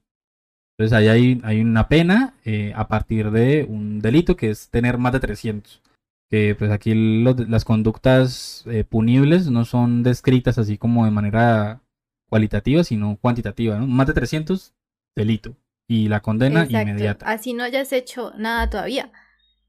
[0.76, 4.98] Entonces ahí hay, hay una pena eh, a partir de un delito que es tener
[4.98, 5.80] más de 300.
[6.32, 11.82] Que pues aquí lo- las conductas eh, punibles no son descritas así como de manera
[12.30, 13.86] cualitativa, sino cuantitativa, ¿no?
[13.86, 14.72] Más de 300,
[15.14, 15.54] delito.
[15.86, 16.88] Y la condena Exacto.
[16.88, 17.26] inmediata.
[17.26, 19.12] Así no hayas hecho nada todavía.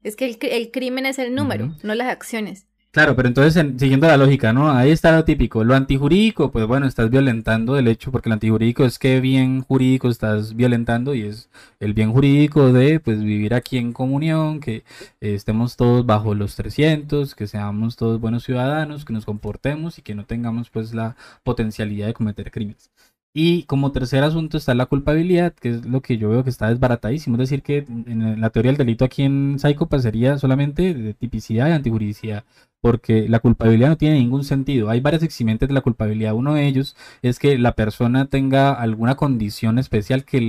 [0.02, 2.66] Es que el, cri- el crimen es el número, no las acciones.
[2.94, 4.70] Claro, pero entonces, en- siguiendo la lógica, ¿no?
[4.70, 5.64] Ahí está lo típico.
[5.64, 10.08] Lo antijurídico, pues bueno, estás violentando el hecho, porque lo antijurídico es que bien jurídico
[10.08, 11.48] estás violentando y es
[11.80, 14.76] el bien jurídico de, pues, vivir aquí en comunión, que
[15.20, 20.02] eh, estemos todos bajo los 300, que seamos todos buenos ciudadanos, que nos comportemos y
[20.02, 22.90] que no tengamos, pues, la potencialidad de cometer crímenes.
[23.36, 26.68] Y como tercer asunto está la culpabilidad, que es lo que yo veo que está
[26.68, 27.34] desbaratadísimo.
[27.36, 31.68] Es decir, que en la teoría del delito aquí en Psychopath sería solamente de tipicidad
[31.68, 32.44] y antijuridicidad
[32.80, 34.90] porque la culpabilidad no tiene ningún sentido.
[34.90, 36.34] Hay varias eximentes de la culpabilidad.
[36.34, 40.40] Uno de ellos es que la persona tenga alguna condición especial que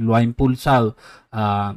[0.00, 0.96] lo ha impulsado
[1.30, 1.76] a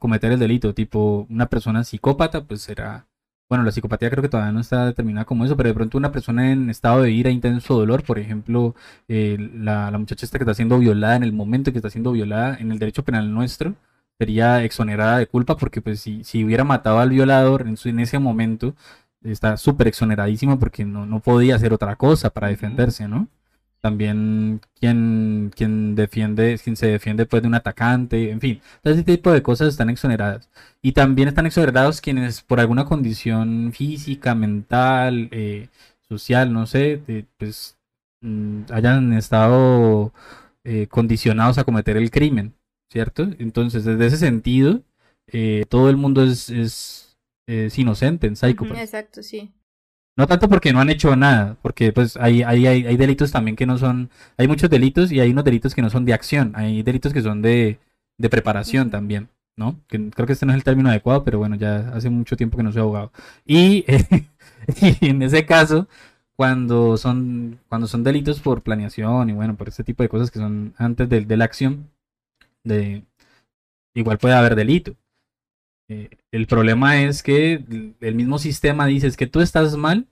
[0.00, 3.06] cometer el delito, tipo una persona psicópata, pues será...
[3.52, 6.10] Bueno, la psicopatía creo que todavía no está determinada como eso, pero de pronto una
[6.10, 8.74] persona en estado de ira, intenso dolor, por ejemplo,
[9.08, 12.12] eh, la, la muchacha esta que está siendo violada en el momento que está siendo
[12.12, 13.74] violada en el derecho penal nuestro,
[14.18, 18.00] sería exonerada de culpa porque pues si, si hubiera matado al violador en, su- en
[18.00, 18.74] ese momento
[19.22, 23.28] está súper exoneradísima porque no, no podía hacer otra cosa para defenderse, ¿no?
[23.82, 29.02] También quien, quien defiende, quien se defiende pues de un atacante, en fin, todo ese
[29.04, 30.50] tipo de cosas están exoneradas.
[30.82, 35.68] Y también están exonerados quienes por alguna condición física, mental, eh,
[36.08, 37.76] social, no sé, de- pues
[38.22, 40.12] mm, hayan estado
[40.64, 42.54] eh, condicionados a cometer el crimen.
[42.90, 43.22] ¿cierto?
[43.38, 44.82] Entonces, desde ese sentido,
[45.26, 48.76] eh, todo el mundo es, es, es inocente en Psychopath.
[48.76, 49.50] Exacto, sí.
[50.16, 53.56] No tanto porque no han hecho nada, porque pues hay, hay, hay, hay delitos también
[53.56, 56.52] que no son, hay muchos delitos y hay unos delitos que no son de acción,
[56.54, 57.78] hay delitos que son de,
[58.30, 59.80] preparación también, ¿no?
[59.88, 62.62] Creo que este no es el término adecuado, pero bueno, ya hace mucho tiempo que
[62.62, 63.12] no soy abogado.
[63.46, 63.84] Y,
[65.00, 65.88] y en ese caso,
[66.36, 70.38] cuando son, cuando son delitos por planeación y bueno, por este tipo de cosas que
[70.38, 71.90] son antes de, de la acción,
[72.64, 73.04] de,
[73.94, 74.96] igual puede haber delito.
[75.92, 77.62] Eh, el problema es que
[78.00, 80.06] el- mismo sistema dice es que tú estás mal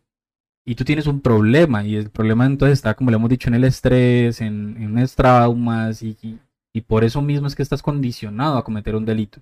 [0.66, 3.54] y tú tienes un problema y el problema entonces está, como le hemos dicho, en
[3.54, 6.38] el estrés, en, en unos traumas y, y-
[6.82, 9.40] por eso mismo es que estás condicionado a cometer un delito.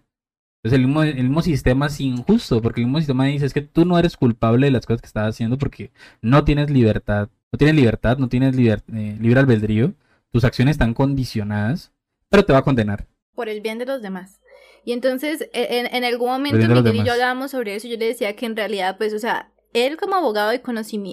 [0.63, 3.63] Entonces el mismo, el mismo sistema es injusto porque el mismo sistema dice es que
[3.63, 5.91] tú no eres culpable de las cosas que estás haciendo porque
[6.23, 9.93] no tienes libertad, no tienes libertad, no tienes liber- eh, libre albedrío,
[10.31, 11.93] tus acciones están condicionadas,
[12.29, 13.07] pero te va a condenar.
[13.35, 14.38] Por el bien de los demás.
[14.85, 18.07] Y entonces, e- en, en algún momento Miguel y yo hablábamos sobre eso, yo le
[18.07, 20.61] decía que en realidad, pues, o sea, él como abogado y,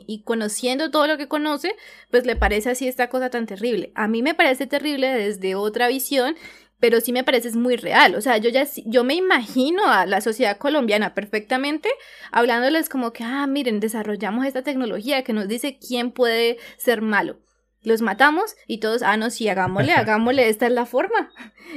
[0.07, 1.75] y conociendo todo lo que conoce,
[2.09, 3.91] pues le parece así esta cosa tan terrible.
[3.95, 6.35] A mí me parece terrible desde otra visión,
[6.79, 8.15] pero sí me parece es muy real.
[8.15, 11.89] O sea, yo ya yo me imagino a la sociedad colombiana perfectamente
[12.31, 17.39] hablándoles como que, ah, miren, desarrollamos esta tecnología que nos dice quién puede ser malo.
[17.85, 21.31] Los matamos y todos, ah, no, sí, hagámosle, hagámosle, esta es la forma.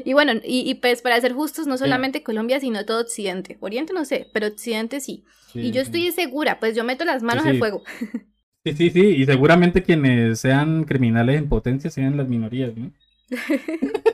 [0.04, 3.56] Y bueno, y, y pues para ser justos, no solamente Colombia, sino todo Occidente.
[3.60, 5.24] Oriente no sé, pero Occidente sí.
[5.54, 7.58] y yo estoy segura, pues yo meto las manos Sí, al sí.
[7.58, 7.82] fuego.
[8.64, 12.92] Sí, sí, sí, y seguramente quienes sean criminales en potencia sean las minorías, ¿no?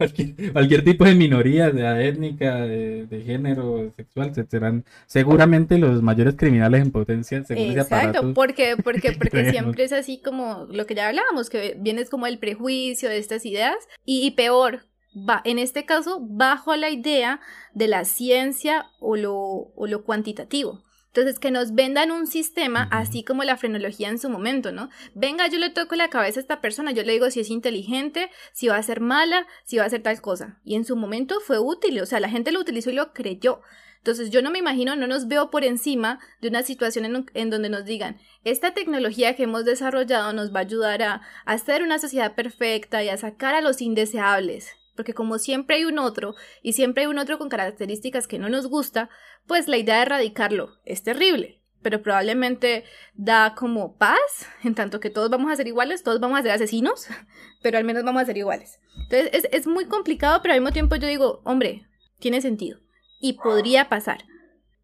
[0.00, 6.02] cualquier, cualquier tipo de minoría, de étnica, de, de género, sexual, se- serán seguramente los
[6.02, 10.94] mayores criminales en potencia según Exacto, porque, porque, porque siempre es así como lo que
[10.94, 15.58] ya hablábamos, que vienes como el prejuicio de estas ideas y, y peor, va, en
[15.58, 17.40] este caso, bajo la idea
[17.74, 20.82] de la ciencia o lo, o lo cuantitativo.
[21.12, 24.90] Entonces, que nos vendan un sistema así como la frenología en su momento, ¿no?
[25.14, 28.30] Venga, yo le toco la cabeza a esta persona, yo le digo si es inteligente,
[28.52, 30.60] si va a ser mala, si va a hacer tal cosa.
[30.64, 33.60] Y en su momento fue útil, o sea, la gente lo utilizó y lo creyó.
[33.98, 37.30] Entonces yo no me imagino, no nos veo por encima de una situación en, un-
[37.34, 41.14] en donde nos digan, esta tecnología que hemos desarrollado nos va a ayudar a,
[41.44, 44.70] a hacer una sociedad perfecta y a sacar a los indeseables.
[45.00, 48.50] Porque como siempre hay un otro y siempre hay un otro con características que no
[48.50, 49.08] nos gusta,
[49.46, 51.62] pues la idea de erradicarlo es terrible.
[51.80, 54.20] Pero probablemente da como paz,
[54.62, 57.06] en tanto que todos vamos a ser iguales, todos vamos a ser asesinos,
[57.62, 58.78] pero al menos vamos a ser iguales.
[59.04, 61.86] Entonces es, es muy complicado, pero al mismo tiempo yo digo, hombre,
[62.18, 62.78] tiene sentido
[63.22, 64.26] y podría pasar.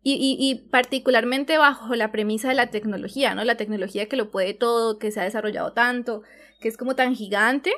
[0.02, 3.44] Y, y, particularmente bajo la premisa de la tecnología, ¿no?
[3.44, 6.22] La tecnología que lo puede todo, que se ha desarrollado tanto,
[6.60, 7.74] que es como tan gigante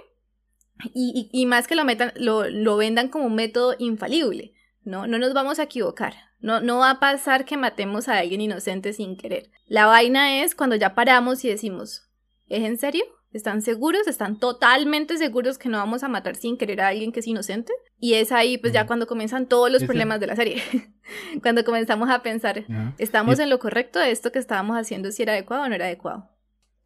[0.94, 5.06] y, y, y más que lo, metan, lo, lo vendan como un método infalible, ¿no?
[5.06, 6.14] No nos vamos a equivocar.
[6.40, 9.50] No, no va a pasar que matemos a alguien inocente sin querer.
[9.66, 12.08] La vaina es cuando ya paramos y decimos,
[12.48, 13.04] ¿es en serio?
[13.32, 14.06] ¿Están seguros?
[14.06, 17.72] ¿Están totalmente seguros que no vamos a matar sin querer a alguien que es inocente?
[17.98, 20.62] Y es ahí, pues ya cuando comienzan todos los problemas de la serie.
[21.42, 22.64] cuando comenzamos a pensar.
[22.96, 25.86] ¿estamos en lo correcto de esto que estábamos haciendo, si era adecuado o no era
[25.86, 26.30] adecuado?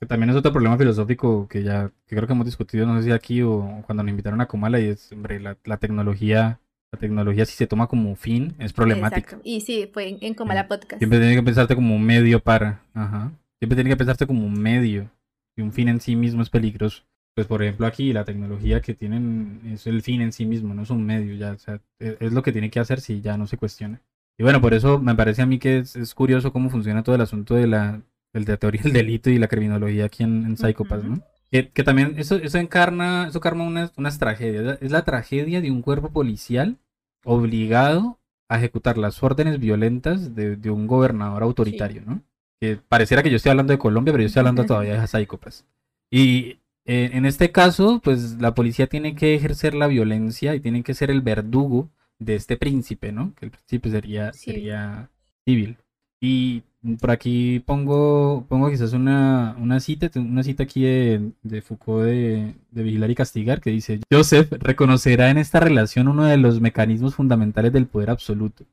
[0.03, 3.05] Que también es otro problema filosófico que ya que creo que hemos discutido, no sé
[3.05, 6.59] si aquí o cuando nos invitaron a Comala, y es, hombre, la, la tecnología
[6.93, 9.21] La tecnología si se toma como fin es problemática.
[9.21, 9.43] Exacto.
[9.45, 10.99] Y sí, fue en, en Comala Podcast.
[10.99, 12.83] Siempre tiene que pensarte como un medio para.
[12.95, 13.31] Ajá.
[13.61, 15.09] Siempre tiene que pensarte como un medio.
[15.57, 17.05] Y un fin en sí mismo es peligroso.
[17.37, 20.83] Pues por ejemplo aquí la tecnología que tienen es el fin en sí mismo, no
[20.83, 21.53] es un medio ya.
[21.53, 24.03] O sea, es, es lo que tiene que hacer si ya no se cuestiona.
[24.37, 27.15] Y bueno, por eso me parece a mí que es, es curioso cómo funciona todo
[27.15, 28.03] el asunto de la,
[28.33, 31.17] del de teoría del delito y la criminología aquí en, en Psychopaths, Ujú.
[31.17, 31.23] ¿no?
[31.51, 34.79] Que, que también eso, eso encarna, eso encarna unas, unas tragedias.
[34.81, 36.79] Es la- tragedia de un cuerpo policial
[37.25, 38.19] obligado
[38.49, 42.23] a ejecutar las órdenes violentas de, de un gobernador autoritario, ¿no?
[42.61, 45.65] Que pareciera que yo estoy hablando de Colombia, pero yo estoy hablando todavía de Psychopaths.
[46.11, 50.83] Y eh, en este caso, pues la policía tiene que ejercer la violencia y tiene
[50.83, 53.35] que ser el verdugo de este príncipe, ¿no?
[53.35, 54.53] Que el príncipe sería, Sí.
[54.53, 55.11] sería
[55.45, 55.77] civil.
[56.25, 56.63] Y
[57.01, 62.55] por aquí pongo, pongo quizás una, una cita, una cita aquí de, de Foucault de,
[62.71, 67.17] de Vigilar y Castigar, que dice, Joseph reconocerá en esta relación uno de los mecanismos
[67.17, 68.65] fundamentales del poder absoluto.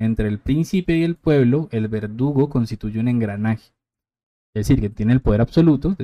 [0.00, 3.70] Entre el príncipe y el pueblo, el verdugo constituye un engranaje.
[4.52, 5.96] Es decir, que tiene el poder absoluto,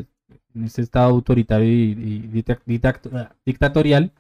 [0.55, 3.11] en este estado autoritario y, y dicta- dictato-
[3.45, 4.13] dictatorial,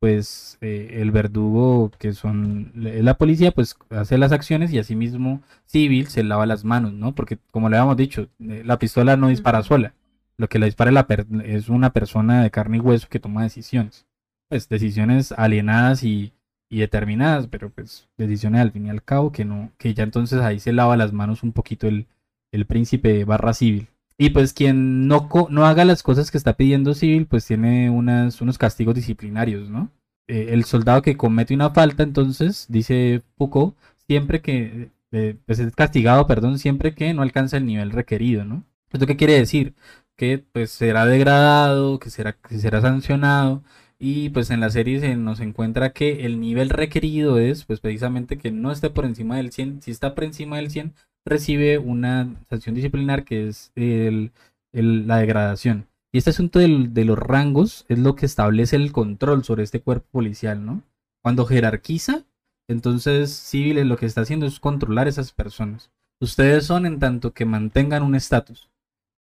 [0.00, 5.42] pues eh, el verdugo, que son es la policía, pues hace las acciones y asimismo
[5.66, 7.14] civil se lava las manos, ¿no?
[7.14, 9.94] Porque como le habíamos dicho, eh, la pistola no dispara sola.
[10.38, 11.06] Lo que la dispara es la
[11.44, 14.06] es una persona de carne y hueso que toma decisiones.
[14.48, 16.32] Pues decisiones alienadas y,
[16.70, 20.40] y determinadas, pero pues decisiones al fin y al cabo que no, que ya entonces
[20.40, 22.06] ahí se lava las manos un poquito el,
[22.52, 23.88] el príncipe barra civil.
[24.22, 28.42] Y pues quien no, no haga las cosas que está pidiendo civil, pues tiene unas,
[28.42, 29.90] unos castigos disciplinarios, ¿no?
[30.28, 35.74] Eh, el soldado que comete una falta, entonces, dice Foucault, siempre que, eh, pues es
[35.74, 38.62] castigado, perdón, siempre que no alcanza el nivel requerido, ¿no?
[38.92, 39.74] ¿Esto qué quiere decir?
[40.16, 43.62] Que pues será degradado, que será, que será sancionado,
[43.98, 48.36] y pues en la serie se nos encuentra que el nivel requerido es, pues precisamente
[48.36, 50.94] que no esté por encima del 100, si está por encima del 100,
[51.24, 54.32] recibe una sanción disciplinar que es el-
[54.72, 55.86] la degradación.
[56.12, 60.08] Y este asunto de los rangos es lo que establece el control sobre este cuerpo
[60.10, 60.82] policial, ¿no?
[61.22, 62.24] Cuando jerarquiza,
[62.68, 65.90] entonces Civil lo que está haciendo es controlar esas personas.
[66.20, 68.68] Ustedes son en tanto que mantengan un estatus.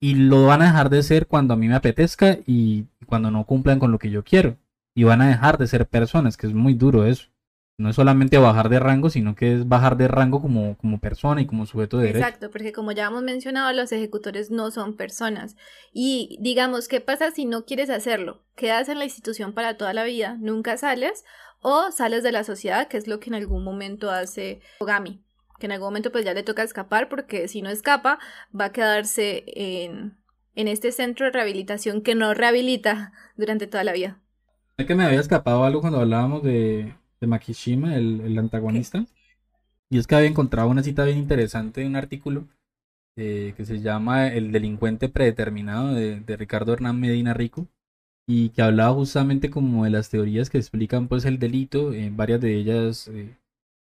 [0.01, 3.45] Y lo van a dejar de ser cuando a mí me apetezca y cuando no
[3.45, 4.57] cumplan con lo que yo quiero.
[4.95, 7.29] Y van a dejar de ser personas, que es muy duro eso.
[7.77, 11.41] No es solamente bajar de rango, sino que es bajar de rango como, como persona
[11.41, 12.25] y como sujeto de derecho.
[12.25, 15.57] Exacto, porque como ya hemos mencionado, los ejecutores no son personas.
[15.93, 18.43] Y digamos, ¿qué pasa si no quieres hacerlo?
[18.55, 21.25] Quedas en la institución para toda la vida, nunca sales,
[21.61, 25.25] o sales de la sociedad, que es lo que en algún momento hace Ogami.
[25.59, 28.21] Que en algún momento pues ya le toca escapar, porque si no escapa,
[28.59, 30.17] va a quedarse en,
[30.55, 34.21] en este centro de rehabilitación que no rehabilita durante toda la vida.
[34.77, 36.95] Es que me había escapado algo cuando hablábamos de,
[37.25, 39.07] de Makishima, el, el antagonista.
[39.91, 42.49] Y es que había encontrado una cita bien interesante de un artículo
[43.17, 47.69] eh, que se llama El delincuente predeterminado de, de Ricardo Hernán Medina Rico.
[48.27, 52.41] Y que hablaba justamente como de las teorías que explican pues el delito, en varias
[52.41, 53.37] de ellas, eh,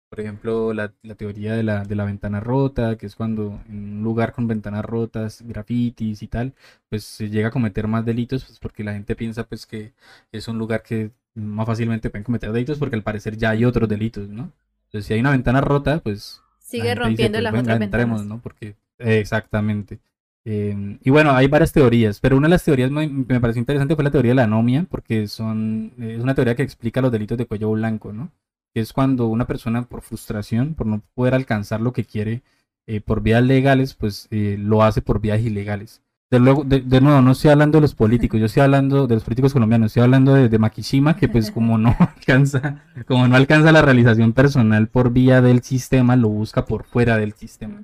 [0.10, 3.98] por ejemplo, la, la teoría de la, de la ventana rota, que es cuando en
[3.99, 6.53] un lugar con ventanas rotas, grafitis y tal,
[6.90, 9.94] pues se llega a cometer más delitos, pues porque la gente piensa pues que
[10.32, 13.89] es un lugar que más fácilmente pueden cometer delitos porque al parecer ya hay otros
[13.89, 14.51] delitos, ¿no?
[14.85, 17.81] Entonces si hay una ventana rota, pues la Sigue dice, rompiendo pues, las venga, otras
[17.81, 18.26] entremos, ventanas.
[18.38, 18.41] ¿no?
[18.41, 19.99] Porque eh, exactamente.
[20.45, 23.95] Eh, y bueno, hay varias teorías, pero una de las teorías muy- me pareció interesante
[23.95, 27.38] fue la teoría de la anomia, porque son, es una teoría que explica los delitos
[27.38, 28.30] de cuello blanco, ¿no?
[28.73, 32.41] Que es cuando una persona por frustración, por no poder alcanzar lo que quiere
[32.88, 36.01] eh, por vías legales, pues eh, lo hace por vías ilegales.
[36.34, 39.14] De, luego, de, de nuevo, no estoy hablando de los políticos, yo estoy hablando de
[39.14, 43.35] los políticos colombianos, estoy hablando de, de Makishima, que pues como no alcanza, como no
[43.35, 47.84] alcanza la realización personal por vía del sistema, lo busca por fuera del sistema.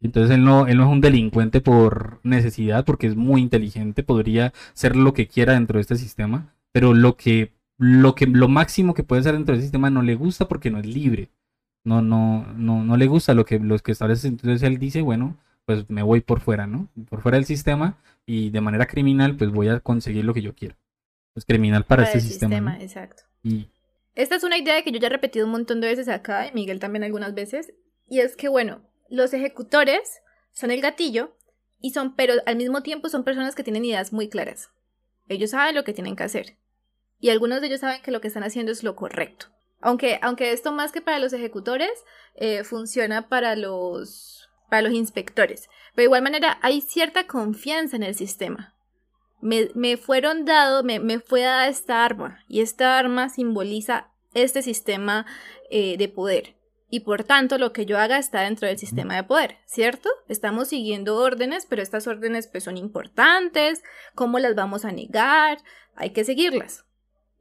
[0.00, 4.54] Entonces él no, él no es un delincuente por necesidad, porque es muy inteligente, podría
[4.72, 8.94] ser lo que quiera dentro de este sistema, pero lo que, lo que, lo máximo
[8.94, 11.28] que puede ser dentro del sistema no le gusta porque no es libre.
[11.84, 14.28] No, no, no, no le gusta lo que, los que establece.
[14.28, 16.88] Entonces él dice, bueno, pues me voy por fuera, ¿no?
[17.08, 20.54] Por fuera del sistema y de manera criminal, pues voy a conseguir lo que yo
[20.54, 20.76] quiero.
[21.34, 22.60] Pues criminal para, este el sistema.
[22.60, 22.80] ¿no?
[22.80, 23.22] exacto.
[23.42, 23.68] Y
[24.14, 26.52] Esta es una idea que yo ya he repetido un montón de veces acá, y
[26.52, 27.72] Miguel también algunas veces,
[28.08, 30.20] y es que, bueno, los ejecutores
[30.52, 31.36] son el gatillo,
[31.80, 34.70] y son, pero al mismo tiempo son personas que tienen ideas muy claras.
[35.28, 36.58] Ellos saben lo que tienen que hacer,
[37.18, 39.46] y algunos de ellos saben que lo que están haciendo es lo correcto.
[39.80, 41.90] Aunque, aunque esto más que para los ejecutores,
[42.36, 44.41] eh, funciona para los,
[44.72, 45.68] para los inspectores.
[45.94, 48.74] Pero de igual manera hay cierta confianza en el sistema.
[49.42, 55.26] Me, fueron dado, me, me fue dada esta arma, y esta arma simboliza este sistema
[55.70, 56.56] eh, de poder.
[56.88, 60.08] Y por tanto, lo que yo haga está dentro del sistema de poder, ¿cierto?
[60.26, 63.82] Estamos siguiendo órdenes, pero estas órdenes pues son importantes,
[64.14, 65.58] ¿cómo las vamos a negar?
[65.96, 66.86] Hay que seguirlas.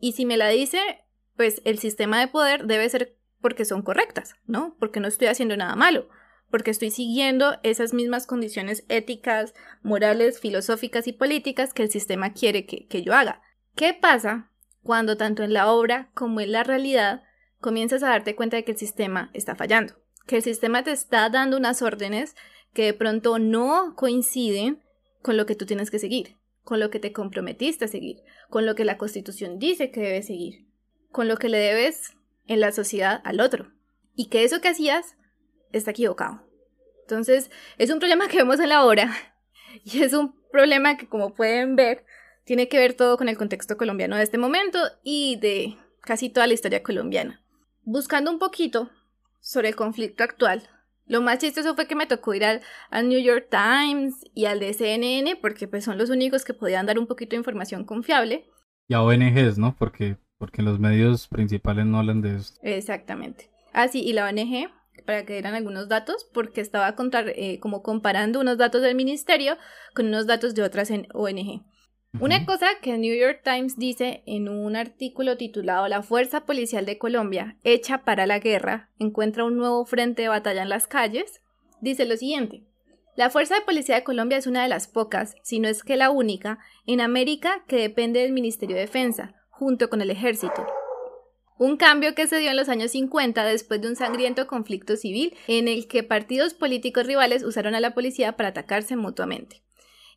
[0.01, 0.81] Y si me la dice,
[1.37, 4.75] pues el sistema de poder debe ser porque son correctas, ¿no?
[4.81, 6.09] Porque no estoy haciendo nada malo,
[6.51, 12.65] porque estoy siguiendo esas mismas condiciones éticas, morales, filosóficas y políticas que el sistema quiere
[12.65, 13.41] que, yo haga.
[13.75, 14.51] ¿Qué pasa
[14.83, 17.23] cuando tanto en la obra como en la realidad
[17.59, 19.95] comienzas a darte cuenta de que el sistema está fallando?
[20.27, 22.35] Que el sistema te está dando unas órdenes
[22.73, 24.83] que de pronto no coinciden
[25.21, 28.17] con lo que tú tienes que seguir, con lo que te comprometiste a seguir,
[28.49, 30.67] con lo que la constitución dice que debes seguir,
[31.11, 32.13] con lo que le debes
[32.47, 33.71] en la sociedad al otro.
[34.15, 35.15] Y que eso que hacías
[35.73, 36.41] está equivocado.
[37.01, 39.13] Entonces, es un problema que vemos en la obra
[39.83, 42.05] y es un problema que, como pueden ver,
[42.43, 46.47] tiene que ver todo con el contexto colombiano de este momento y de casi toda
[46.47, 47.41] la historia colombiana.
[47.83, 48.89] Buscando un poquito
[49.39, 50.67] sobre el conflicto actual,
[51.05, 52.61] lo más chistoso fue que me tocó ir al,
[53.09, 56.97] New York Times y al de CNN porque pues son los únicos que podían dar
[56.99, 58.45] un poquito de información confiable.
[58.87, 59.75] Y a ONGs, ¿no?
[59.77, 62.53] Porque, porque los medios principales no hablan de eso.
[62.61, 63.49] Exactamente.
[63.73, 64.69] Ah, sí, y la ONG,
[65.05, 66.95] para que dieran algunos datos, porque estaba
[67.35, 69.57] eh, como comparando unos datos del ministerio
[69.93, 71.63] con unos datos de otras ONG.
[72.19, 76.85] Una cosa que el New York Times dice en un artículo titulado La Fuerza Policial
[76.85, 81.41] de Colombia, hecha para la guerra, encuentra un nuevo frente de batalla en las calles,
[81.79, 82.63] dice lo siguiente.
[83.15, 85.95] La Fuerza de Policía de Colombia es una de las pocas, si no es que
[85.95, 90.65] la única, en América que depende del Ministerio de Defensa, junto con el Ejército.
[91.61, 95.37] Un cambio que se dio en los años 50 después de un sangriento conflicto civil
[95.45, 99.61] en el que partidos políticos rivales usaron a la policía para atacarse mutuamente.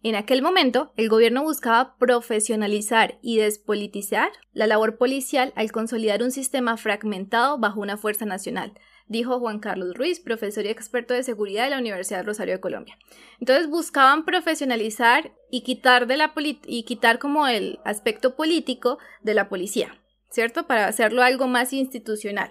[0.02, 6.30] En aquel momento, el gobierno buscaba profesionalizar y despolitizar la labor policial al consolidar un
[6.30, 8.72] sistema fragmentado bajo una fuerza nacional,
[9.06, 12.96] dijo Juan Carlos Ruiz, profesor y experto de seguridad de la Universidad Rosario de Colombia.
[13.38, 20.00] Entonces buscaban profesionalizar y quitar de como el aspecto político de la policía,
[20.34, 20.66] ¿cierto?
[20.66, 22.50] Para hacerlo algo más institucional.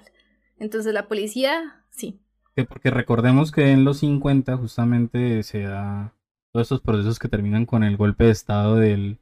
[0.57, 2.19] Entonces la policía, sí.
[2.67, 6.13] Porque recordemos que en los 50 justamente se da
[6.51, 9.19] todos estos procesos que terminan con el golpe de estado del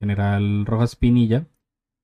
[0.00, 1.46] general Rojas Pinilla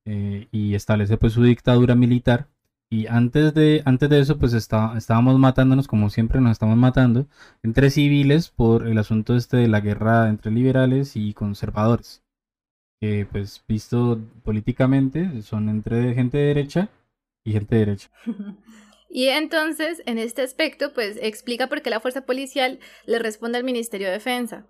[0.04, 2.48] eh, y establece pues su dictadura militar.
[2.90, 7.26] Y antes de, antes de eso, pues estábamos matándonos, como siempre nos estamos matando,
[7.62, 12.22] entre civiles por el asunto este de la guerra entre liberales y conservadores.
[13.00, 16.88] Que pues visto políticamente son entre gente derecha
[17.44, 18.10] y gente derecha.
[19.10, 23.64] Y entonces, en este aspecto, pues explica por qué la fuerza policial le responde al
[23.64, 24.66] Ministerio de Defensa.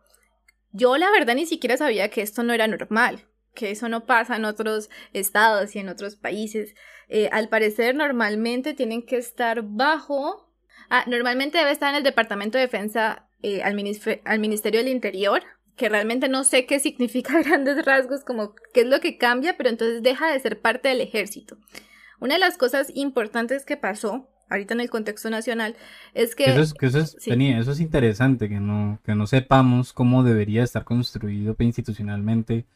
[0.71, 4.37] Yo la verdad ni siquiera sabía que esto no era normal, que eso no pasa
[4.37, 6.75] en otros estados y en otros países.
[7.09, 10.55] Eh, al parecer, normalmente tienen que estar bajo...
[10.91, 15.43] Ah, normalmente debe estar en el Departamento de Defensa eh, al Ministerio del Interior,
[15.79, 19.71] que realmente no sé qué significa grandes rasgos, como qué es lo que cambia, pero
[19.71, 21.57] entonces deja de ser parte del ejército.
[22.21, 25.77] Una de las cosas importantes que pasó ahorita en el contexto nacional
[26.15, 26.45] es que...
[26.45, 30.85] Eso es, eso es, eso es interesante, que no, que no sepamos cómo debería estar
[30.85, 32.67] construido institucionalmente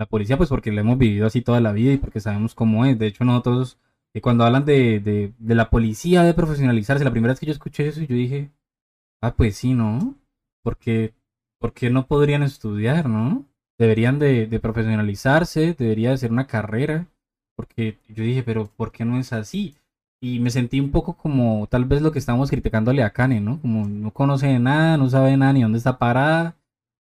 [0.00, 2.86] la policía, pues porque lo hemos vivido así toda la vida y porque sabemos cómo
[2.86, 2.98] es.
[2.98, 3.78] De hecho, nosotros,
[4.14, 7.52] eh, cuando hablan de, de, de, la policía, de profesionalizarse, la primera vez que yo
[7.52, 8.50] escuché eso, yo dije,
[9.20, 10.16] ah, pues sí, ¿no?
[10.62, 11.12] Porque,
[11.60, 13.44] porque no podrían estudiar, ¿no?
[13.78, 17.06] Deberían de, de profesionalizarse, debería de ser una carrera
[17.60, 19.76] porque yo dije, pero ¿por qué no es así?
[20.18, 23.60] Y me sentí un poco como tal vez lo que estábamos criticándole a Kane, ¿no?
[23.60, 26.56] Como no conoce de nada, no sabe nada ni dónde está parada.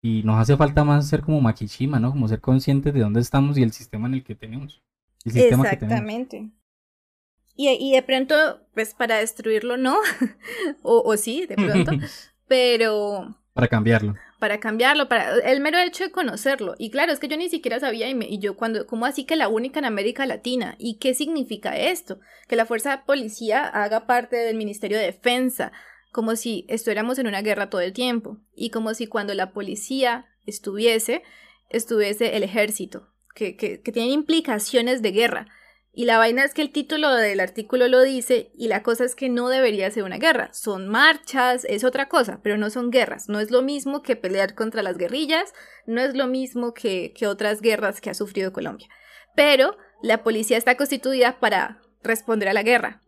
[0.02, 2.11] Y nos hace falta más ser como Makichima, ¿no?
[2.11, 4.82] Como ser conscientes de dónde estamos y el sistema en el que tenemos.
[5.26, 6.52] Exactamente.
[7.57, 8.36] Y, y, de pronto,
[8.73, 9.98] pues para destruirlo, no.
[10.84, 11.91] o, o sí, de pronto.
[12.48, 14.15] pero para cambiarlo.
[14.40, 16.76] Para cambiarlo, para el mero hecho de conocerlo.
[16.78, 19.36] Y claro, es que yo ni siquiera sabía, y, y yo cuando, ¿cómo así que
[19.36, 20.76] la única en América Latina?
[20.78, 22.20] ¿Y qué significa esto?
[22.48, 25.72] Que la fuerza de policía haga parte del Ministerio de Defensa,
[26.12, 28.38] como si estuviéramos en una guerra todo el tiempo.
[28.56, 31.24] Y como si cuando la policía estuviese,
[31.70, 35.48] estuviese el ejército, que, que, que tienen implicaciones de guerra.
[35.98, 39.16] Y la vaina es que el título del artículo lo dice y la cosa es
[39.16, 40.54] que no debería ser una guerra.
[40.54, 43.30] Son marchas, es otra cosa, pero no son guerras.
[43.30, 45.54] No es lo mismo que pelear contra las guerrillas,
[45.86, 48.90] no es lo mismo que, que otras guerras que ha sufrido Colombia.
[49.38, 53.02] Pero la policía está constituida para responder a la guerra.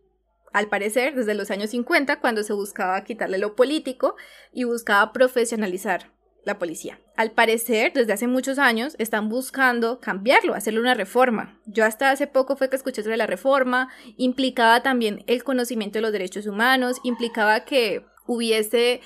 [0.54, 4.16] Al parecer, desde los años 50, cuando se buscaba quitarle lo político
[4.50, 6.10] y buscaba profesionalizar
[6.48, 6.98] la policía.
[7.14, 11.60] Al parecer, desde hace muchos años, están buscando cambiarlo, hacerle una reforma.
[11.66, 16.02] Yo hasta hace poco fue que escuché sobre la reforma, implicaba también el conocimiento de
[16.02, 19.00] los derechos humanos, implicaba que hubiese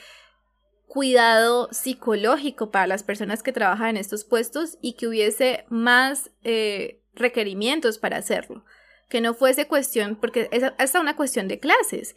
[0.86, 7.02] cuidado psicológico para las personas que trabajan en estos puestos y que hubiese más eh,
[7.14, 8.64] requerimientos para hacerlo.
[9.08, 12.14] Que no fuese cuestión, porque es hasta una cuestión de clases.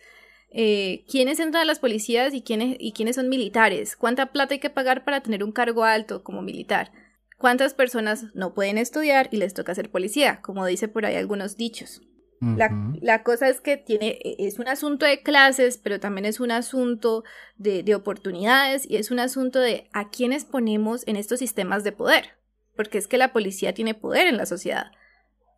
[0.51, 4.59] Eh, quiénes entran a las policías y quiénes, y quiénes son militares, cuánta plata hay
[4.59, 6.91] que pagar para tener un cargo alto como militar,
[7.37, 11.57] cuántas personas no pueden estudiar y les toca ser policía, como dice por ahí algunos
[11.57, 12.01] dichos.
[12.39, 16.51] la, cosa es que tiene, e, es un asunto de clases, pero también es un
[16.51, 17.23] asunto
[17.57, 21.91] de, de oportunidades y es un asunto de a quiénes ponemos en estos sistemas de
[21.91, 22.37] poder,
[22.75, 24.91] porque es que la policía tiene poder en la sociedad.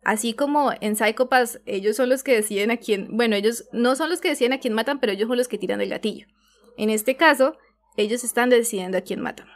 [0.08, 4.08] Así como en Psychopaths, ellos son los que deciden a quién, bueno, ellos no son
[4.08, 6.26] los que deciden a quién matan, pero ellos son los que tiran el gatillo.
[6.78, 7.58] En este caso,
[7.98, 9.48] ellos están decidiendo a quién matan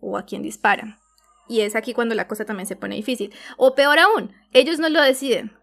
[0.00, 0.98] o a quién disparan.
[1.48, 3.32] Y es aquí cuando la cosa también se pone difícil.
[3.56, 5.56] O peor aún, ellos no lo deciden,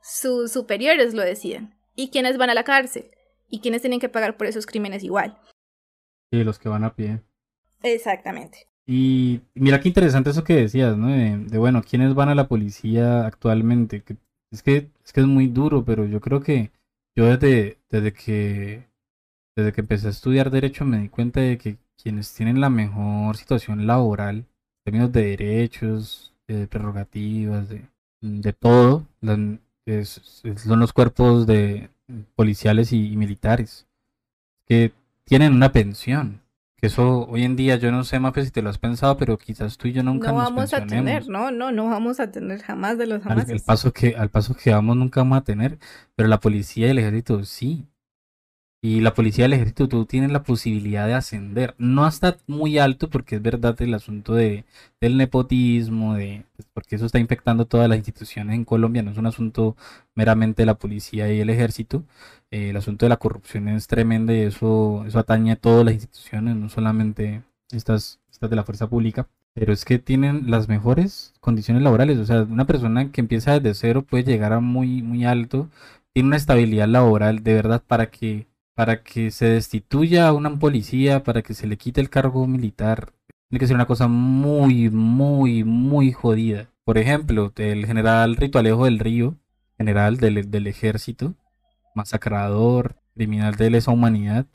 [0.00, 1.74] sus superiores lo deciden.
[1.96, 3.10] ¿Y quiénes van a la cárcel?
[3.48, 5.40] ¿Y quiénes tienen que pagar por esos crímenes igual?
[6.30, 7.20] Sí, los que van a pie.
[7.82, 8.68] Exactamente.
[8.94, 11.06] Y mira qué interesante eso que decías, ¿no?
[11.06, 14.04] De, bueno, ¿quiénes van a la policía actualmente?
[14.50, 16.72] es, que, es que es muy duro, pero yo creo que
[17.16, 18.86] yo desde, desde que
[19.56, 23.38] desde que empecé a estudiar derecho me di cuenta de que quienes tienen la mejor
[23.38, 24.46] situación laboral, en
[24.84, 27.86] términos de derechos, de prerrogativas, de,
[28.20, 29.60] de todo, son
[30.80, 31.88] los cuerpos de
[32.34, 33.86] policiales y militares,
[34.66, 34.92] que
[35.24, 36.41] tienen una pensión
[36.82, 39.78] eso hoy en día yo no sé, Mafe, si te lo has pensado, pero quizás
[39.78, 42.60] tú y yo nunca no nos vamos a tener, no, no, no vamos a tener
[42.60, 43.48] jamás de los jamás.
[43.48, 45.78] Al, paso que, al paso que vamos nunca vamos a tener,
[46.16, 47.86] pero la policía y el ejército sí.
[48.84, 51.76] Y la policía del ejército, tú tienes la posibilidad de ascender.
[51.78, 54.64] No hasta muy alto, porque es verdad el asunto de,
[55.00, 59.02] del nepotismo, de, pues, porque eso está infectando todas las instituciones en Colombia.
[59.04, 59.76] No es un asunto
[60.16, 62.02] meramente de la policía y el ejército.
[62.50, 65.94] Eh, el asunto de la corrupción es tremendo y eso, eso atañe a todas las
[65.94, 69.28] instituciones, no solamente estas, estas de la fuerza pública.
[69.54, 72.18] Pero es que tienen las mejores condiciones laborales.
[72.18, 75.68] O sea, una persona que empieza desde cero puede llegar a muy, muy alto.
[76.12, 81.22] Tiene una estabilidad laboral de verdad para que para que se destituya a una policía,
[81.22, 83.12] para que se le quite el cargo militar,
[83.48, 86.70] tiene que ser una cosa muy, muy, muy jodida.
[86.84, 89.36] Por ejemplo, el general Ritualejo del Río,
[89.76, 91.34] general del, del ejército,
[91.94, 94.46] masacrador, criminal de lesa humanidad,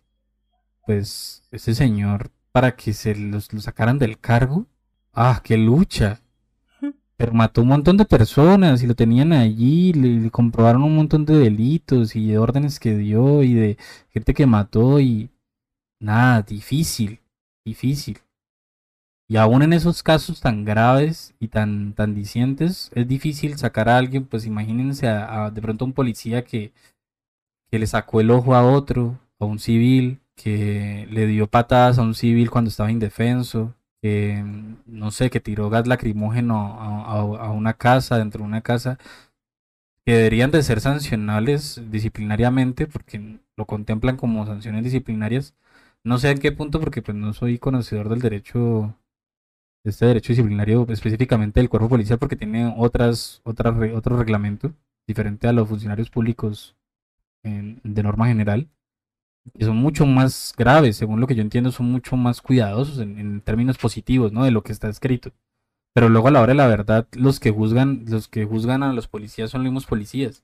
[0.86, 4.66] pues ese señor, para que se lo sacaran del cargo,
[5.14, 6.22] ah, qué lucha,
[7.18, 11.36] pero mató un montón de personas y lo tenían allí, le, comprobaron un montón de
[11.38, 13.78] delitos y de órdenes que dio y de
[14.12, 15.30] gente que mató y
[16.00, 17.20] nada, difícil,
[17.66, 18.20] difícil.
[19.30, 23.98] Y aún en esos casos tan graves y tan, tan dicientes, es difícil sacar a
[23.98, 26.72] alguien, pues imagínense a, de pronto un policía que,
[27.70, 32.04] que le sacó el ojo a otro, a un civil, que le dio patadas a
[32.04, 34.44] un civil cuando estaba indefenso, que,
[34.86, 38.98] no sé, que tiró gas lacrimógeno a, una casa, dentro de una casa,
[40.06, 45.56] que deberían de ser sancionables disciplinariamente, porque lo contemplan como sanciones disciplinarias.
[46.04, 48.96] No sé en qué punto, porque pues no soy conocedor del derecho,
[49.84, 54.74] de este derecho disciplinario específicamente del cuerpo policial, porque tiene otras, otras, otro reglamento
[55.08, 56.76] diferente a los funcionarios públicos
[57.44, 58.70] de norma general
[59.58, 63.42] que son mucho más graves, según lo que yo entiendo, son mucho más cuidadosos en,
[63.42, 64.44] términos positivos, ¿no?
[64.44, 65.32] De lo que está escrito.
[65.94, 68.94] Pero luego a la hora de la verdad, los que juzgan, los que juzgan a
[68.94, 70.44] los policías son los mismos policías.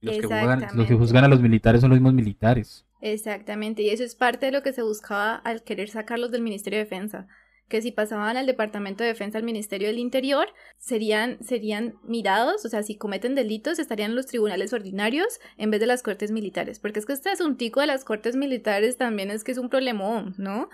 [0.00, 2.86] Los que, juzgan, los que juzgan a los militares son los mismos militares.
[3.00, 6.78] Exactamente, y eso es parte de lo que se buscaba al querer sacarlos del Ministerio
[6.78, 7.28] de Defensa
[7.68, 12.68] que si pasaban al Departamento de Defensa al Ministerio del Interior, serían, serían mirados, o
[12.68, 16.78] sea, si cometen delitos, estarían en los tribunales ordinarios en vez de las cortes militares.
[16.80, 20.34] Porque es que este asuntico de las cortes militares también es que es un problemón,
[20.38, 20.68] ¿no?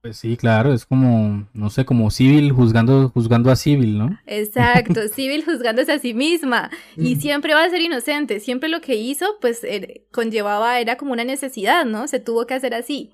[0.00, 4.16] Pues sí, claro, es como, no sé, como civil juzgando, juzgando a civil, ¿no?
[4.26, 8.94] Exacto, civil juzgándose a sí misma y siempre va a ser inocente, siempre lo que
[8.94, 12.06] hizo pues er, conllevaba, era como una necesidad, ¿no?
[12.06, 13.12] Se tuvo que hacer así.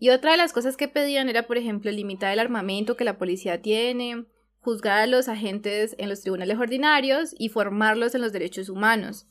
[0.00, 3.18] Y otra de las cosas que pedían era, por ejemplo, limitar el armamento que la
[3.18, 4.24] policía tiene,
[4.60, 9.26] juzgar a los agentes en los tribunales ordinarios y formarlos en los derechos humanos.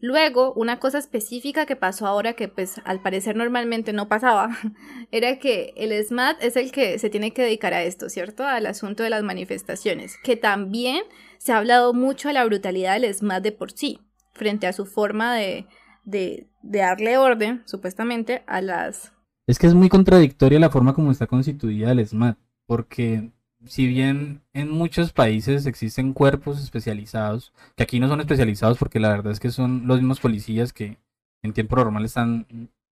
[0.00, 4.50] Luego, una cosa específica que pasó ahora que pues al parecer normalmente no pasaba,
[5.12, 8.44] era que el SMAT es el que se tiene que dedicar a esto, ¿cierto?
[8.44, 11.04] Al asunto de las manifestaciones, que también
[11.38, 14.00] se ha hablado mucho de la brutalidad del SMAT de por sí,
[14.32, 15.66] frente a su forma de,
[16.02, 19.12] de, de darle orden, supuestamente, a las
[19.46, 22.38] es que es muy contradictoria la forma como está constituida el SMAT.
[22.66, 23.32] porque
[23.66, 29.10] si bien en muchos países existen cuerpos especializados, que aquí no son especializados porque la
[29.10, 30.98] verdad es que son los mismos policías que
[31.42, 32.46] en tiempo normal están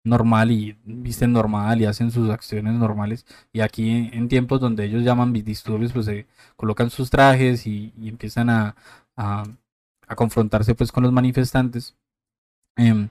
[0.03, 3.26] normal y visten normal y hacen sus acciones normales.
[3.53, 8.49] Y aquí en, tiempos donde ellos llaman disturbios, pues se colocan sus trajes y, empiezan
[8.49, 8.76] a,
[9.15, 9.43] a,
[10.15, 11.95] confrontarse pues con los manifestantes.
[12.77, 13.09] Em,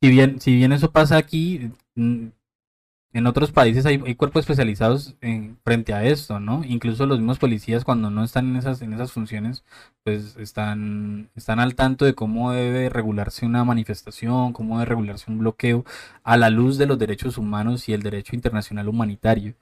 [0.00, 5.92] si bien, si bien eso pasa aquí, en otros países hay, cuerpos especializados en, frente
[5.92, 6.64] a esto, ¿no?
[6.64, 9.64] Incluso los mismos policías cuando no están en esas, en esas funciones,
[10.02, 15.38] pues están, están al tanto de cómo debe regularse una manifestación, cómo debe regularse un
[15.38, 15.84] bloqueo
[16.24, 19.54] a la luz de los derechos humanos y el derecho internacional humanitario.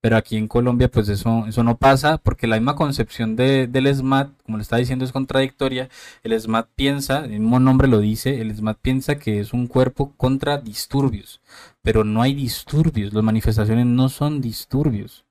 [0.00, 3.92] Pero aquí en Colombia, pues eso, eso no pasa, porque la misma concepción de, del
[3.92, 5.88] SMAT, como le está diciendo, es contradictoria.
[6.22, 10.12] El SMAT piensa, el mismo nombre lo dice, el SMAT piensa que es un cuerpo
[10.16, 11.40] contra disturbios,
[11.88, 15.24] pero no hay disturbios, las manifestaciones no son disturbios.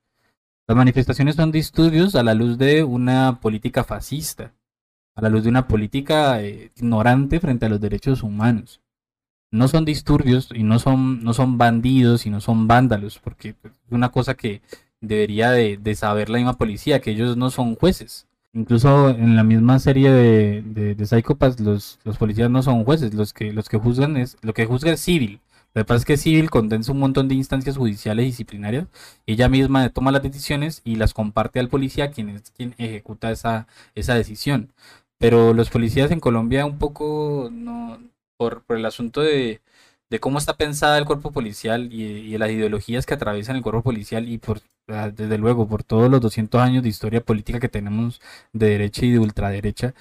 [0.66, 4.52] Las manifestaciones son disturbios a la luz de una política fascista,
[5.14, 8.80] a la luz de una política eh, ignorante frente a los derechos humanos
[9.52, 13.74] no son disturbios y no son, no son bandidos y no son vándalos, porque pues,
[13.74, 14.60] es una cosa que
[15.00, 18.26] debería de, saber la misma policía, que ellos no son jueces.
[18.52, 23.32] Incluso en la misma serie de, de, de los, los policías no son jueces, los
[23.32, 25.40] que, los que juzgan es, lo que juzga es civil.
[25.74, 28.86] Lo que pasa es que civil condensa un montón de instancias judiciales y disciplinarias.
[29.26, 33.66] Ella misma toma las decisiones y las comparte al policía, quien es quien ejecuta esa,
[33.94, 34.72] esa decisión.
[35.18, 37.98] Pero los policías en Colombia un poco no,
[38.38, 39.60] por, el asunto de,
[40.20, 44.28] cómo está pensada el cuerpo policial y, de las ideologías que atraviesan el cuerpo policial
[44.28, 48.20] y por ah, desde luego por todos los 200 años de historia política que tenemos
[48.52, 49.94] de derecha y de ultraderecha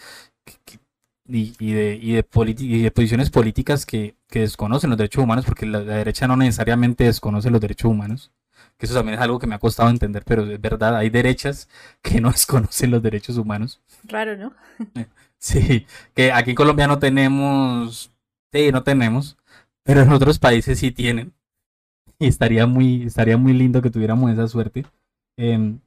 [1.27, 2.25] y, de, y, de
[2.59, 7.49] y de posiciones políticas que, desconocen los derechos humanos porque la, derecha no necesariamente desconoce
[7.49, 8.31] los derechos humanos
[8.77, 11.67] que eso también es algo que me ha costado entender pero es verdad hay derechas
[12.01, 14.53] que no desconocen los derechos humanos raro no
[15.39, 18.11] sí que aquí en Colombia no tenemos
[18.53, 19.37] Sí, no tenemos,
[19.83, 21.33] pero en otros países sí tienen.
[22.19, 24.85] Y estaría muy, estaría muy lindo que tuviéramos esa suerte.
[25.37, 25.79] Em,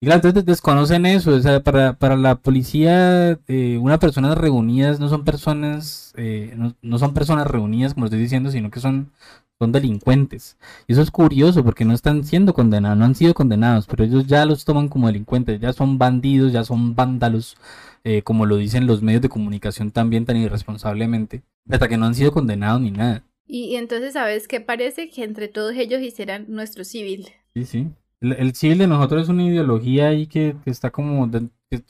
[0.00, 1.34] y claro, entonces desconocen eso.
[1.34, 6.98] O sea, para, para la policía, eh, una persona reunidas no son personas, eh, no,
[6.98, 9.12] son personas reunidas, como estoy diciendo, sino que son,
[9.58, 10.56] son delincuentes.
[10.86, 14.26] Y eso es curioso porque no están siendo condenados, no han sido condenados, pero ellos
[14.26, 17.56] ya los toman como delincuentes, ya son bandidos, ya son vándalos.
[18.02, 22.14] Eh, como lo dicen los medios de comunicación también tan irresponsablemente, hasta que no han
[22.14, 23.24] sido condenados ni nada.
[23.46, 25.10] Y, entonces, ¿sabes qué parece?
[25.10, 27.26] Que entre todos ellos hicieran nuestro civil.
[27.52, 27.88] Sí, sí.
[28.20, 31.28] El, civil de nosotros es una ideología ahí que, está como,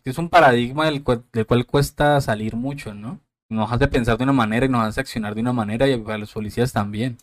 [0.04, 3.20] es un paradigma del cual, del cual cuesta salir mucho, ¿no?
[3.48, 6.18] Nos hace pensar de una manera y nos hace accionar de una manera y a
[6.18, 7.18] los policías también.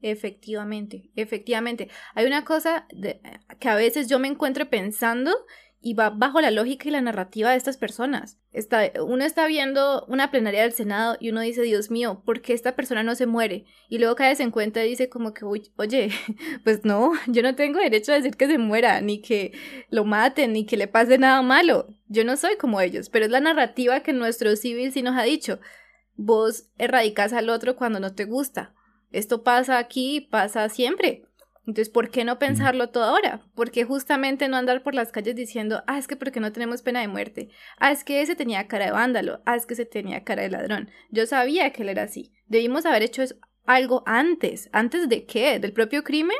[0.00, 1.88] Efectivamente, efectivamente.
[2.14, 2.88] Hay una cosa
[3.60, 5.30] que a veces yo me encuentro pensando
[5.82, 8.38] y va bajo la lógica y la narrativa de estas personas.
[8.52, 12.52] Está, uno está viendo una plenaria del Senado y uno dice, Dios mío, ¿por qué
[12.52, 13.64] esta persona no se muere?
[13.88, 16.10] Y luego cae en cuenta y dice como que, oye,
[16.64, 19.52] pues no, yo no tengo derecho a decir que se muera, ni que
[19.90, 21.88] lo maten, ni que le pase nada malo.
[22.06, 25.24] Yo no soy como ellos, pero es la narrativa que nuestro civil sí nos ha
[25.24, 25.58] dicho.
[26.14, 28.72] Vos erradicas al otro cuando no te gusta.
[29.10, 31.24] Esto pasa aquí, pasa siempre.
[31.66, 33.46] Entonces, ¿por qué no pensarlo todo ahora?
[33.54, 36.82] ¿Por qué justamente no andar por las calles diciendo, ah, es que porque no tenemos
[36.82, 37.50] pena de muerte?
[37.78, 39.42] Ah, es que ese tenía cara de vándalo.
[39.46, 40.90] Ah, es que ese tenía cara de ladrón.
[41.10, 42.32] Yo sabía que él era así.
[42.46, 43.22] Debimos haber hecho
[43.64, 44.70] algo antes.
[44.72, 45.60] ¿Antes de qué?
[45.60, 46.36] ¿Del propio crimen?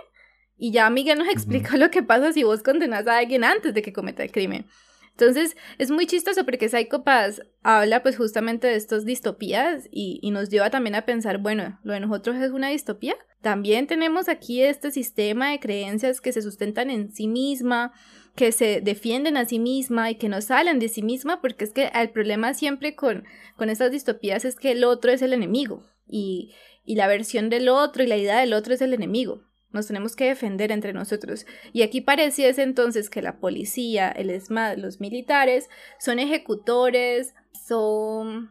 [0.56, 3.82] Y ya Miguel nos explicó lo que pasa si vos condenas a alguien antes de
[3.82, 4.66] que cometa el crimen.
[5.12, 10.30] Entonces, es muy chistoso porque Psycho Pass habla pues justamente de estas distopías y, y,
[10.30, 13.14] nos lleva también a pensar, bueno, lo de nosotros es una distopía.
[13.42, 17.92] También tenemos aquí este sistema de creencias que se sustentan en sí misma,
[18.34, 21.72] que se defienden a sí misma y que no salen de sí misma, porque es
[21.72, 23.24] que el problema siempre con,
[23.56, 27.68] con estas distopías es que el otro es el enemigo y, y la versión del
[27.68, 29.42] otro y la idea del otro es el enemigo.
[29.72, 31.46] Nos tenemos que defender entre nosotros.
[31.72, 35.68] Y aquí pareciese entonces que la policía, el ESMAD, los militares
[35.98, 37.34] son ejecutores,
[37.66, 38.50] son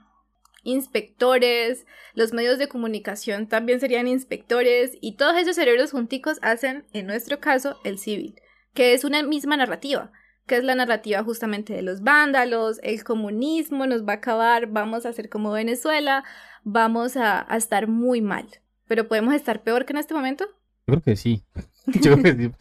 [0.64, 7.08] inspectores, los medios de comunicación también serían inspectores y todos esos cerebros junticos hacen, en
[7.08, 8.36] nuestro caso, el civil,
[8.74, 10.12] que es una misma narrativa,
[10.46, 15.06] que es la narrativa justamente de los vándalos, el comunismo nos va a acabar, vamos
[15.06, 16.24] a ser como Venezuela,
[16.64, 18.48] vamos a, a estar muy mal.
[18.88, 20.48] Pero podemos estar peor que en este momento
[20.92, 21.44] creo que sí.
[22.02, 22.52] Yo creo que sí.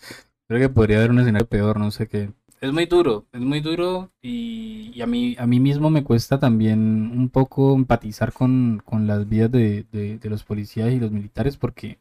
[0.48, 2.30] Creo que podría haber un escenario peor, no sé qué.
[2.60, 7.10] Es muy duro, es muy duro y, a, mí, a mí mismo me cuesta también
[7.16, 11.98] un poco empatizar con, las vidas de, los policías y los militares porque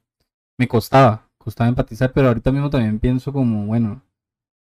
[0.58, 4.02] me costaba, costaba empatizar, pero ahorita mismo también pienso como, bueno,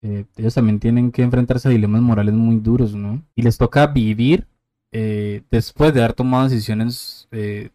[0.01, 3.21] eh, ellos también tienen que enfrentarse a dilemas morales muy duros, ¿no?
[3.35, 4.47] Y les toca vivir
[4.93, 7.71] eh, después de haber tomado decisiones eh,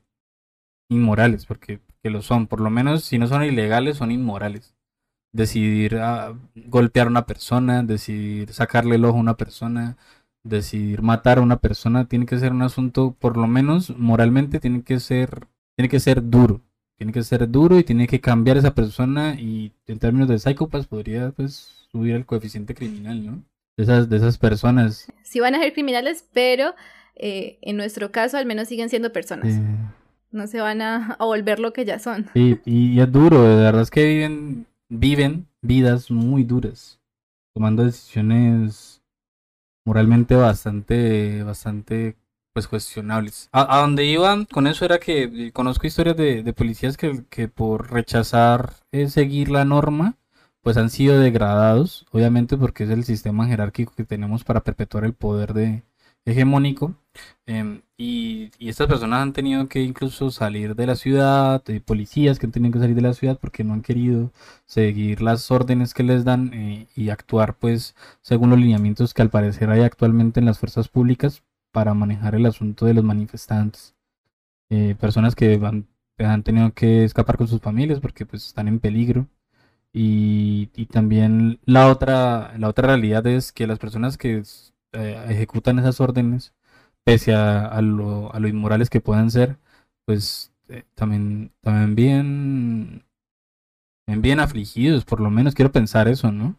[0.88, 4.74] inmorales, porque que lo son, por lo menos si no son ilegales, son inmorales.
[5.32, 9.96] Decidir ah, golpear a una persona, decidir sacarle el ojo a una persona,
[10.42, 14.82] decidir matar a una persona, tiene que ser un asunto, por lo menos moralmente, tiene
[14.82, 16.60] que ser, tiene que ser duro.
[16.98, 20.86] Tiene que ser duro y tiene que cambiar esa persona y en términos de psicópatas
[20.86, 23.42] podría pues subir el coeficiente criminal, ¿no?
[23.78, 25.10] De esas, de esas personas.
[25.22, 26.74] Sí van a ser criminales, pero
[27.16, 29.58] eh, en nuestro caso al menos siguen siendo personas.
[30.34, 32.26] No se van a, volver lo que ya son.
[32.34, 36.98] Sí, y es duro, de verdad es que viven, viven vidas muy duras,
[37.54, 39.00] tomando decisiones
[39.86, 42.16] moralmente bastante, bastante
[42.52, 43.48] pues cuestionables.
[43.52, 47.92] A, donde iban con eso era que eh, conozco historias de, policías que, que, por
[47.92, 50.16] rechazar eh, seguir la norma,
[50.62, 55.14] pues han sido degradados, obviamente porque es el sistema jerárquico que tenemos para perpetuar el
[55.14, 55.84] poder de
[56.24, 56.94] hegemónico.
[57.46, 62.46] Em, y, estas personas han tenido que incluso salir de la ciudad, de policías que
[62.46, 64.32] han tenido que salir de la ciudad porque no han querido
[64.66, 69.30] seguir las órdenes que les dan eh, y actuar pues según los lineamientos que al
[69.30, 71.42] parecer hay actualmente en las fuerzas públicas
[71.72, 73.94] para manejar el asunto de los manifestantes.
[74.70, 75.86] Eh, personas que han,
[76.18, 79.28] han, tenido que escapar con sus familias porque pues están en peligro.
[79.92, 84.42] Y, y también la otra, la otra realidad es que las personas que
[84.94, 86.54] eh, ejecutan esas órdenes,
[87.04, 89.58] pese a, a, lo, a, lo, inmorales que puedan ser,
[90.06, 91.94] pues eh, también, también
[94.06, 96.56] bien, bien afligidos, por lo menos quiero pensar eso, ¿no?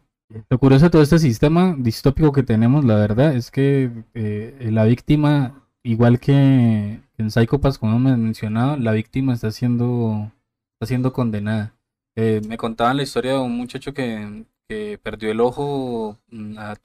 [0.50, 4.84] Lo curioso de todo este sistema distópico que tenemos, la verdad, es que eh, la
[4.84, 10.32] víctima, igual que en Psychopaths, como hemos mencionado, la víctima está siendo,
[10.74, 11.74] está siendo condenada.
[12.16, 16.76] Eh, me contaban la historia de un muchacho que, que perdió el ojo mm, a,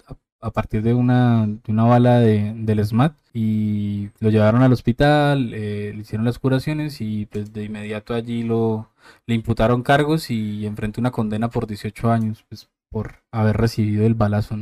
[0.41, 5.53] a, partir de una, de una bala de, del SMAT y lo llevaron al hospital,
[5.53, 8.89] eh, le hicieron las curaciones y pues de inmediato allí lo
[9.26, 12.45] le imputaron cargos y enfrentó una condena por 18 años.
[12.47, 14.55] Pues por haber recibido el balazo.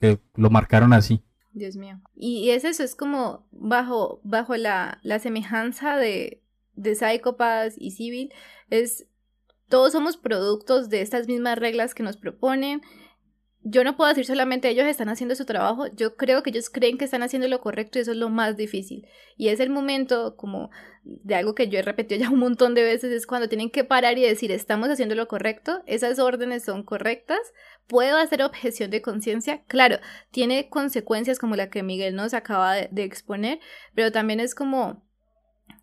[0.00, 1.22] Que lo marcaron así.
[1.52, 2.00] Dios mío.
[2.14, 6.40] Y es eso, es como bajo, bajo la, la semejanza de,
[6.74, 6.96] de
[7.76, 8.32] y Civil,
[8.70, 9.06] es
[9.68, 12.80] todos somos productos de estas mismas reglas que nos proponen
[13.62, 16.96] yo no puedo decir solamente ellos están haciendo su trabajo, yo creo que ellos creen
[16.96, 19.06] que están haciendo lo correcto y eso es lo más difícil.
[19.36, 20.70] Y es el momento como
[21.02, 23.84] de algo que yo he repetido ya un montón de veces, es cuando tienen que
[23.84, 27.40] parar y decir estamos haciendo lo correcto, esas órdenes son correctas,
[27.86, 29.98] puedo hacer objeción de conciencia, claro,
[30.30, 33.58] tiene consecuencias como la que Miguel nos acaba de, de exponer,
[33.94, 35.02] pero también es como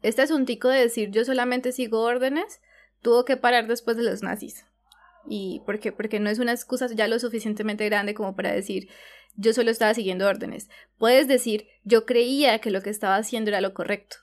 [0.01, 2.61] este asuntico de decir yo solamente sigo órdenes,
[3.01, 4.65] tuvo que parar después de los nazis
[5.27, 8.89] y porque porque no es una excusa ya lo suficientemente grande como para decir
[9.37, 10.69] yo solo estaba siguiendo órdenes.
[10.97, 14.17] Puedes decir yo creía que lo que estaba haciendo era lo correcto,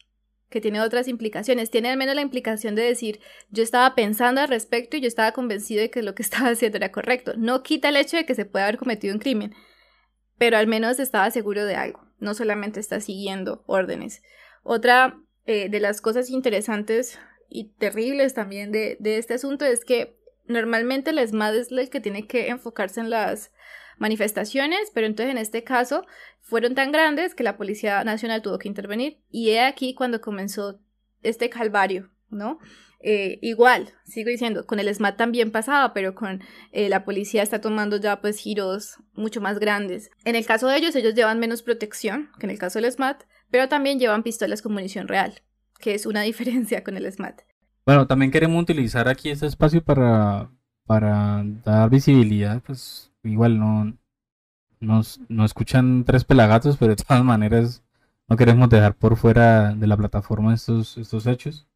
[0.49, 1.71] que tiene otras implicaciones.
[1.71, 3.21] Tiene al menos la implicación de decir
[3.51, 6.79] yo estaba pensando al respecto y yo estaba convencido de que lo que estaba haciendo
[6.79, 7.35] era correcto.
[7.37, 9.55] No quita el hecho de que se pueda haber cometido un crimen,
[10.39, 14.23] pero al menos estaba seguro de algo, no solamente está siguiendo órdenes.
[14.63, 17.19] Otra eh, de las cosas interesantes
[17.49, 20.17] y terribles también de, de este asunto es que
[20.47, 23.53] normalmente el ESMAD es el que tiene que enfocarse en las
[23.99, 26.05] manifestaciones, pero entonces en este caso
[26.41, 30.81] fueron tan grandes que la Policía Nacional tuvo que intervenir y he aquí cuando comenzó
[31.23, 32.59] este calvario, ¿no?
[33.05, 36.41] Eh, igual, sigo diciendo, con el SMAT también pasaba, pero con
[36.71, 40.11] eh, la policía está tomando ya pues giros mucho más grandes.
[40.25, 43.25] En el caso de ellos, ellos llevan menos protección que en el caso del SMAT,
[43.51, 45.43] pero también llevan pistolas con munición real,
[45.81, 47.43] que es una diferencia con el SMAT.
[47.85, 50.51] Bueno, también queremos utilizar aquí este espacio para,
[50.87, 53.93] para dar visibilidad, pues igual no
[54.81, 57.83] nos, no escuchan tres pelagatos, pero de todas maneras
[58.29, 61.67] no queremos dejar por fuera de la plataforma estos, estos hechos.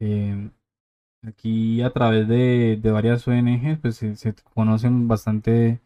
[0.00, 0.50] Eh,
[1.26, 5.80] aquí a través de, de varias ONG pues se, conocen bastante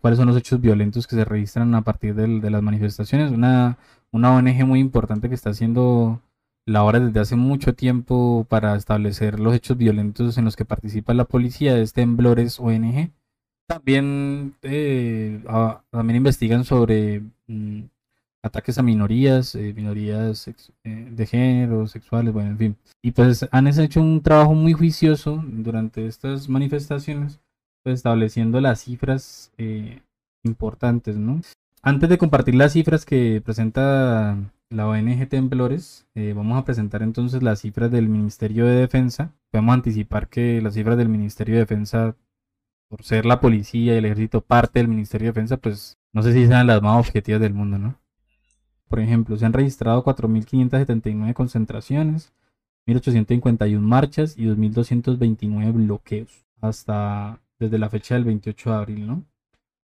[0.00, 3.32] cuáles son los hechos violentos que se registran a partir de, de las manifestaciones.
[3.32, 3.78] Una,
[4.12, 6.20] una ONG muy importante que está haciendo
[6.66, 11.24] la desde hace mucho tiempo para establecer los hechos violentos en los que participa la
[11.24, 13.10] policía es Temblores ONG.
[13.66, 15.42] También, eh,
[15.90, 17.82] también investigan sobre mm,
[18.42, 22.76] ataques a minorías, eh, minorías eh, de género, sexuales, bueno, en fin.
[23.02, 27.40] Y pues han hecho un trabajo muy juicioso durante estas manifestaciones,
[27.82, 29.52] pues estableciendo las cifras
[30.44, 31.40] importantes, ¿no?
[31.82, 34.38] antes de compartir las cifras que presenta
[34.72, 39.32] la ONG Temblores, eh, vamos a presentar entonces las cifras del Ministerio de Defensa.
[39.50, 42.16] Podemos anticipar que las cifras del Ministerio de Defensa,
[42.88, 46.32] por ser la policía y el ejército parte del Ministerio de Defensa, pues no sé
[46.32, 47.98] si sean las más objetivas del mundo, ¿no?
[48.88, 52.32] Por ejemplo, se han registrado 4.579 concentraciones,
[52.86, 59.24] 1.851 marchas y 2.229 bloqueos hasta desde la fecha del 28 de abril, ¿no?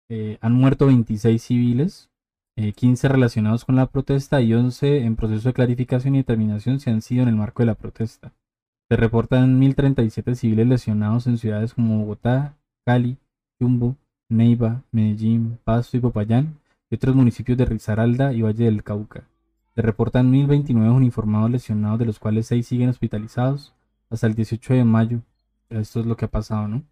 [0.09, 2.09] Eh, han muerto 26 civiles,
[2.55, 6.89] 15 eh, relacionados con la protesta y 11 en proceso de clarificación y determinación se
[6.89, 8.33] han sido en el marco de la protesta.
[8.87, 12.55] Se reportan 1.037 civiles lesionados en ciudades como Bogotá,
[12.85, 13.17] Cali,
[13.59, 13.97] Yumbo,
[14.29, 16.59] Neiva, Medellín, Pasto y Popayán
[16.89, 19.27] y otros municipios de Risaralda y Valle del Cauca.
[19.75, 23.73] Se reportan 1.029 uniformados lesionados, de los cuales 6 siguen hospitalizados
[24.09, 25.21] hasta el 18 de mayo.
[25.69, 26.83] Esto es lo que ha pasado, ¿no?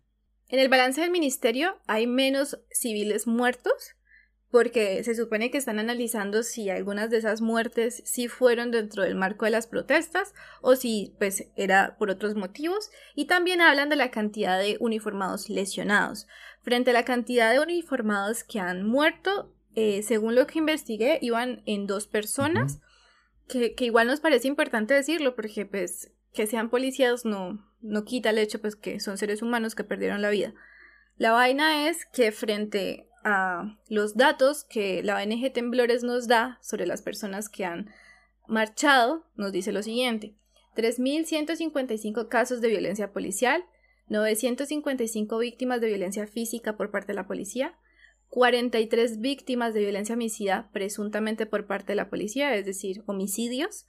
[0.49, 3.95] En el balance del ministerio hay menos civiles muertos
[4.53, 9.15] porque se supone que están analizando si algunas de esas muertes sí fueron dentro del
[9.15, 13.95] marco de las protestas o si pues era por otros motivos y también hablan de
[13.95, 16.27] la cantidad de uniformados lesionados.
[16.61, 21.63] Frente a la cantidad de uniformados que han muerto, eh, según lo que investigué, iban
[21.65, 22.79] en dos personas,
[23.47, 28.29] que, que, igual nos parece importante decirlo porque pues que sean policías no, no quita
[28.29, 30.53] el hecho pues que son seres humanos que perdieron la vida.
[31.17, 36.85] La vaina es que frente a los datos que la ONG Temblores nos da sobre
[36.85, 37.89] las personas que han
[38.47, 40.35] marchado, nos dice lo siguiente.
[40.75, 43.63] 3.155 casos de violencia policial,
[44.09, 47.77] 955 víctimas de violencia física por parte de la policía,
[48.29, 53.85] 43 víctimas de violencia homicida presuntamente por parte de la policía, es decir, homicidios,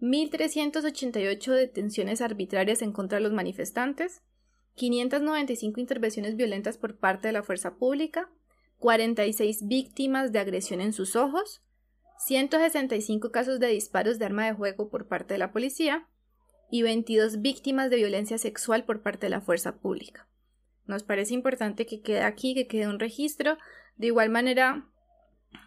[0.00, 4.22] 1.388 detenciones arbitrarias en contra de los manifestantes,
[4.74, 8.30] 595 intervenciones violentas por parte de la fuerza pública,
[8.82, 11.62] 46 víctimas de agresión en sus ojos,
[12.18, 16.08] 165 casos de disparos de arma de juego por parte de la policía
[16.68, 20.28] y 22 víctimas de violencia sexual por parte de la fuerza pública.
[20.84, 23.56] Nos parece importante que quede aquí, que quede un registro.
[23.94, 24.88] De igual manera,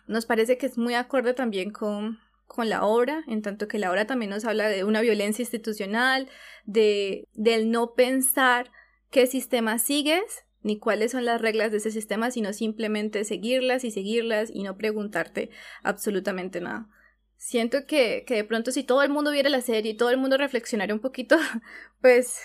[0.08, 3.92] nos parece que es muy acorde también con, con la obra, en tanto que la
[3.92, 6.28] obra también nos habla de una violencia institucional,
[6.66, 8.72] de del no pensar
[9.10, 13.92] qué sistema sigues, ni cuáles son las reglas de ese sistema, sino simplemente seguirlas y
[13.92, 15.52] seguirlas y no preguntarte
[15.84, 16.90] absolutamente nada.
[17.38, 20.38] Siento que, de pronto si todo el mundo viera la serie y todo el mundo
[20.38, 21.38] reflexionara un poquito,
[22.02, 22.40] pues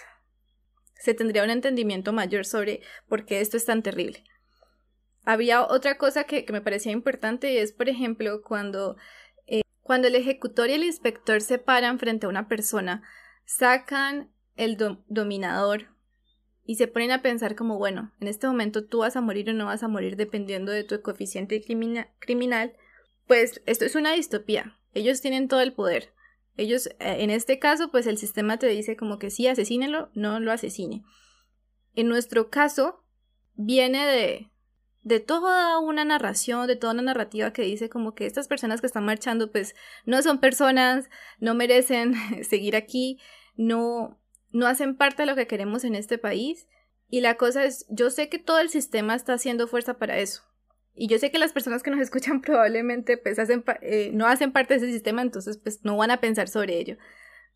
[0.97, 4.22] se tendría un entendimiento mayor sobre por qué esto es tan terrible.
[5.24, 8.98] Había otra cosa que, me parecía importante y es, por ejemplo, cuando,
[9.47, 13.02] eh, cuando el ejecutor y el inspector se paran frente a una persona,
[13.47, 14.76] sacan el
[15.09, 15.86] dominador
[16.70, 19.52] y se ponen a pensar como, bueno, en este momento tú vas a morir o
[19.52, 22.76] no vas a morir dependiendo de tu coeficiente criminal,
[23.26, 24.78] pues esto es una distopía.
[24.94, 26.12] Ellos tienen todo el poder.
[26.56, 30.38] Ellos, eh, en este caso, pues el sistema te dice como que sí, asesínelo, no
[30.38, 31.02] lo asesine.
[31.97, 33.02] En nuestro caso,
[33.56, 34.52] viene de,
[35.02, 38.86] de toda una narración, de toda una narrativa que dice como que estas personas que
[38.86, 39.74] están marchando, pues
[40.06, 41.10] no son personas,
[41.40, 42.14] no merecen
[42.48, 43.18] seguir aquí,
[43.56, 44.19] no,
[44.51, 46.66] no hacen parte de lo que queremos en este país.
[47.09, 50.43] Y la cosa es, yo sé que todo el sistema está haciendo fuerza para eso.
[50.94, 54.52] Y yo sé que las personas que nos escuchan probablemente pues hacen, eh, no hacen
[54.52, 56.97] parte de ese sistema, entonces pues no van a pensar sobre ello.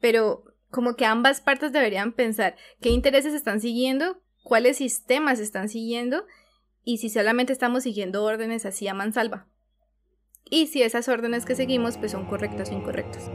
[0.00, 6.26] Pero como que ambas partes deberían pensar qué intereses están siguiendo, cuáles sistemas están siguiendo
[6.82, 9.48] y si solamente estamos siguiendo órdenes así a mansalva.
[10.50, 13.30] Y si esas órdenes que seguimos pues son correctas o incorrectas.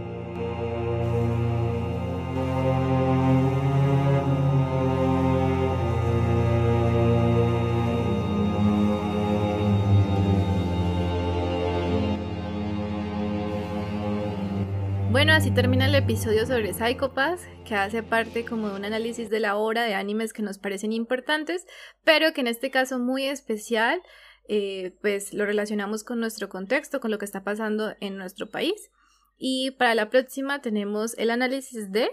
[15.20, 19.42] Bueno, así termina el episodio sobre Psychopaths, que hace parte como de un análisis de
[19.42, 21.66] la obra de animes que nos parecen importantes,
[22.06, 24.02] pero que en este caso muy especial,
[24.48, 28.92] eh, pues lo relacionamos con nuestro contexto, con lo que está pasando en nuestro país.
[29.38, 32.10] Y para la próxima tenemos el análisis de...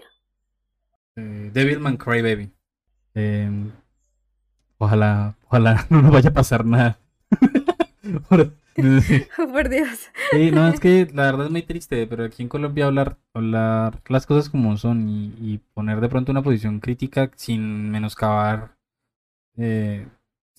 [1.15, 2.51] Eh, Devilman Crybaby.
[3.13, 3.71] Em,
[4.79, 6.99] ojalá, ojalá no nos vaya a pasar nada.
[9.37, 10.09] Por Dios.
[10.31, 14.01] Sí, no, es que la verdad es muy triste, pero aquí en Colombia hablar, hablar
[14.07, 18.75] las cosas como son y, poner de pronto una posición crítica sin menoscabar,
[19.57, 20.07] eh,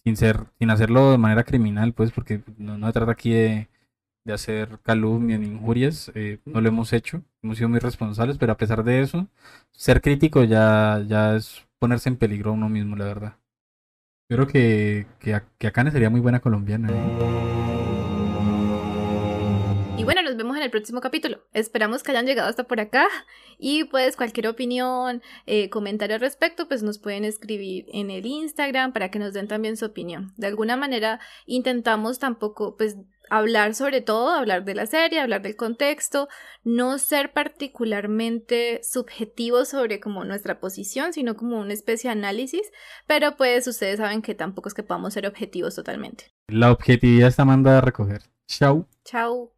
[0.02, 3.68] sin ser, sin hacerlo de manera criminal, pues, porque no, no se trata aquí de,
[4.24, 8.52] de hacer calumnia ni injurias, eh, no lo hemos hecho, hemos sido muy responsables, pero
[8.52, 9.26] a pesar de eso,
[9.72, 13.36] ser crítico ya, ya es ponerse en peligro a uno mismo, la verdad.
[14.30, 16.90] Yo creo que, que, que Akane sería muy buena colombiana.
[16.90, 17.57] ¿eh?
[20.38, 21.44] Vemos en el próximo capítulo.
[21.52, 23.06] Esperamos que hayan llegado hasta por acá
[23.58, 28.92] y pues cualquier opinión, eh, comentario al respecto, pues nos pueden escribir en el Instagram
[28.92, 30.32] para que nos den también su opinión.
[30.36, 32.96] De alguna manera intentamos tampoco pues
[33.30, 36.28] hablar sobre todo, hablar de la serie, hablar del contexto,
[36.64, 42.70] no ser particularmente subjetivos sobre como nuestra posición, sino como una especie de análisis,
[43.06, 46.32] pero pues ustedes saben que tampoco es que podamos ser objetivos totalmente.
[46.48, 48.22] La objetividad está mandada a recoger.
[48.46, 48.86] Chau.
[49.04, 49.57] Chao.